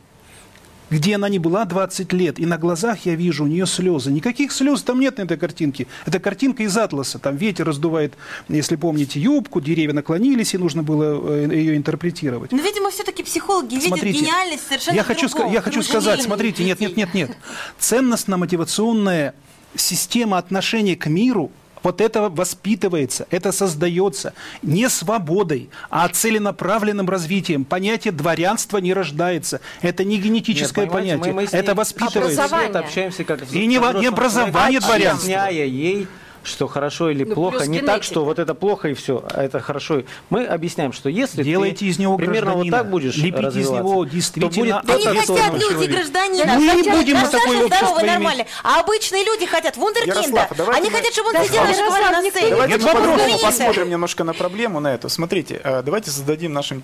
где 0.90 1.16
она 1.16 1.28
не 1.28 1.38
была 1.40 1.66
20 1.66 2.14
лет, 2.14 2.40
и 2.40 2.46
на 2.46 2.58
глазах 2.58 3.06
я 3.06 3.16
вижу 3.16 3.44
у 3.44 3.48
нее 3.48 3.66
слезы. 3.66 4.10
Никаких 4.12 4.52
слез 4.54 4.82
там 4.84 5.00
нет 5.00 5.18
на 5.18 5.24
этой 5.24 5.38
картинке. 5.38 5.88
Это 6.06 6.20
картинка 6.20 6.64
из 6.64 6.78
атласа. 6.78 7.20
Там 7.20 7.36
ветер 7.36 7.66
раздувает, 7.66 8.14
если 8.48 8.78
помните, 8.78 9.20
юбку, 9.20 9.60
деревья 9.60 9.94
наклонились, 9.94 10.54
и 10.54 10.58
нужно 10.58 10.84
было 10.84 11.20
э, 11.30 11.50
ее 11.54 11.76
интерпретировать. 11.76 12.52
Но, 12.52 12.62
видимо, 12.62 12.90
все-таки 12.90 13.22
психологи 13.24 13.76
видят 13.76 13.90
Смотрите, 13.90 14.20
гениальность 14.20 14.68
совершенно 14.68 14.96
я 14.96 15.04
хочу, 15.04 15.28
другом, 15.28 15.50
ска- 15.50 15.54
я 15.54 15.62
хочу 15.62 15.84
сказать, 15.84 16.22
смотрите, 16.22 16.64
нет, 16.64 16.80
нет, 16.80 16.96
нет, 16.96 17.14
нет. 17.14 17.32
Ценностно-мотивационная 17.80 19.34
система 19.76 20.38
отношения 20.38 20.96
к 20.96 21.08
миру 21.08 21.52
вот 21.84 22.02
это 22.02 22.30
воспитывается, 22.30 23.28
это 23.32 23.52
создается 23.52 24.34
не 24.62 24.90
свободой, 24.90 25.70
а 25.90 26.08
целенаправленным 26.10 27.10
развитием. 27.10 27.66
Понятие 27.66 28.12
дворянства 28.12 28.78
не 28.78 28.94
рождается. 28.94 29.62
Это 29.82 30.04
не 30.04 30.18
генетическое 30.18 30.86
Нет, 30.86 30.94
понятие. 30.94 31.34
мы- 31.34 31.42
мы 31.42 31.48
с 31.48 31.54
ней 31.54 31.60
это 31.60 31.76
воспитывается. 31.76 32.44
Образование. 32.44 32.80
общаемся 32.80 33.24
как 33.24 33.52
И 33.52 33.66
не 33.66 33.78
не 33.78 33.78
образование 34.08 34.80
дворянства. 34.80 35.34
Объясняя 35.34 35.66
ей, 35.66 36.08
что 36.48 36.68
хорошо 36.68 37.10
или 37.10 37.24
Ну, 37.24 37.36
плохо. 37.36 37.66
Не 37.68 37.80
так, 37.80 37.88
генетика. 37.88 38.04
что 38.04 38.26
вот 38.26 38.40
это 38.40 38.54
плохо 38.56 38.90
и 38.90 38.94
все, 38.94 39.24
а 39.34 39.44
это 39.44 39.60
хорошо. 39.60 40.04
Мы 40.30 40.46
объясняем, 40.46 40.94
что 40.94 41.10
если 41.10 41.44
Делайте 41.44 41.80
ты 41.80 41.86
из 41.88 42.00
него 42.00 42.18
примерно 42.18 42.54
вот 42.54 42.70
так 42.70 42.90
будешь 42.90 43.16
Лепите 43.18 43.60
из 43.60 43.70
него 43.70 44.06
то 44.06 44.12
действительно 44.12 44.82
будет 44.82 44.86
Да 44.86 44.96
не 44.98 45.18
хотят 45.18 45.54
люди 45.54 45.64
человека. 45.70 45.94
гражданина. 45.94 46.54
Мы 46.56 46.62
не 46.64 46.70
хотят 46.70 46.98
будем 46.98 47.16
мы 47.18 47.22
Наташа 47.64 47.86
такое 47.86 48.02
иметь. 48.04 48.12
нормально. 48.14 48.46
А 48.64 48.80
обычные 48.82 49.24
люди 49.26 49.46
хотят 49.46 49.78
вундеркинда. 49.78 50.48
Они 50.74 50.90
мы- 50.90 50.96
хотят, 50.98 51.14
чтобы 51.14 51.30
он 51.30 51.36
Ярослав, 51.36 51.48
сидел 51.48 51.64
и 51.66 51.70
разговаривал 51.70 52.12
на 52.12 52.30
сцене. 52.32 52.50
Давайте 52.50 52.74
Нет 52.74 52.84
мы 52.84 53.40
посмотрим 53.40 53.90
немножко 53.90 54.24
на 54.24 54.34
проблему, 54.34 54.80
на 54.80 54.94
эту. 54.94 55.10
Смотрите, 55.10 55.60
э, 55.64 55.82
давайте 55.84 56.12
зададим 56.12 56.54
нашим 56.54 56.82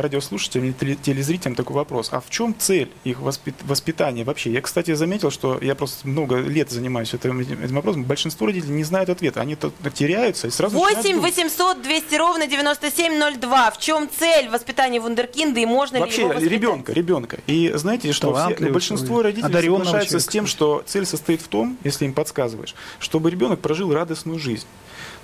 радиослушателям 0.00 0.66
и 0.66 0.72
теле- 0.72 0.96
телезрителям 1.00 1.54
такой 1.54 1.76
вопрос. 1.76 2.08
А 2.12 2.20
в 2.20 2.30
чем 2.30 2.54
цель 2.58 2.90
их 3.04 3.20
воспит- 3.20 3.54
воспитания 3.64 4.24
вообще? 4.24 4.52
Я, 4.52 4.60
кстати, 4.60 4.94
заметил, 4.94 5.30
что 5.30 5.58
я 5.60 5.74
просто 5.74 6.06
много 6.08 6.36
лет 6.38 6.70
занимаюсь 6.70 7.14
этим, 7.14 7.40
этим 7.40 7.74
вопросом. 7.74 8.04
Большинство 8.04 8.46
родителей 8.46 8.72
не 8.80 8.84
знают 8.84 9.10
ответа. 9.10 9.40
Они 9.40 9.56
теряются 9.94 10.46
и 10.48 10.50
сразу 10.50 10.76
8 10.78 10.96
начинают 10.96 11.16
думать. 11.16 11.36
800 11.36 11.82
200 11.82 12.14
ровно 12.16 12.46
9702. 12.46 13.70
В 13.70 13.78
чем 13.78 14.08
цель 14.18 14.48
воспитания 14.48 15.00
вундеркинда 15.00 15.60
и 15.60 15.66
можно 15.66 15.96
ли 15.96 16.00
его 16.00 16.06
Вообще 16.06 16.26
воспитать? 16.26 16.50
ребенка, 16.52 16.92
ребенка. 16.92 17.38
И 17.46 17.70
знаете, 17.74 18.12
что 18.12 18.34
все- 18.34 18.70
большинство 18.70 19.22
родителей 19.22 19.46
одаренного 19.46 19.84
соглашаются 19.84 20.20
с 20.20 20.26
тем, 20.26 20.46
что 20.46 20.82
цель 20.86 21.06
состоит 21.06 21.42
в 21.42 21.48
том, 21.48 21.78
если 21.84 22.06
им 22.06 22.12
подсказываешь, 22.14 22.74
чтобы 22.98 23.30
ребенок 23.30 23.60
прожил 23.60 23.92
радостную 23.92 24.38
жизнь. 24.38 24.66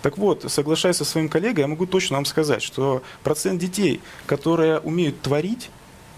Так 0.03 0.19
вот, 0.19 0.45
соглашаясь 0.53 0.97
со 0.97 1.05
своим 1.05 1.29
коллегой, 1.29 1.62
я 1.62 1.69
могу 1.69 1.87
точно 1.87 2.16
вам 2.16 2.27
сказать, 2.27 2.62
что 2.62 3.03
процент 3.25 3.61
детей, 3.61 4.01
которые 4.27 4.79
умеют 4.81 5.21
творить, 5.23 5.71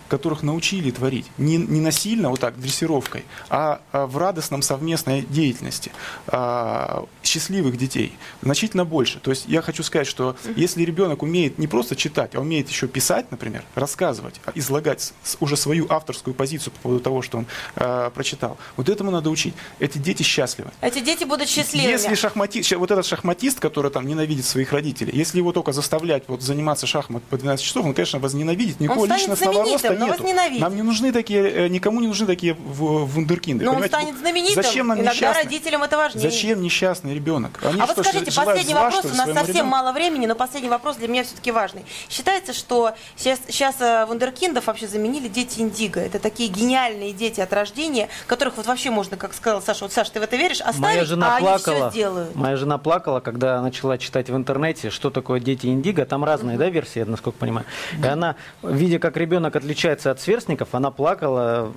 которых 0.09 0.43
научили 0.43 0.91
творить, 0.91 1.27
не, 1.39 1.57
не 1.57 1.81
насильно, 1.81 2.31
вот 2.31 2.41
так, 2.41 2.59
дрессировкой, 2.61 3.25
а, 3.49 3.81
а 3.93 4.07
в 4.07 4.17
радостном 4.17 4.63
совместной 4.63 5.23
деятельности, 5.23 5.93
а, 6.27 7.05
счастливых 7.23 7.77
детей, 7.77 8.17
значительно 8.43 8.85
больше. 8.85 9.21
То 9.21 9.31
есть 9.31 9.45
я 9.47 9.63
хочу 9.63 9.83
сказать, 9.83 10.07
что 10.07 10.37
если 10.57 10.83
ребенок 10.83 11.23
умеет 11.23 11.59
не 11.59 11.67
просто 11.67 11.97
читать, 11.97 12.35
а 12.35 12.41
умеет 12.41 12.69
еще 12.69 12.89
писать, 12.89 13.31
например, 13.31 13.63
рассказывать, 13.75 14.41
а 14.47 14.53
излагать 14.55 15.13
уже 15.41 15.57
свою 15.57 15.87
авторскую 15.91 16.35
позицию 16.35 16.73
по 16.73 16.81
поводу 16.81 17.01
того, 17.01 17.23
что 17.23 17.39
он 17.39 17.47
а, 17.77 18.11
прочитал, 18.11 18.57
вот 18.77 18.89
этому 18.89 19.11
надо 19.11 19.31
учить. 19.31 19.55
Эти 19.79 19.99
дети 19.99 20.23
счастливы. 20.23 20.71
Эти 20.81 21.01
дети 21.01 21.25
будут 21.25 21.49
счастливыми. 21.49 21.91
Если 21.91 22.15
шахматист, 22.15 22.73
вот 22.73 22.91
этот 22.91 23.07
шахматист, 23.07 23.61
который 23.61 23.91
там 23.91 24.07
ненавидит 24.07 24.45
своих 24.45 24.73
родителей, 24.73 25.13
если 25.15 25.39
его 25.39 25.53
только 25.53 25.73
заставлять 25.73 26.25
вот 26.29 26.43
заниматься 26.43 26.87
шахмат 26.87 27.23
по 27.25 27.37
12 27.37 27.65
часов, 27.65 27.85
он, 27.85 27.95
конечно, 27.95 28.19
возненавидит. 28.19 28.81
Никакого 28.81 29.07
личностного 29.07 29.65
роста 29.65 29.98
но 29.99 30.07
нету. 30.07 30.23
возненавидит. 30.23 30.61
Нам 30.61 30.77
не 30.77 30.83
нужны 30.83 31.13
такие, 31.13 31.43
э, 31.43 31.69
никому 31.69 32.01
не 32.01 32.07
нужны 32.07 32.27
такие 32.27 32.55
вундеркинды. 32.55 33.65
Но 33.65 33.73
он 33.73 33.77
понимаете? 33.77 33.97
станет 33.97 34.19
знаменитым. 34.19 34.63
Зачем 34.63 34.87
нам 34.89 34.99
Иногда 34.99 35.13
несчастный? 35.13 35.43
родителям 35.45 35.83
это 35.83 35.97
важнее. 35.97 36.31
Зачем 36.31 36.63
несчастный 36.63 37.15
ребенок? 37.15 37.61
Они 37.63 37.81
а 37.81 37.87
вот 37.87 37.93
что, 37.93 38.05
скажите, 38.05 38.31
желают 38.31 38.51
последний 38.53 38.75
зла, 38.75 38.85
вопрос, 38.85 39.05
у 39.05 39.09
нас 39.15 39.27
совсем 39.27 39.47
ребенку? 39.47 39.71
мало 39.71 39.93
времени, 39.93 40.27
но 40.27 40.35
последний 40.35 40.71
вопрос 40.71 40.97
для 40.97 41.09
меня 41.09 41.25
все-таки 41.25 41.51
важный. 41.51 41.85
Считается, 42.09 42.53
что 42.53 42.93
сейчас, 43.17 43.41
сейчас 43.49 43.77
э, 43.81 44.07
вундеркиндов 44.07 44.67
вообще 44.67 44.87
заменили 44.87 45.29
дети 45.29 45.61
Индиго. 45.61 46.01
Это 46.01 46.19
такие 46.19 46.49
гениальные 46.49 47.13
дети 47.13 47.41
от 47.41 47.53
рождения, 47.53 48.09
которых 48.27 48.57
вот 48.57 48.67
вообще 48.67 48.91
можно, 48.91 49.17
как 49.17 49.35
сказал 49.35 49.63
Саша, 49.63 49.85
вот 49.85 49.93
Саша, 49.93 50.13
ты 50.13 50.21
в 50.21 50.23
это 50.23 50.37
веришь, 50.37 50.61
оставить, 50.61 50.81
Моя 50.81 51.05
жена 51.05 51.35
а 51.35 51.37
они 51.37 51.47
плакала. 51.47 51.91
все 51.91 52.01
сделают. 52.01 52.35
Моя 52.35 52.57
жена 52.57 52.79
плакала, 52.79 53.21
когда 53.21 53.61
начала 53.61 53.99
читать 53.99 54.31
в 54.31 54.37
интернете, 54.37 54.91
что 54.91 55.11
такое 55.11 55.41
дети 55.41 55.67
индиго. 55.67 56.05
Там 56.07 56.25
разные, 56.25 56.57
да, 56.57 56.69
версии, 56.69 57.01
насколько 57.01 57.39
понимаю. 57.39 57.67
И 58.03 58.07
она, 58.07 58.37
видя, 58.63 58.99
как 58.99 59.17
ребенок 59.17 59.57
отличается 59.57 59.88
от 59.91 60.21
сверстников, 60.21 60.69
она 60.73 60.91
плакала, 60.91 61.73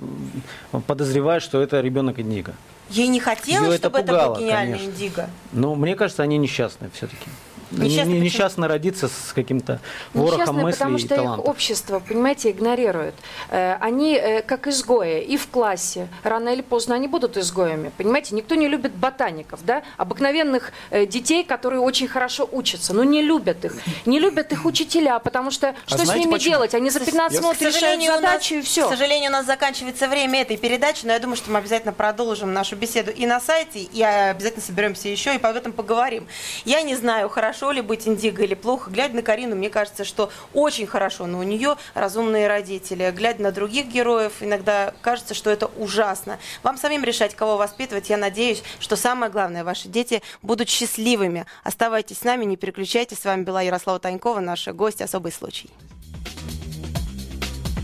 подозревая, 0.86 1.40
что 1.40 1.60
это 1.62 1.80
ребенок 1.80 2.18
индиго. 2.18 2.54
Ей 2.90 3.08
не 3.08 3.20
хотелось, 3.20 3.76
это 3.76 3.78
чтобы 3.78 3.98
это 4.00 4.12
пугало, 4.12 4.34
был 4.34 4.40
гениальный 4.42 4.78
конечно. 4.78 4.90
Индиго. 4.92 5.30
Но 5.52 5.74
мне 5.74 5.94
кажется, 5.94 6.22
они 6.22 6.36
несчастные 6.38 6.90
все-таки. 6.92 7.28
Несчастные 7.72 8.04
почему? 8.04 8.24
несчастно 8.24 8.68
родиться 8.68 9.08
с 9.08 9.32
каким-то 9.34 9.80
ворохом 10.14 10.38
Несчастные, 10.40 10.64
мыслей 10.64 10.78
потому 10.78 10.96
и 10.96 11.00
что 11.00 11.14
их 11.14 11.20
талантов. 11.20 11.48
общество, 11.48 11.98
понимаете, 12.00 12.50
игнорирует. 12.50 13.14
Э, 13.50 13.76
Они 13.80 14.14
э, 14.14 14.42
как 14.42 14.66
изгои 14.66 15.22
и 15.22 15.36
в 15.36 15.48
классе. 15.48 16.08
Рано 16.22 16.50
или 16.50 16.62
поздно 16.62 16.94
они 16.94 17.08
будут 17.08 17.36
изгоями. 17.36 17.90
Понимаете, 17.96 18.34
никто 18.34 18.54
не 18.54 18.68
любит 18.68 18.92
ботаников, 18.94 19.64
да? 19.64 19.82
Обыкновенных 19.96 20.72
э, 20.90 21.06
детей, 21.06 21.44
которые 21.44 21.80
очень 21.80 22.08
хорошо 22.08 22.48
учатся, 22.52 22.92
но 22.94 23.04
не 23.04 23.22
любят 23.22 23.64
их. 23.64 23.76
Не 24.06 24.18
любят 24.18 24.52
их 24.52 24.64
учителя, 24.64 25.18
потому 25.18 25.50
что 25.50 25.74
что 25.86 25.98
с 25.98 26.00
А 26.02 26.04
знаете 26.04 26.24
ними 26.24 26.32
почему? 26.32 26.50
делать? 26.52 26.74
Они 26.74 26.90
за 26.90 27.00
15 27.00 27.34
Я- 27.34 27.40
минут 27.42 27.56
К 27.56 27.60
решают 27.60 27.74
сожалению, 27.74 28.10
у 28.10 28.14
нас- 28.14 28.20
задачу 28.22 28.54
и 28.56 28.60
все. 28.62 28.86
К 28.86 28.90
сожалению, 28.90 29.30
у 29.30 29.32
нас 29.32 29.46
заканчивается 29.46 30.08
время 30.08 30.42
этой 30.42 30.56
передачи, 30.56 31.04
но 31.06 31.12
я 31.12 31.18
думаю, 31.18 31.36
что 31.36 31.50
мы 31.50 31.58
обязательно 31.58 31.92
продолжим 31.92 32.52
нашу 32.52 32.76
беседу 32.76 33.10
и 33.10 33.26
на 33.26 33.40
сайте, 33.40 33.80
и 33.80 34.02
обязательно 34.02 34.62
соберемся 34.62 35.08
еще 35.08 35.34
и 35.34 35.36
об 35.42 35.56
этом 35.56 35.72
поговорим. 35.72 36.26
Я 36.64 36.82
не 36.82 36.94
знаю, 36.96 37.28
хорошо 37.62 37.76
ли 37.76 37.80
быть 37.80 38.08
индиго 38.08 38.42
или 38.42 38.54
плохо. 38.54 38.90
Глядя 38.90 39.14
на 39.14 39.22
Карину, 39.22 39.54
мне 39.54 39.70
кажется, 39.70 40.04
что 40.04 40.32
очень 40.52 40.84
хорошо, 40.84 41.28
но 41.28 41.38
у 41.38 41.44
нее 41.44 41.76
разумные 41.94 42.48
родители. 42.48 43.08
Глядя 43.14 43.40
на 43.40 43.52
других 43.52 43.86
героев, 43.86 44.32
иногда 44.40 44.92
кажется, 45.00 45.32
что 45.32 45.48
это 45.48 45.70
ужасно. 45.76 46.40
Вам 46.64 46.76
самим 46.76 47.04
решать, 47.04 47.36
кого 47.36 47.56
воспитывать. 47.56 48.10
Я 48.10 48.16
надеюсь, 48.16 48.64
что 48.80 48.96
самое 48.96 49.30
главное, 49.30 49.62
ваши 49.62 49.86
дети 49.86 50.22
будут 50.42 50.68
счастливыми. 50.68 51.46
Оставайтесь 51.62 52.18
с 52.18 52.24
нами, 52.24 52.44
не 52.46 52.56
переключайтесь. 52.56 53.20
С 53.20 53.24
вами 53.24 53.44
была 53.44 53.62
Ярослава 53.62 54.00
Танькова, 54.00 54.40
наша 54.40 54.72
гость 54.72 55.00
«Особый 55.00 55.30
случай». 55.30 55.70